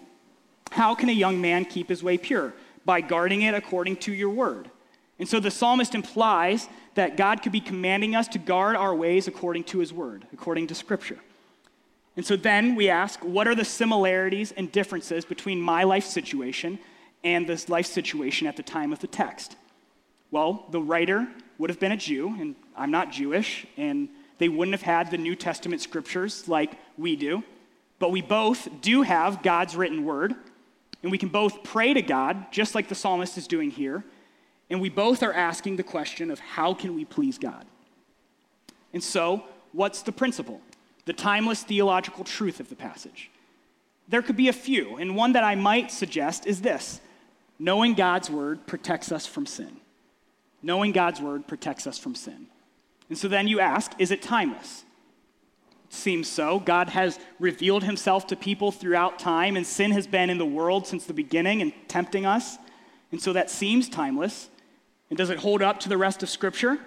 How 0.73 0.95
can 0.95 1.09
a 1.09 1.13
young 1.13 1.41
man 1.41 1.65
keep 1.65 1.89
his 1.89 2.03
way 2.03 2.19
pure? 2.19 2.55
By 2.85 3.01
guarding 3.01 3.43
it 3.43 3.55
according 3.55 3.97
to 3.97 4.13
your 4.13 4.31
word. 4.31 4.71
And 5.19 5.29
so 5.29 5.41
the 5.41 5.51
psalmist 5.51 5.95
implies 5.95 6.69
that 6.95 7.17
God 7.17 7.43
could 7.43 7.53
be 7.53 7.61
commanding 7.61 8.15
us 8.15 8.29
to 8.29 8.39
guard 8.39 8.77
our 8.77 8.95
ways 8.95 9.27
according 9.27 9.65
to 9.65 9.79
his 9.79 9.93
word, 9.93 10.27
according 10.33 10.67
to 10.69 10.75
scripture. 10.75 11.19
And 12.17 12.25
so 12.25 12.37
then 12.37 12.75
we 12.75 12.89
ask, 12.89 13.21
what 13.21 13.47
are 13.47 13.55
the 13.55 13.65
similarities 13.65 14.53
and 14.53 14.73
differences 14.73 15.25
between 15.25 15.61
my 15.61 15.85
life 15.85 16.05
situation 16.05 16.79
and 17.25 17.47
this 17.47 17.69
life 17.69 17.87
situation 17.87 18.47
at 18.47 18.57
the 18.57 18.63
time 18.63 18.93
of 18.93 19.01
the 19.01 19.07
text? 19.07 19.57
Well, 20.31 20.67
the 20.71 20.81
writer 20.81 21.29
would 21.59 21.71
have 21.71 21.81
been 21.81 21.93
a 21.93 21.97
Jew, 21.97 22.35
and 22.39 22.57
I'm 22.77 22.91
not 22.91 23.13
Jewish, 23.13 23.67
and 23.77 24.09
they 24.39 24.49
wouldn't 24.49 24.75
have 24.75 24.83
had 24.83 25.11
the 25.11 25.19
New 25.19 25.37
Testament 25.37 25.83
scriptures 25.83 26.49
like 26.49 26.73
we 26.99 27.17
do. 27.17 27.43
But 27.99 28.11
we 28.11 28.23
both 28.23 28.69
do 28.81 29.03
have 29.03 29.43
God's 29.43 29.77
written 29.77 30.05
word, 30.05 30.35
and 31.03 31.11
we 31.11 31.19
can 31.19 31.29
both 31.29 31.63
pray 31.63 31.95
to 31.95 32.03
God, 32.03 32.53
just 32.53 32.75
like 32.75 32.89
the 32.89 32.95
psalmist 32.95 33.39
is 33.39 33.47
doing 33.47 33.71
here, 33.71 34.05
and 34.69 34.81
we 34.81 34.89
both 34.89 35.23
are 35.23 35.33
asking 35.33 35.77
the 35.77 35.83
question 35.83 36.31
of 36.31 36.41
how 36.41 36.75
can 36.75 36.95
we 36.95 37.05
please 37.05 37.39
God? 37.39 37.65
And 38.93 39.03
so, 39.03 39.45
what's 39.73 40.03
the 40.03 40.13
principle? 40.13 40.61
The 41.05 41.13
timeless 41.13 41.63
theological 41.63 42.25
truth 42.25 42.61
of 42.61 42.69
the 42.69 42.75
passage. 42.75 43.31
There 44.09 44.23
could 44.23 44.37
be 44.37 44.49
a 44.49 44.53
few, 44.53 44.97
and 44.97 45.17
one 45.17 45.33
that 45.33 45.45
I 45.45 45.55
might 45.55 45.91
suggest 45.91 46.47
is 46.47 46.63
this 46.63 47.01
knowing 47.59 47.95
God's 47.95 48.29
word 48.29 48.67
protects 48.67 49.11
us 49.13 49.27
from 49.27 49.47
sin. 49.47 49.77
Knowing 50.63 50.93
God's 50.93 51.21
word 51.21 51.47
protects 51.47 51.87
us 51.87 51.99
from 51.99 52.15
sin. 52.15 52.49
And 53.09 53.17
so 53.17 53.29
then 53.29 53.47
you 53.47 53.61
ask, 53.61 53.93
is 53.99 54.11
it 54.11 54.21
timeless? 54.21 54.85
Seems 55.89 56.29
so. 56.29 56.59
God 56.61 56.89
has 56.91 57.19
revealed 57.39 57.85
himself 57.85 58.27
to 58.29 58.37
people 58.37 58.73
throughout 58.73 59.19
time, 59.19 59.57
and 59.57 59.67
sin 59.67 59.91
has 59.93 60.07
been 60.07 60.31
in 60.31 60.39
the 60.39 60.47
world 60.47 60.87
since 60.87 61.05
the 61.05 61.15
beginning 61.15 61.63
and 61.63 61.73
tempting 61.89 62.27
us. 62.27 62.59
And 63.13 63.21
so 63.21 63.33
that 63.33 63.51
seems 63.51 63.89
timeless. 63.89 64.49
And 65.11 65.17
does 65.17 65.31
it 65.31 65.39
hold 65.39 65.63
up 65.63 65.81
to 65.81 65.89
the 65.89 65.97
rest 65.97 66.23
of 66.23 66.29
Scripture? 66.29 66.79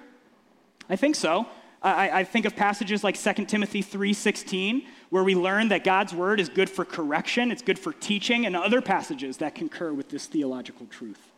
I 0.90 0.96
think 0.96 1.16
so. 1.16 1.48
I, 1.82 2.20
I 2.20 2.24
think 2.24 2.46
of 2.46 2.56
passages 2.56 3.04
like 3.04 3.18
2 3.18 3.46
Timothy 3.46 3.82
3:16, 3.82 4.86
where 5.10 5.24
we 5.24 5.36
learn 5.36 5.70
that 5.70 5.84
God's 5.84 6.14
word 6.14 6.40
is 6.40 6.50
good 6.50 6.70
for 6.70 6.84
correction, 6.84 7.52
it's 7.52 7.62
good 7.62 7.80
for 7.80 7.94
teaching, 7.94 8.46
and 8.46 8.56
other 8.56 8.82
passages 8.82 9.38
that 9.38 9.56
concur 9.56 9.94
with 9.94 10.10
this 10.10 10.26
theological 10.26 10.86
truth. 10.88 11.32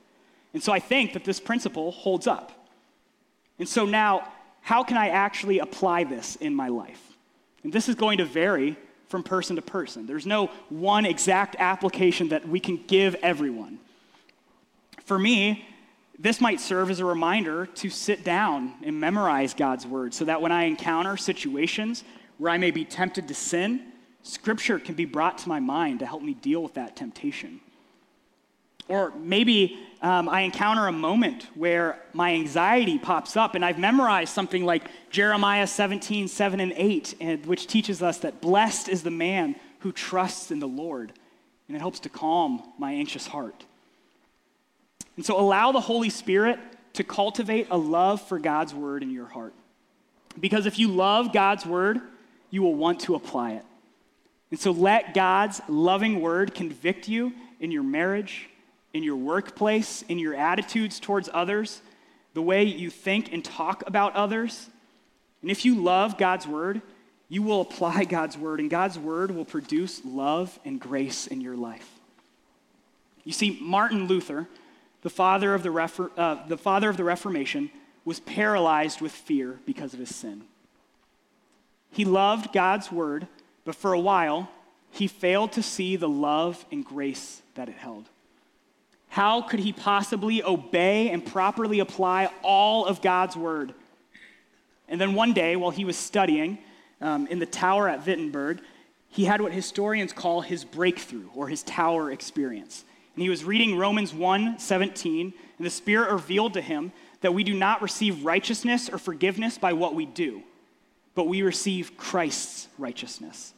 And 0.53 0.61
so 0.61 0.73
I 0.73 0.79
think 0.79 1.13
that 1.13 1.23
this 1.23 1.39
principle 1.39 1.91
holds 1.91 2.27
up. 2.27 2.51
And 3.59 3.69
so 3.69 3.85
now, 3.85 4.27
how 4.61 4.83
can 4.83 4.97
I 4.97 5.09
actually 5.09 5.59
apply 5.59 6.03
this 6.03 6.35
in 6.37 6.55
my 6.55 6.67
life? 6.67 7.10
And 7.63 7.71
this 7.71 7.89
is 7.89 7.95
going 7.95 8.17
to 8.19 8.25
vary 8.25 8.77
from 9.07 9.23
person 9.23 9.57
to 9.57 9.61
person. 9.61 10.07
There's 10.07 10.25
no 10.25 10.47
one 10.69 11.05
exact 11.05 11.55
application 11.59 12.29
that 12.29 12.47
we 12.47 12.59
can 12.59 12.81
give 12.87 13.15
everyone. 13.15 13.79
For 15.03 15.19
me, 15.19 15.67
this 16.17 16.39
might 16.39 16.61
serve 16.61 16.89
as 16.89 16.99
a 16.99 17.05
reminder 17.05 17.65
to 17.65 17.89
sit 17.89 18.23
down 18.23 18.73
and 18.83 18.99
memorize 18.99 19.53
God's 19.53 19.85
word 19.85 20.13
so 20.13 20.25
that 20.25 20.41
when 20.41 20.51
I 20.51 20.63
encounter 20.65 21.17
situations 21.17 22.03
where 22.37 22.51
I 22.51 22.57
may 22.57 22.71
be 22.71 22.85
tempted 22.85 23.27
to 23.27 23.33
sin, 23.33 23.91
scripture 24.23 24.79
can 24.79 24.95
be 24.95 25.05
brought 25.05 25.39
to 25.39 25.49
my 25.49 25.59
mind 25.59 25.99
to 25.99 26.05
help 26.05 26.21
me 26.21 26.33
deal 26.35 26.63
with 26.63 26.75
that 26.75 26.95
temptation. 26.95 27.59
Or 28.87 29.11
maybe 29.17 29.79
um, 30.01 30.27
I 30.29 30.41
encounter 30.41 30.87
a 30.87 30.91
moment 30.91 31.47
where 31.53 31.99
my 32.13 32.33
anxiety 32.33 32.97
pops 32.97 33.37
up 33.37 33.53
and 33.53 33.63
I've 33.63 33.77
memorized 33.77 34.33
something 34.33 34.65
like 34.65 34.89
Jeremiah 35.11 35.67
17, 35.67 36.27
7 36.27 36.59
and 36.59 36.73
8, 36.75 37.15
and, 37.19 37.45
which 37.45 37.67
teaches 37.67 38.01
us 38.01 38.17
that 38.19 38.41
blessed 38.41 38.89
is 38.89 39.03
the 39.03 39.11
man 39.11 39.55
who 39.79 39.91
trusts 39.91 40.49
in 40.49 40.59
the 40.59 40.67
Lord. 40.67 41.11
And 41.67 41.77
it 41.77 41.79
helps 41.79 41.99
to 42.01 42.09
calm 42.09 42.63
my 42.79 42.93
anxious 42.93 43.27
heart. 43.27 43.65
And 45.17 45.25
so 45.25 45.39
allow 45.39 45.71
the 45.71 45.79
Holy 45.79 46.09
Spirit 46.09 46.59
to 46.93 47.03
cultivate 47.03 47.67
a 47.69 47.77
love 47.77 48.21
for 48.21 48.39
God's 48.39 48.73
word 48.73 49.03
in 49.03 49.11
your 49.11 49.27
heart. 49.27 49.53
Because 50.39 50.65
if 50.65 50.79
you 50.79 50.87
love 50.87 51.31
God's 51.31 51.65
word, 51.65 52.01
you 52.49 52.63
will 52.63 52.75
want 52.75 53.01
to 53.01 53.15
apply 53.15 53.53
it. 53.53 53.65
And 54.49 54.59
so 54.59 54.71
let 54.71 55.13
God's 55.13 55.61
loving 55.67 56.21
word 56.21 56.55
convict 56.55 57.07
you 57.07 57.33
in 57.59 57.71
your 57.71 57.83
marriage, 57.83 58.49
in 58.93 59.03
your 59.03 59.15
workplace, 59.15 60.03
in 60.09 60.19
your 60.19 60.35
attitudes 60.35 60.99
towards 60.99 61.29
others, 61.33 61.81
the 62.33 62.41
way 62.41 62.63
you 62.63 62.89
think 62.89 63.31
and 63.31 63.43
talk 63.43 63.83
about 63.87 64.15
others. 64.15 64.69
And 65.41 65.49
if 65.49 65.65
you 65.65 65.75
love 65.75 66.17
God's 66.17 66.47
word, 66.47 66.81
you 67.29 67.41
will 67.41 67.61
apply 67.61 68.03
God's 68.09 68.37
word, 68.37 68.59
and 68.59 68.69
God's 68.69 68.99
word 68.99 69.31
will 69.31 69.45
produce 69.45 70.01
love 70.05 70.59
and 70.65 70.79
grace 70.79 71.27
in 71.27 71.41
your 71.41 71.55
life. 71.55 71.89
You 73.23 73.33
see, 73.33 73.57
Martin 73.61 74.07
Luther 74.07 74.47
the 75.01 75.09
father 75.09 75.53
of 75.53 75.63
the, 75.63 75.69
Refor- 75.69 76.11
uh, 76.17 76.37
the 76.47 76.57
father 76.57 76.89
of 76.89 76.97
the 76.97 77.03
Reformation, 77.03 77.71
was 78.05 78.19
paralyzed 78.19 79.01
with 79.01 79.11
fear 79.11 79.59
because 79.65 79.93
of 79.93 79.99
his 79.99 80.15
sin. 80.15 80.43
He 81.91 82.05
loved 82.05 82.53
God's 82.53 82.91
word, 82.91 83.27
but 83.65 83.75
for 83.75 83.93
a 83.93 83.99
while, 83.99 84.49
he 84.91 85.07
failed 85.07 85.51
to 85.53 85.63
see 85.63 85.95
the 85.95 86.09
love 86.09 86.65
and 86.71 86.85
grace 86.85 87.41
that 87.55 87.69
it 87.69 87.75
held. 87.75 88.05
How 89.11 89.41
could 89.41 89.59
he 89.59 89.73
possibly 89.73 90.41
obey 90.41 91.09
and 91.09 91.25
properly 91.25 91.81
apply 91.81 92.29
all 92.43 92.85
of 92.85 93.01
God's 93.01 93.35
word? 93.35 93.73
And 94.87 95.01
then 95.01 95.15
one 95.15 95.33
day, 95.33 95.57
while 95.57 95.69
he 95.69 95.83
was 95.83 95.97
studying 95.97 96.59
um, 97.01 97.27
in 97.27 97.37
the 97.37 97.45
tower 97.45 97.89
at 97.89 98.05
Wittenberg, 98.05 98.61
he 99.09 99.25
had 99.25 99.41
what 99.41 99.51
historians 99.51 100.13
call 100.13 100.39
his 100.39 100.63
breakthrough 100.63 101.27
or 101.35 101.49
his 101.49 101.61
tower 101.63 102.09
experience. 102.09 102.85
And 103.15 103.21
he 103.21 103.29
was 103.29 103.43
reading 103.43 103.77
Romans 103.77 104.13
1 104.13 104.59
17, 104.59 105.33
and 105.57 105.65
the 105.65 105.69
Spirit 105.69 106.09
revealed 106.09 106.53
to 106.53 106.61
him 106.61 106.93
that 107.19 107.33
we 107.33 107.43
do 107.43 107.53
not 107.53 107.81
receive 107.81 108.23
righteousness 108.23 108.89
or 108.89 108.97
forgiveness 108.97 109.57
by 109.57 109.73
what 109.73 109.93
we 109.93 110.05
do, 110.05 110.41
but 111.15 111.27
we 111.27 111.41
receive 111.41 111.97
Christ's 111.97 112.69
righteousness. 112.77 113.53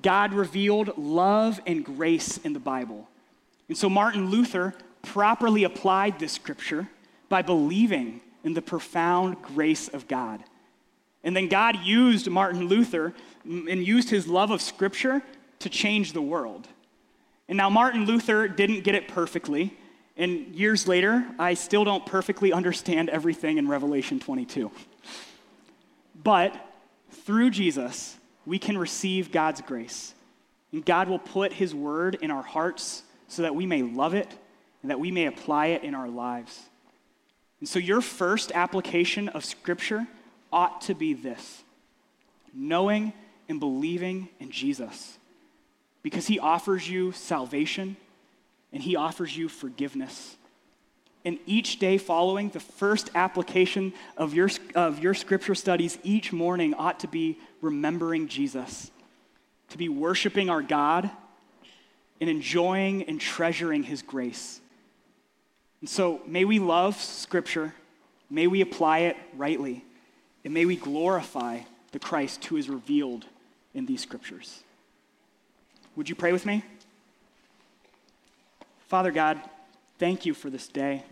God 0.00 0.32
revealed 0.32 0.96
love 0.96 1.60
and 1.66 1.84
grace 1.84 2.38
in 2.38 2.54
the 2.54 2.60
Bible. 2.60 3.08
And 3.68 3.76
so 3.76 3.88
Martin 3.88 4.30
Luther 4.30 4.74
properly 5.02 5.64
applied 5.64 6.18
this 6.18 6.32
scripture 6.32 6.88
by 7.28 7.42
believing 7.42 8.20
in 8.42 8.54
the 8.54 8.62
profound 8.62 9.40
grace 9.42 9.88
of 9.88 10.06
God. 10.06 10.44
And 11.22 11.34
then 11.34 11.48
God 11.48 11.78
used 11.82 12.28
Martin 12.28 12.68
Luther 12.68 13.14
and 13.44 13.86
used 13.86 14.10
his 14.10 14.26
love 14.26 14.50
of 14.50 14.60
scripture 14.60 15.22
to 15.60 15.68
change 15.70 16.12
the 16.12 16.22
world. 16.22 16.68
And 17.48 17.56
now, 17.56 17.70
Martin 17.70 18.04
Luther 18.06 18.48
didn't 18.48 18.84
get 18.84 18.94
it 18.94 19.08
perfectly. 19.08 19.76
And 20.16 20.54
years 20.54 20.86
later, 20.86 21.26
I 21.38 21.54
still 21.54 21.84
don't 21.84 22.06
perfectly 22.06 22.52
understand 22.52 23.10
everything 23.10 23.58
in 23.58 23.68
Revelation 23.68 24.20
22. 24.20 24.70
But 26.22 26.54
through 27.10 27.50
Jesus, 27.50 28.16
we 28.46 28.58
can 28.58 28.78
receive 28.78 29.32
God's 29.32 29.60
grace. 29.60 30.14
And 30.72 30.84
God 30.84 31.08
will 31.08 31.18
put 31.18 31.52
his 31.52 31.74
word 31.74 32.18
in 32.20 32.30
our 32.30 32.42
hearts 32.42 33.02
so 33.34 33.42
that 33.42 33.54
we 33.54 33.66
may 33.66 33.82
love 33.82 34.14
it 34.14 34.28
and 34.82 34.90
that 34.90 35.00
we 35.00 35.10
may 35.10 35.26
apply 35.26 35.66
it 35.66 35.82
in 35.82 35.94
our 35.94 36.08
lives. 36.08 36.60
And 37.60 37.68
so, 37.68 37.78
your 37.78 38.00
first 38.00 38.52
application 38.54 39.28
of 39.30 39.44
Scripture 39.44 40.06
ought 40.52 40.82
to 40.82 40.94
be 40.94 41.14
this 41.14 41.62
knowing 42.52 43.12
and 43.48 43.58
believing 43.58 44.28
in 44.38 44.50
Jesus 44.50 45.18
because 46.02 46.26
he 46.26 46.38
offers 46.38 46.88
you 46.88 47.10
salvation 47.10 47.96
and 48.72 48.80
he 48.82 48.94
offers 48.94 49.36
you 49.36 49.48
forgiveness. 49.48 50.36
And 51.24 51.38
each 51.46 51.78
day 51.78 51.98
following, 51.98 52.50
the 52.50 52.60
first 52.60 53.10
application 53.14 53.94
of 54.16 54.34
your, 54.34 54.50
of 54.74 55.02
your 55.02 55.14
scripture 55.14 55.54
studies 55.54 55.98
each 56.02 56.32
morning 56.32 56.74
ought 56.74 57.00
to 57.00 57.08
be 57.08 57.38
remembering 57.62 58.28
Jesus, 58.28 58.90
to 59.70 59.78
be 59.78 59.88
worshiping 59.88 60.50
our 60.50 60.62
God 60.62 61.10
and 62.24 62.30
enjoying 62.30 63.02
and 63.02 63.20
treasuring 63.20 63.82
his 63.82 64.00
grace. 64.00 64.58
And 65.82 65.90
so 65.90 66.22
may 66.26 66.46
we 66.46 66.58
love 66.58 66.96
scripture, 66.96 67.74
may 68.30 68.46
we 68.46 68.62
apply 68.62 69.00
it 69.00 69.18
rightly, 69.36 69.84
and 70.42 70.54
may 70.54 70.64
we 70.64 70.76
glorify 70.76 71.58
the 71.92 71.98
Christ 71.98 72.42
who 72.46 72.56
is 72.56 72.70
revealed 72.70 73.26
in 73.74 73.84
these 73.84 74.00
scriptures. 74.00 74.62
Would 75.96 76.08
you 76.08 76.14
pray 76.14 76.32
with 76.32 76.46
me? 76.46 76.64
Father 78.88 79.10
God, 79.10 79.38
thank 79.98 80.24
you 80.24 80.32
for 80.32 80.48
this 80.48 80.66
day. 80.66 81.04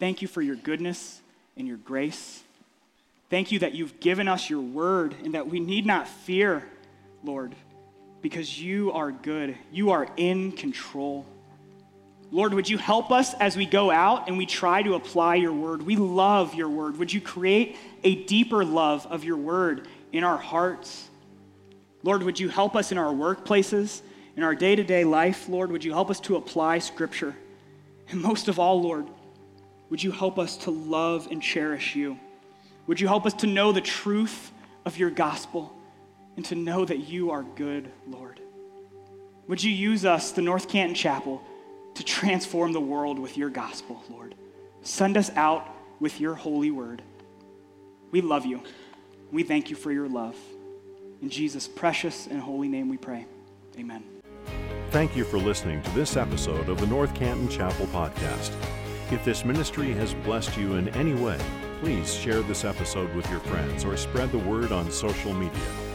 Thank 0.00 0.22
you 0.22 0.26
for 0.26 0.42
your 0.42 0.56
goodness 0.56 1.20
and 1.56 1.68
your 1.68 1.76
grace. 1.76 2.42
Thank 3.30 3.52
you 3.52 3.60
that 3.60 3.76
you've 3.76 4.00
given 4.00 4.26
us 4.26 4.50
your 4.50 4.60
word 4.60 5.14
and 5.22 5.34
that 5.34 5.46
we 5.46 5.60
need 5.60 5.86
not 5.86 6.08
fear, 6.08 6.68
Lord, 7.22 7.54
because 8.22 8.60
you 8.60 8.92
are 8.92 9.12
good. 9.12 9.56
You 9.72 9.90
are 9.90 10.08
in 10.16 10.52
control. 10.52 11.24
Lord, 12.30 12.52
would 12.52 12.68
you 12.68 12.76
help 12.76 13.10
us 13.10 13.32
as 13.34 13.56
we 13.56 13.64
go 13.64 13.90
out 13.90 14.28
and 14.28 14.36
we 14.36 14.44
try 14.44 14.82
to 14.82 14.94
apply 14.94 15.36
your 15.36 15.52
word? 15.52 15.82
We 15.82 15.96
love 15.96 16.54
your 16.54 16.68
word. 16.68 16.98
Would 16.98 17.12
you 17.12 17.20
create 17.20 17.76
a 18.04 18.24
deeper 18.24 18.64
love 18.64 19.06
of 19.06 19.24
your 19.24 19.38
word 19.38 19.88
in 20.12 20.24
our 20.24 20.36
hearts? 20.36 21.08
Lord, 22.02 22.22
would 22.22 22.38
you 22.38 22.48
help 22.48 22.76
us 22.76 22.92
in 22.92 22.98
our 22.98 23.12
workplaces, 23.12 24.02
in 24.36 24.42
our 24.42 24.54
day 24.54 24.76
to 24.76 24.84
day 24.84 25.04
life? 25.04 25.48
Lord, 25.48 25.72
would 25.72 25.84
you 25.84 25.92
help 25.92 26.10
us 26.10 26.20
to 26.20 26.36
apply 26.36 26.80
Scripture? 26.80 27.34
And 28.10 28.20
most 28.20 28.48
of 28.48 28.58
all, 28.58 28.82
Lord, 28.82 29.06
would 29.90 30.02
you 30.02 30.12
help 30.12 30.38
us 30.38 30.56
to 30.58 30.70
love 30.70 31.28
and 31.30 31.42
cherish 31.42 31.96
you? 31.96 32.18
Would 32.86 33.00
you 33.00 33.06
help 33.06 33.26
us 33.26 33.34
to 33.34 33.46
know 33.46 33.72
the 33.72 33.80
truth 33.80 34.52
of 34.84 34.98
your 34.98 35.10
gospel 35.10 35.74
and 36.38 36.44
to 36.44 36.54
know 36.54 36.84
that 36.84 36.98
you 36.98 37.32
are 37.32 37.42
good, 37.42 37.90
Lord? 38.06 38.40
Would 39.48 39.60
you 39.60 39.72
use 39.72 40.04
us, 40.04 40.30
the 40.30 40.40
North 40.40 40.68
Canton 40.68 40.94
Chapel, 40.94 41.42
to 41.94 42.04
transform 42.04 42.72
the 42.72 42.80
world 42.80 43.18
with 43.18 43.36
your 43.36 43.50
gospel, 43.50 44.00
Lord? 44.08 44.36
Send 44.82 45.16
us 45.16 45.32
out 45.34 45.68
with 45.98 46.20
your 46.20 46.36
holy 46.36 46.70
word. 46.70 47.02
We 48.12 48.20
love 48.20 48.46
you. 48.46 48.62
We 49.32 49.42
thank 49.42 49.68
you 49.68 49.74
for 49.74 49.90
your 49.90 50.08
love. 50.08 50.36
In 51.20 51.28
Jesus' 51.28 51.66
precious 51.66 52.28
and 52.28 52.40
holy 52.40 52.68
name 52.68 52.88
we 52.88 52.98
pray. 52.98 53.26
Amen. 53.76 54.04
Thank 54.92 55.16
you 55.16 55.24
for 55.24 55.38
listening 55.38 55.82
to 55.82 55.90
this 55.90 56.16
episode 56.16 56.68
of 56.68 56.78
the 56.78 56.86
North 56.86 57.16
Canton 57.16 57.48
Chapel 57.48 57.86
Podcast. 57.86 58.52
If 59.10 59.24
this 59.24 59.44
ministry 59.44 59.90
has 59.94 60.14
blessed 60.14 60.56
you 60.56 60.76
in 60.76 60.88
any 60.90 61.14
way, 61.14 61.40
please 61.80 62.14
share 62.14 62.42
this 62.42 62.64
episode 62.64 63.12
with 63.16 63.28
your 63.28 63.40
friends 63.40 63.84
or 63.84 63.96
spread 63.96 64.30
the 64.30 64.38
word 64.38 64.70
on 64.70 64.88
social 64.92 65.34
media. 65.34 65.87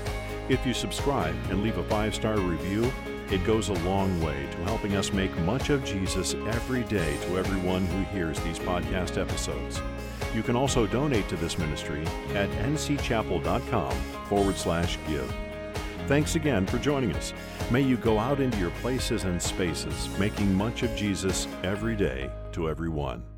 If 0.50 0.66
you 0.66 0.74
subscribe 0.74 1.36
and 1.50 1.64
leave 1.64 1.78
a 1.78 1.84
five 1.84 2.14
star 2.14 2.38
review, 2.38 2.92
it 3.32 3.44
goes 3.46 3.70
a 3.70 3.74
long 3.86 4.22
way 4.22 4.48
to 4.52 4.58
helping 4.66 4.96
us 4.96 5.14
make 5.14 5.36
much 5.40 5.70
of 5.70 5.84
Jesus 5.86 6.34
every 6.48 6.84
day 6.84 7.18
to 7.24 7.38
everyone 7.38 7.86
who 7.88 8.04
hears 8.16 8.40
these 8.42 8.60
podcast 8.60 9.20
episodes. 9.20 9.82
You 10.36 10.44
can 10.44 10.56
also 10.56 10.86
donate 10.86 11.28
to 11.30 11.36
this 11.38 11.58
ministry 11.58 12.06
at 12.34 12.50
ncchapel.com 12.50 13.92
forward 14.28 14.58
slash 14.58 14.98
give. 15.08 15.34
Thanks 16.08 16.36
again 16.36 16.66
for 16.66 16.78
joining 16.80 17.14
us. 17.14 17.34
May 17.72 17.82
you 17.82 17.96
go 17.96 18.20
out 18.20 18.42
into 18.42 18.58
your 18.58 18.72
places 18.82 19.24
and 19.24 19.42
spaces, 19.42 20.10
making 20.20 20.54
much 20.54 20.84
of 20.84 20.94
Jesus 20.96 21.48
every 21.64 21.96
day 21.96 22.30
to 22.52 22.70
everyone. 22.70 23.33